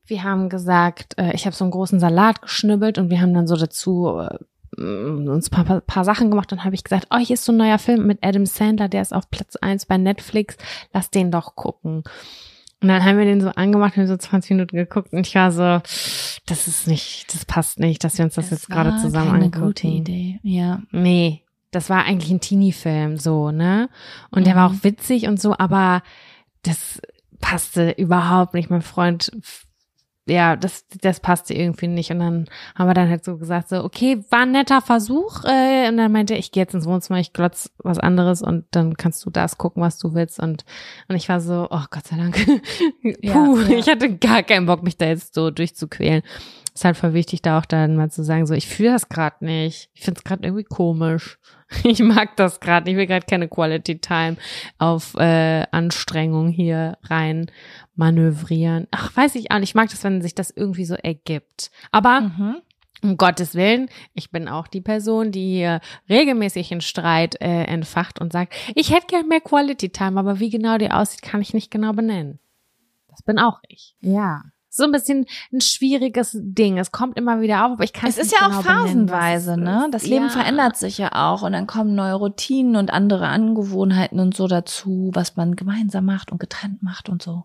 [0.04, 3.48] Wir haben gesagt, äh, ich habe so einen großen Salat geschnibbelt und wir haben dann
[3.48, 4.20] so dazu
[4.78, 6.50] äh, uns paar, paar, paar Sachen gemacht.
[6.52, 9.02] Dann habe ich gesagt, oh, hier ist so ein neuer Film mit Adam Sandler, der
[9.02, 10.56] ist auf Platz eins bei Netflix.
[10.92, 12.04] Lass den doch gucken.
[12.82, 15.50] Und dann haben wir den so angemacht, haben so 20 Minuten geguckt und ich war
[15.50, 15.80] so,
[16.46, 19.44] das ist nicht, das passt nicht, dass wir uns das es jetzt gerade zusammen keine
[19.46, 19.66] angucken.
[19.66, 20.82] gute Idee, ja.
[20.90, 23.88] Nee, das war eigentlich ein Teenie-Film, so, ne?
[24.30, 24.44] Und mhm.
[24.44, 24.76] der war mhm.
[24.76, 26.02] auch witzig und so, aber
[26.62, 27.00] das
[27.40, 28.70] passte überhaupt nicht.
[28.70, 29.30] Mein Freund
[30.28, 32.10] ja, das, das passte irgendwie nicht.
[32.10, 35.44] Und dann haben wir dann halt so gesagt, so, okay, war ein netter Versuch.
[35.44, 38.64] Äh, und dann meinte er, ich gehe jetzt ins Wohnzimmer, ich glotz was anderes und
[38.72, 40.40] dann kannst du das gucken, was du willst.
[40.40, 40.64] Und,
[41.08, 42.36] und ich war so, oh Gott sei Dank.
[43.02, 43.78] Puh, ja, ja.
[43.78, 46.22] ich hatte gar keinen Bock, mich da jetzt so durchzuquälen.
[46.76, 49.42] Ist halt voll wichtig, da auch dann mal zu sagen, so, ich fühle das gerade
[49.42, 49.88] nicht.
[49.94, 51.38] Ich finde es gerade irgendwie komisch.
[51.82, 52.88] Ich mag das gerade.
[52.90, 54.36] Ich will gerade keine Quality Time
[54.78, 57.50] auf äh, Anstrengung hier rein
[57.94, 58.86] manövrieren.
[58.90, 59.70] Ach, weiß ich auch nicht.
[59.70, 61.70] Ich mag das, wenn sich das irgendwie so ergibt.
[61.90, 62.56] Aber mhm.
[63.02, 65.80] um Gottes Willen, ich bin auch die Person, die hier
[66.10, 70.50] regelmäßig in Streit äh, entfacht und sagt, ich hätte gern mehr Quality Time, aber wie
[70.50, 72.38] genau die aussieht, kann ich nicht genau benennen.
[73.08, 73.96] Das bin auch ich.
[74.00, 74.42] Ja
[74.76, 76.78] so ein bisschen ein schwieriges Ding.
[76.78, 78.18] Es kommt immer wieder auf, aber ich kann es.
[78.18, 79.88] Es ist ja genau auch phasenweise, ne?
[79.90, 80.30] Das Leben ja.
[80.30, 85.10] verändert sich ja auch und dann kommen neue Routinen und andere Angewohnheiten und so dazu,
[85.14, 87.44] was man gemeinsam macht und getrennt macht und so.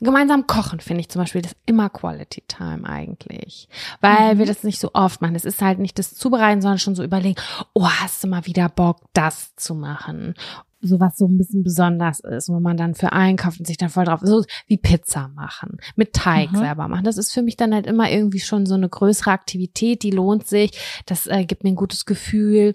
[0.00, 3.68] Gemeinsam kochen finde ich zum Beispiel das immer Quality Time eigentlich,
[4.00, 4.38] weil mhm.
[4.38, 5.34] wir das nicht so oft machen.
[5.34, 7.40] Es ist halt nicht das Zubereiten, sondern schon so überlegen,
[7.74, 10.34] oh, hast du mal wieder Bock, das zu machen?
[10.80, 13.88] So was so ein bisschen besonders ist, wo man dann für einkauft und sich dann
[13.88, 16.58] voll drauf, so wie Pizza machen, mit Teig mhm.
[16.58, 17.04] selber machen.
[17.04, 20.46] Das ist für mich dann halt immer irgendwie schon so eine größere Aktivität, die lohnt
[20.46, 20.78] sich.
[21.06, 22.74] Das äh, gibt mir ein gutes Gefühl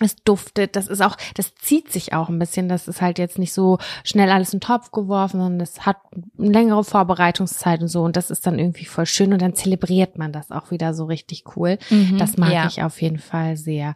[0.00, 3.38] es duftet, das ist auch, das zieht sich auch ein bisschen, das ist halt jetzt
[3.38, 5.98] nicht so schnell alles in den Topf geworfen, sondern das hat
[6.38, 10.18] eine längere Vorbereitungszeit und so und das ist dann irgendwie voll schön und dann zelebriert
[10.18, 11.78] man das auch wieder so richtig cool.
[11.90, 12.66] Mhm, das mag ja.
[12.66, 13.94] ich auf jeden Fall sehr.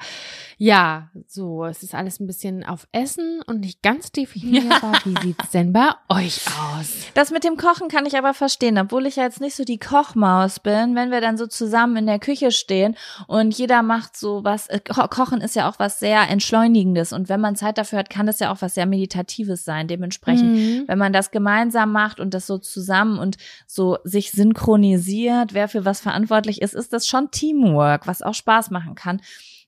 [0.64, 4.94] Ja, so, es ist alles ein bisschen auf Essen und nicht ganz definierbar.
[4.94, 5.00] Ja.
[5.04, 7.04] Wie sieht's denn bei euch aus?
[7.12, 9.78] Das mit dem Kochen kann ich aber verstehen, obwohl ich ja jetzt nicht so die
[9.78, 12.96] Kochmaus bin, wenn wir dann so zusammen in der Küche stehen
[13.26, 17.12] und jeder macht so was, äh, Kochen ist ja auch was sehr Entschleunigendes.
[17.12, 19.86] Und wenn man Zeit dafür hat, kann das ja auch was sehr Meditatives sein.
[19.86, 20.84] Dementsprechend, mhm.
[20.86, 23.36] wenn man das gemeinsam macht und das so zusammen und
[23.66, 28.70] so sich synchronisiert, wer für was verantwortlich ist, ist das schon Teamwork, was auch Spaß
[28.70, 29.20] machen kann.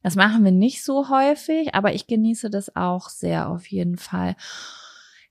[0.07, 4.37] Das machen wir nicht so häufig, aber ich genieße das auch sehr auf jeden Fall.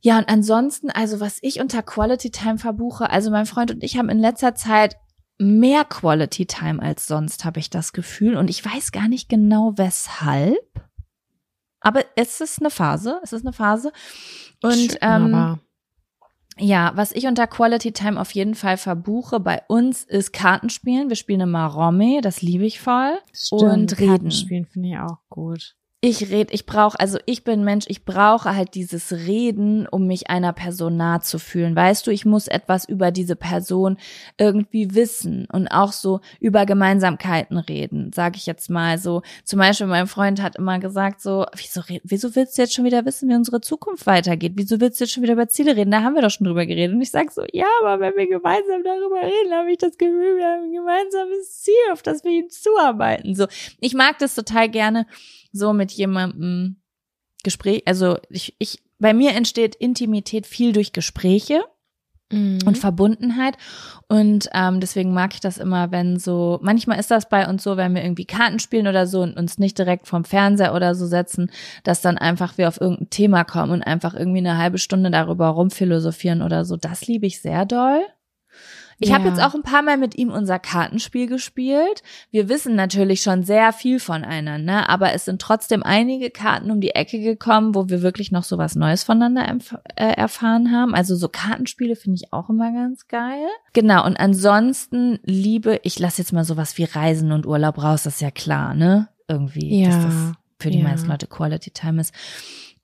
[0.01, 3.97] Ja, und ansonsten, also was ich unter Quality Time verbuche, also mein Freund und ich
[3.97, 4.97] haben in letzter Zeit
[5.37, 8.35] mehr Quality Time als sonst, habe ich das Gefühl.
[8.35, 10.57] Und ich weiß gar nicht genau weshalb.
[11.79, 13.93] Aber es ist eine Phase, es ist eine Phase.
[14.61, 15.57] Und ähm,
[16.57, 21.09] ja, was ich unter Quality Time auf jeden Fall verbuche bei uns ist Kartenspielen.
[21.09, 23.17] Wir spielen immer Romme, das liebe ich voll.
[23.33, 24.09] Stimmt, und reden.
[24.09, 25.75] Kartenspielen finde ich auch gut
[26.05, 30.29] ich rede, ich brauche, also ich bin Mensch, ich brauche halt dieses Reden, um mich
[30.29, 31.75] einer Person nah zu fühlen.
[31.75, 33.97] Weißt du, ich muss etwas über diese Person
[34.37, 39.23] irgendwie wissen und auch so über Gemeinsamkeiten reden, sage ich jetzt mal so.
[39.45, 43.03] Zum Beispiel mein Freund hat immer gesagt so, wieso, wieso willst du jetzt schon wieder
[43.05, 44.53] wissen, wie unsere Zukunft weitergeht?
[44.55, 45.89] Wieso willst du jetzt schon wieder über Ziele reden?
[45.89, 46.95] Da haben wir doch schon drüber geredet.
[46.95, 50.37] Und ich sag so, ja, aber wenn wir gemeinsam darüber reden, habe ich das Gefühl,
[50.37, 53.33] wir haben ein gemeinsames Ziel, auf das wir ihn zuarbeiten.
[53.33, 53.47] So,
[53.79, 55.07] ich mag das total gerne
[55.55, 56.81] so mit jemandem
[57.43, 61.61] Gespräch, also ich, ich, bei mir entsteht Intimität viel durch Gespräche
[62.31, 62.59] mhm.
[62.65, 63.57] und Verbundenheit.
[64.07, 67.77] Und ähm, deswegen mag ich das immer, wenn so, manchmal ist das bei uns so,
[67.77, 71.05] wenn wir irgendwie Karten spielen oder so und uns nicht direkt vom Fernseher oder so
[71.05, 71.51] setzen,
[71.83, 75.47] dass dann einfach wir auf irgendein Thema kommen und einfach irgendwie eine halbe Stunde darüber
[75.49, 76.77] rumphilosophieren oder so.
[76.77, 78.01] Das liebe ich sehr doll.
[78.99, 79.15] Ich ja.
[79.15, 82.01] habe jetzt auch ein paar Mal mit ihm unser Kartenspiel gespielt.
[82.31, 84.89] Wir wissen natürlich schon sehr viel voneinander, ne?
[84.89, 88.57] aber es sind trotzdem einige Karten um die Ecke gekommen, wo wir wirklich noch so
[88.57, 89.57] was Neues voneinander
[89.95, 90.95] äh, erfahren haben.
[90.95, 93.47] Also so Kartenspiele finde ich auch immer ganz geil.
[93.73, 98.15] Genau, und ansonsten liebe, ich lasse jetzt mal sowas wie Reisen und Urlaub raus, das
[98.15, 99.09] ist ja klar, ne?
[99.27, 99.89] Irgendwie, ja.
[99.89, 100.13] dass das
[100.59, 100.83] für die ja.
[100.83, 102.13] meisten Leute Quality Time ist.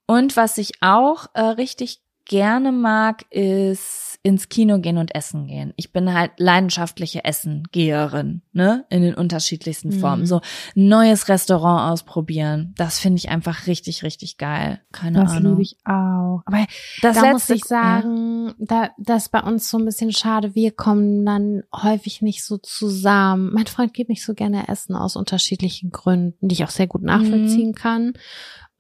[0.08, 5.74] Und was ich auch äh, richtig gerne mag, ist ins Kino gehen und essen gehen.
[5.78, 10.22] Ich bin halt leidenschaftliche Essengeherin, ne, in den unterschiedlichsten Formen.
[10.22, 10.28] Mhm.
[10.28, 10.42] So
[10.76, 14.80] neues Restaurant ausprobieren, das finde ich einfach richtig, richtig geil.
[14.92, 15.44] Keine das Ahnung.
[15.44, 16.42] Das liebe ich auch.
[16.46, 16.68] Aber
[17.02, 18.54] das da muss ich sagen, ja.
[18.60, 20.54] da das bei uns so ein bisschen schade.
[20.54, 23.52] Wir kommen dann häufig nicht so zusammen.
[23.54, 27.02] Mein Freund geht nicht so gerne essen aus unterschiedlichen Gründen, die ich auch sehr gut
[27.02, 27.76] nachvollziehen mhm.
[27.76, 28.14] kann.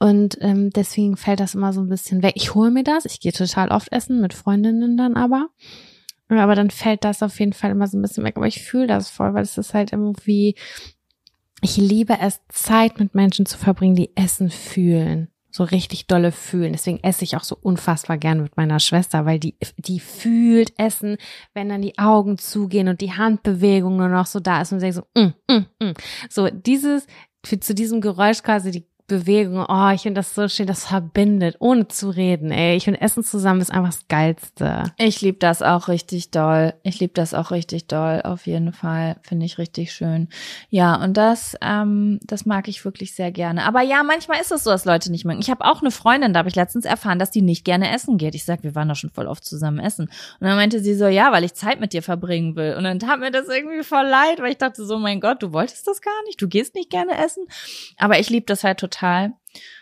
[0.01, 2.33] Und ähm, deswegen fällt das immer so ein bisschen weg.
[2.35, 5.49] Ich hole mir das, ich gehe total oft essen, mit Freundinnen dann aber.
[6.27, 8.35] aber dann fällt das auf jeden Fall immer so ein bisschen weg.
[8.35, 10.55] Aber ich fühle das voll, weil es ist halt irgendwie,
[11.61, 16.71] ich liebe es, Zeit mit Menschen zu verbringen, die Essen fühlen so richtig dolle fühlen.
[16.71, 21.17] Deswegen esse ich auch so unfassbar gern mit meiner Schwester, weil die, die fühlt Essen,
[21.53, 24.93] wenn dann die Augen zugehen und die Handbewegung nur noch so da ist und sie
[24.93, 25.93] so, mm, mm, mm.
[26.29, 27.05] so dieses,
[27.45, 29.65] für, zu diesem Geräusch quasi die Bewegung.
[29.67, 32.49] Oh, ich finde das so schön, das verbindet, ohne zu reden.
[32.49, 34.85] Ey, ich finde Essen zusammen ist einfach das Geilste.
[34.97, 36.73] Ich liebe das auch richtig doll.
[36.83, 39.17] Ich liebe das auch richtig doll, auf jeden Fall.
[39.21, 40.29] Finde ich richtig schön.
[40.69, 43.65] Ja, und das, ähm, das mag ich wirklich sehr gerne.
[43.65, 45.41] Aber ja, manchmal ist es so, dass Leute nicht mögen.
[45.41, 48.17] Ich habe auch eine Freundin, da habe ich letztens erfahren, dass die nicht gerne essen
[48.17, 48.33] geht.
[48.33, 50.05] Ich sag, wir waren doch schon voll oft zusammen essen.
[50.39, 52.75] Und dann meinte sie so, ja, weil ich Zeit mit dir verbringen will.
[52.77, 55.51] Und dann tat mir das irgendwie voll leid, weil ich dachte so, mein Gott, du
[55.51, 56.41] wolltest das gar nicht.
[56.41, 57.43] Du gehst nicht gerne essen.
[57.97, 59.33] Aber ich liebe das halt total total.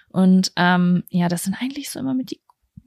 [0.09, 2.41] Und ähm, ja, das sind eigentlich so immer mit die,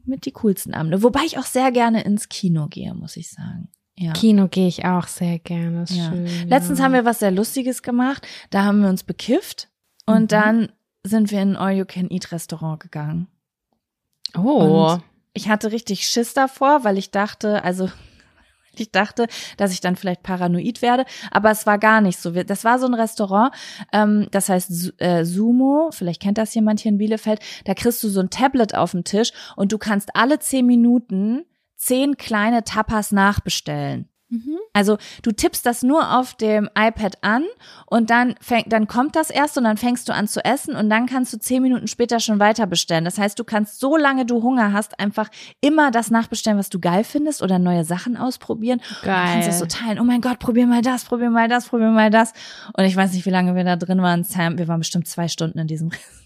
[0.05, 1.03] mit die coolsten Abende.
[1.03, 3.69] Wobei ich auch sehr gerne ins Kino gehe, muss ich sagen.
[3.97, 4.13] Ja.
[4.13, 5.85] Kino gehe ich auch sehr gerne.
[5.89, 6.11] Ja.
[6.11, 6.85] Schön, Letztens ja.
[6.85, 8.27] haben wir was sehr Lustiges gemacht.
[8.51, 9.69] Da haben wir uns bekifft
[10.07, 10.29] und mhm.
[10.29, 10.73] dann
[11.05, 13.29] sind wir in ein All-You-Can-Eat-Restaurant gegangen.
[14.37, 14.93] Oh.
[14.95, 15.05] Und
[15.35, 17.91] ich hatte richtig Schiss davor, weil ich dachte, also
[18.77, 19.27] ich dachte,
[19.57, 22.31] dass ich dann vielleicht paranoid werde, aber es war gar nicht so.
[22.31, 23.55] Das war so ein Restaurant,
[23.93, 28.09] ähm, das heißt äh, Sumo, vielleicht kennt das jemand hier in Bielefeld, da kriegst du
[28.09, 31.45] so ein Tablet auf dem Tisch und du kannst alle zehn Minuten
[31.77, 34.09] zehn kleine Tapas nachbestellen.
[34.33, 34.57] Mhm.
[34.73, 37.45] Also du tippst das nur auf dem iPad an
[37.85, 40.89] und dann fängt, dann kommt das erst und dann fängst du an zu essen und
[40.89, 43.05] dann kannst du zehn Minuten später schon weiter bestellen.
[43.05, 45.29] Das heißt, du kannst so lange du Hunger hast einfach
[45.61, 48.81] immer das nachbestellen, was du geil findest oder neue Sachen ausprobieren.
[49.03, 49.15] Geil.
[49.15, 50.01] Und kannst es so teilen.
[50.01, 52.33] Oh mein Gott, probier mal das, probier mal das, probier mal das.
[52.73, 54.57] Und ich weiß nicht, wie lange wir da drin waren, Sam.
[54.57, 55.91] Wir waren bestimmt zwei Stunden in diesem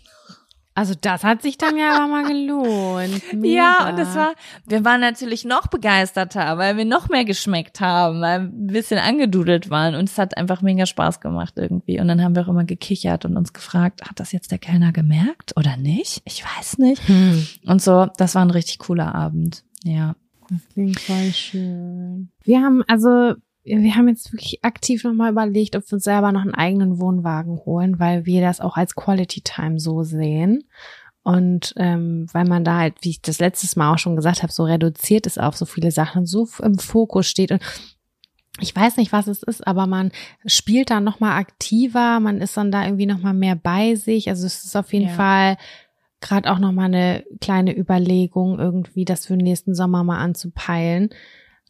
[0.76, 3.22] also das hat sich dann ja aber mal gelohnt.
[3.32, 3.54] Mega.
[3.54, 4.34] Ja, und es war,
[4.66, 8.98] wir waren natürlich noch begeisterter, weil wir noch mehr geschmeckt haben, weil wir ein bisschen
[8.98, 11.98] angedudelt waren und es hat einfach mega Spaß gemacht irgendwie.
[11.98, 14.92] Und dann haben wir auch immer gekichert und uns gefragt, hat das jetzt der Kellner
[14.92, 16.20] gemerkt oder nicht?
[16.26, 17.08] Ich weiß nicht.
[17.08, 17.46] Hm.
[17.66, 19.64] Und so, das war ein richtig cooler Abend.
[19.82, 20.14] Ja.
[20.50, 22.28] Das klingt voll schön.
[22.44, 23.34] Wir haben also
[23.66, 27.58] wir haben jetzt wirklich aktiv nochmal überlegt, ob wir uns selber noch einen eigenen Wohnwagen
[27.64, 30.64] holen, weil wir das auch als Quality Time so sehen.
[31.22, 34.52] Und ähm, weil man da halt, wie ich das letztes Mal auch schon gesagt habe,
[34.52, 37.50] so reduziert ist auf so viele Sachen, so im Fokus steht.
[37.50, 37.60] Und
[38.60, 40.12] ich weiß nicht, was es ist, aber man
[40.46, 44.28] spielt da nochmal aktiver, man ist dann da irgendwie nochmal mehr bei sich.
[44.28, 45.14] Also es ist auf jeden ja.
[45.14, 45.56] Fall
[46.20, 51.10] gerade auch nochmal eine kleine Überlegung, irgendwie das für den nächsten Sommer mal anzupeilen.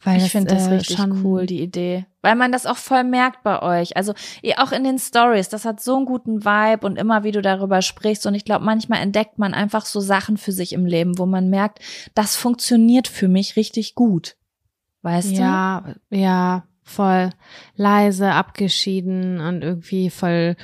[0.07, 2.07] Weil ich finde das äh, richtig cool, die Idee.
[2.23, 3.97] Weil man das auch voll merkt bei euch.
[3.97, 4.15] Also
[4.57, 7.83] auch in den Stories, das hat so einen guten Vibe und immer wie du darüber
[7.83, 8.25] sprichst.
[8.25, 11.51] Und ich glaube, manchmal entdeckt man einfach so Sachen für sich im Leben, wo man
[11.51, 11.81] merkt,
[12.15, 14.37] das funktioniert für mich richtig gut.
[15.03, 16.17] Weißt ja, du?
[16.17, 17.31] Ja, ja, voll
[17.75, 20.55] leise, abgeschieden und irgendwie voll,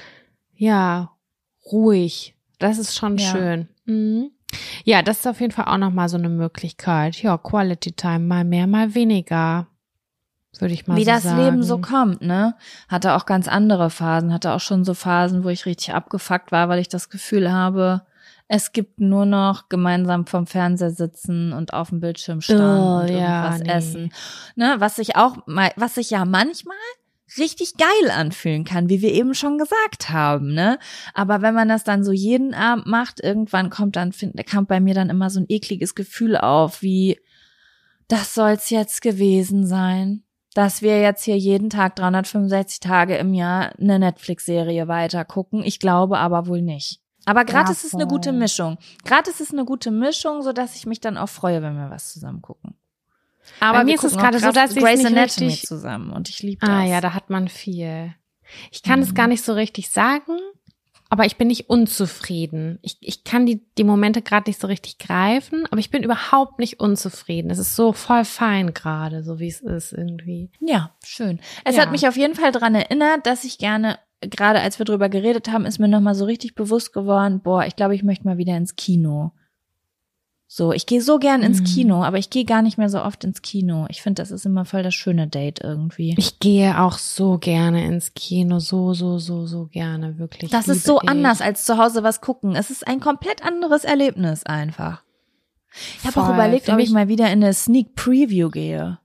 [0.54, 1.10] ja,
[1.72, 2.36] ruhig.
[2.60, 3.28] Das ist schon ja.
[3.28, 3.68] schön.
[3.86, 4.30] Mhm.
[4.84, 7.22] Ja, das ist auf jeden Fall auch nochmal so eine Möglichkeit.
[7.22, 9.66] Ja, Quality Time, mal mehr, mal weniger.
[10.58, 11.42] Würde ich mal Wie so das sagen.
[11.42, 12.54] Leben so kommt, ne?
[12.88, 16.68] Hatte auch ganz andere Phasen, hatte auch schon so Phasen, wo ich richtig abgefuckt war,
[16.68, 18.02] weil ich das Gefühl habe,
[18.48, 23.08] es gibt nur noch gemeinsam vom Fernseher sitzen und auf dem Bildschirm starren oh, und
[23.08, 23.72] irgendwas ja, nee.
[23.72, 24.12] essen.
[24.56, 26.76] Ne, was ich auch mal, was ich ja manchmal
[27.38, 30.78] richtig geil anfühlen kann, wie wir eben schon gesagt haben, ne?
[31.14, 34.80] Aber wenn man das dann so jeden Abend macht, irgendwann kommt dann, find, kommt bei
[34.80, 37.18] mir dann immer so ein ekliges Gefühl auf, wie,
[38.08, 43.72] das soll's jetzt gewesen sein, dass wir jetzt hier jeden Tag 365 Tage im Jahr
[43.78, 45.62] eine Netflix-Serie weiter gucken.
[45.64, 47.00] Ich glaube aber wohl nicht.
[47.24, 48.78] Aber gratis ja, ist eine gute Mischung.
[49.04, 52.12] Gratis ist eine gute Mischung, so dass ich mich dann auch freue, wenn wir was
[52.12, 52.74] zusammen gucken.
[53.60, 56.42] Aber Bei mir ist es gerade so, dass ich Grey's Anatomy richtig zusammen und ich
[56.42, 56.76] liebe ah das.
[56.76, 58.14] Ah ja, da hat man viel.
[58.70, 59.06] Ich kann mhm.
[59.06, 60.38] es gar nicht so richtig sagen,
[61.08, 62.78] aber ich bin nicht unzufrieden.
[62.82, 66.58] Ich, ich kann die, die Momente gerade nicht so richtig greifen, aber ich bin überhaupt
[66.58, 67.50] nicht unzufrieden.
[67.50, 70.50] Es ist so voll fein gerade, so wie es ist irgendwie.
[70.60, 71.38] Ja, schön.
[71.64, 71.82] Es ja.
[71.82, 75.50] hat mich auf jeden Fall dran erinnert, dass ich gerne gerade als wir drüber geredet
[75.50, 78.56] haben, ist mir nochmal so richtig bewusst geworden, boah, ich glaube, ich möchte mal wieder
[78.56, 79.32] ins Kino.
[80.54, 81.64] So, ich gehe so gern ins mhm.
[81.64, 83.86] Kino, aber ich gehe gar nicht mehr so oft ins Kino.
[83.88, 86.14] Ich finde, das ist immer voll das schöne Date irgendwie.
[86.18, 90.50] Ich gehe auch so gerne ins Kino, so, so, so, so gerne, wirklich.
[90.50, 91.08] Das ist so ich.
[91.08, 92.54] anders als zu Hause was gucken.
[92.54, 95.02] Es ist ein komplett anderes Erlebnis einfach.
[95.98, 98.98] Ich habe auch überlegt, ob ich mal wieder in eine Sneak Preview gehe.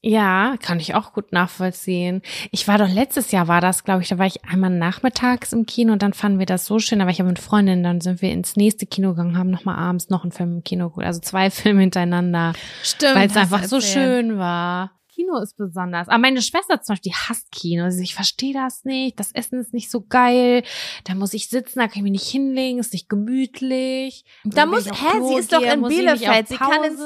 [0.00, 2.22] Ja, kann ich auch gut nachvollziehen.
[2.52, 5.66] Ich war doch letztes Jahr war das, glaube ich, da war ich einmal nachmittags im
[5.66, 8.00] Kino und dann fanden wir das so schön, da war ich ja mit Freundinnen, dann
[8.00, 11.06] sind wir ins nächste Kino gegangen, haben nochmal abends noch einen Film im Kino geguckt,
[11.06, 12.52] also zwei Filme hintereinander.
[12.82, 13.16] Stimmt.
[13.16, 14.92] Weil es einfach so schön war.
[15.18, 16.06] Kino ist besonders.
[16.06, 17.82] Aber meine Schwester zum Beispiel, die hasst Kino.
[17.82, 19.18] Also ich verstehe das nicht.
[19.18, 20.62] Das Essen ist nicht so geil.
[21.02, 24.24] Da muss ich sitzen, da kann ich mich nicht hinlegen, ist nicht gemütlich.
[24.44, 26.46] Da muss, hä, sie ist doch in Bielefeld.
[26.46, 27.00] Sie kann ins,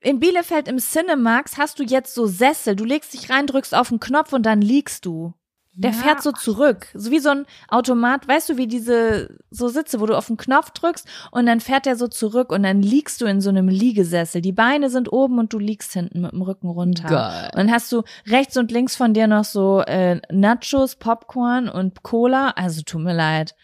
[0.00, 2.76] in Bielefeld im Cinemax hast du jetzt so Sessel.
[2.76, 5.34] Du legst dich rein, drückst auf den Knopf und dann liegst du.
[5.72, 5.96] Der ja.
[5.96, 6.88] fährt so zurück.
[6.94, 10.36] So wie so ein Automat, weißt du, wie diese so Sitze, wo du auf den
[10.36, 13.68] Knopf drückst und dann fährt der so zurück und dann liegst du in so einem
[13.68, 14.42] Liegesessel.
[14.42, 17.08] Die Beine sind oben und du liegst hinten mit dem Rücken runter.
[17.08, 17.50] Geil.
[17.52, 22.02] Und dann hast du rechts und links von dir noch so äh, Nachos, Popcorn und
[22.02, 22.50] Cola.
[22.56, 23.54] Also tut mir leid.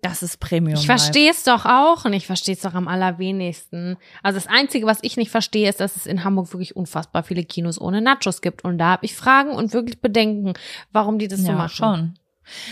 [0.00, 0.78] Das ist Premium.
[0.78, 3.96] Ich verstehe es doch auch und ich verstehe es doch am allerwenigsten.
[4.22, 7.44] Also das Einzige, was ich nicht verstehe, ist, dass es in Hamburg wirklich unfassbar viele
[7.44, 8.64] Kinos ohne Nachos gibt.
[8.64, 10.54] Und da habe ich Fragen und wirklich Bedenken,
[10.92, 11.74] warum die das ja, so machen.
[11.74, 12.14] schon.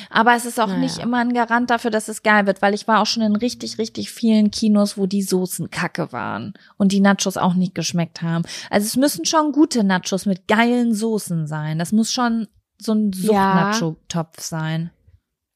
[0.09, 0.81] Aber es ist auch naja.
[0.81, 3.37] nicht immer ein Garant dafür, dass es geil wird, weil ich war auch schon in
[3.37, 8.23] richtig, richtig vielen Kinos, wo die Soßen kacke waren und die Nachos auch nicht geschmeckt
[8.23, 8.45] haben.
[8.71, 11.79] Also es müssen schon gute Nachos mit geilen Soßen sein.
[11.79, 12.49] Das muss schon
[12.79, 14.91] so ein Sucht-Nacho-Topf sein.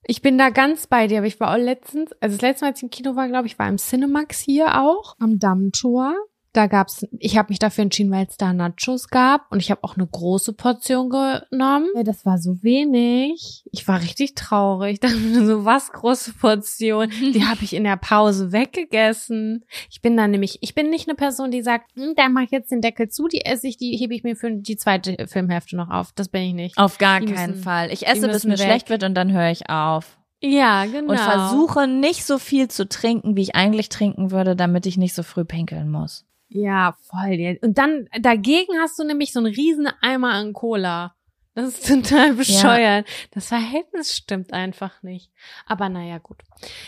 [0.06, 2.70] Ich bin da ganz bei dir, aber ich war auch letztens, also das letzte Mal,
[2.70, 6.14] als ich im Kino war, glaube ich, war im Cinemax hier auch, am Dammtor.
[6.54, 9.82] Da gab's, ich habe mich dafür entschieden, weil es da Nachos gab und ich habe
[9.82, 11.88] auch eine große Portion genommen.
[11.96, 13.64] Ja, das war so wenig.
[13.72, 15.00] Ich war richtig traurig.
[15.00, 17.10] Dann so was große Portion.
[17.10, 19.64] Die habe ich in der Pause weggegessen.
[19.90, 22.52] Ich bin dann nämlich, ich bin nicht eine Person, die sagt, hm, da mach ich
[22.52, 25.74] jetzt den Deckel zu, die esse ich, die hebe ich mir für die zweite Filmhälfte
[25.74, 26.12] noch auf.
[26.12, 26.78] Das bin ich nicht.
[26.78, 27.92] Auf gar die keinen müssen, Fall.
[27.92, 28.60] Ich esse, bis mir weg.
[28.60, 30.18] schlecht wird und dann höre ich auf.
[30.40, 31.12] Ja, genau.
[31.12, 35.14] Und versuche nicht so viel zu trinken, wie ich eigentlich trinken würde, damit ich nicht
[35.14, 36.26] so früh pinkeln muss.
[36.48, 37.58] Ja, voll.
[37.62, 41.14] Und dann dagegen hast du nämlich so einen riesen Eimer an Cola.
[41.54, 43.08] Das ist total bescheuert.
[43.08, 43.14] Ja.
[43.32, 45.30] Das Verhältnis stimmt einfach nicht.
[45.66, 46.42] Aber naja, gut.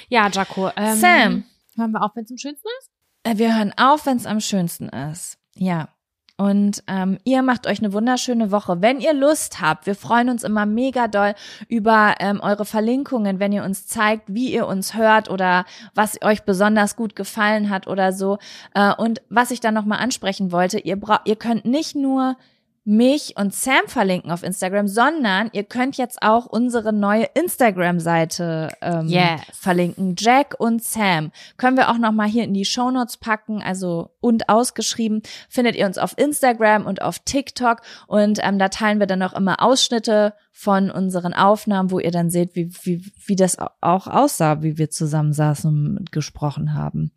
[0.09, 0.71] Ja, Jaco.
[0.77, 1.45] Ähm, Sam.
[1.77, 2.91] Hören wir auf, wenn es am schönsten ist?
[3.23, 5.39] Äh, wir hören auf, wenn es am schönsten ist.
[5.55, 5.89] Ja.
[6.39, 8.83] Und ähm, ihr macht euch eine wunderschöne Woche.
[8.83, 11.35] Wenn ihr Lust habt, wir freuen uns immer mega doll
[11.69, 15.65] über ähm, eure Verlinkungen, wenn ihr uns zeigt, wie ihr uns hört oder
[15.95, 18.39] was euch besonders gut gefallen hat oder so.
[18.75, 22.37] Äh, und was ich dann nochmal ansprechen wollte, ihr, bra ihr könnt nicht nur
[22.87, 29.09] mich und Sam verlinken auf Instagram, sondern ihr könnt jetzt auch unsere neue Instagram-Seite ähm,
[29.09, 29.41] yes.
[29.53, 30.15] verlinken.
[30.17, 31.33] Jack und Sam.
[31.57, 35.87] Können wir auch nochmal hier in die Show Notes packen, also und ausgeschrieben, findet ihr
[35.87, 40.35] uns auf Instagram und auf TikTok und ähm, da teilen wir dann auch immer Ausschnitte
[40.59, 44.89] von unseren Aufnahmen, wo ihr dann seht, wie, wie, wie das auch aussah, wie wir
[44.89, 47.13] zusammen saßen und gesprochen haben.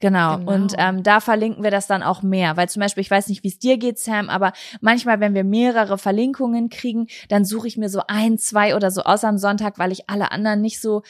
[0.00, 0.38] Genau.
[0.38, 0.50] genau.
[0.50, 3.44] Und ähm, da verlinken wir das dann auch mehr, weil zum Beispiel, ich weiß nicht,
[3.44, 7.76] wie es dir geht, Sam, aber manchmal, wenn wir mehrere Verlinkungen kriegen, dann suche ich
[7.76, 11.02] mir so ein, zwei oder so aus am Sonntag, weil ich alle anderen nicht so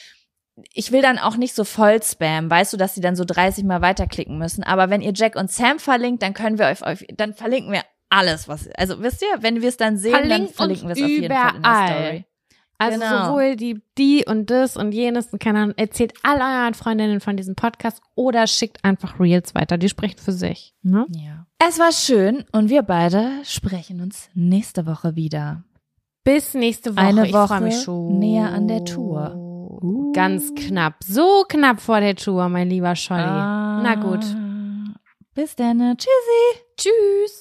[0.75, 3.63] ich will dann auch nicht so voll spam, weißt du, dass sie dann so 30
[3.63, 4.65] mal weiterklicken müssen.
[4.65, 8.49] Aber wenn ihr Jack und Sam verlinkt, dann können wir euch, dann verlinken wir alles,
[8.49, 11.09] was, also wisst ihr, wenn wir es dann sehen, Verlinkt dann verlinken wir es auf
[11.09, 12.25] jeden Fall in der Story.
[12.81, 13.27] Also genau.
[13.27, 17.37] sowohl die, die und das und jenes und keine Ahnung, erzählt all euren Freundinnen von
[17.37, 19.79] diesem Podcast oder schickt einfach Reels weiter.
[19.79, 20.75] Die sprechen für sich.
[20.83, 21.05] Ne?
[21.11, 21.47] Ja.
[21.59, 25.65] Es war schön und wir beide sprechen uns nächste Woche wieder.
[26.23, 27.05] Bis nächste Woche.
[27.05, 28.21] Eine Woche ich schon.
[28.21, 29.35] näher an der Tour.
[29.35, 30.13] Uh.
[30.13, 31.03] Ganz knapp.
[31.03, 33.23] So knapp vor der Tour, mein lieber Scholli.
[33.23, 33.81] Ah.
[33.83, 34.25] Na gut.
[35.35, 35.97] Bis dann.
[35.97, 36.63] Tschüssi.
[36.77, 37.35] Tschüss.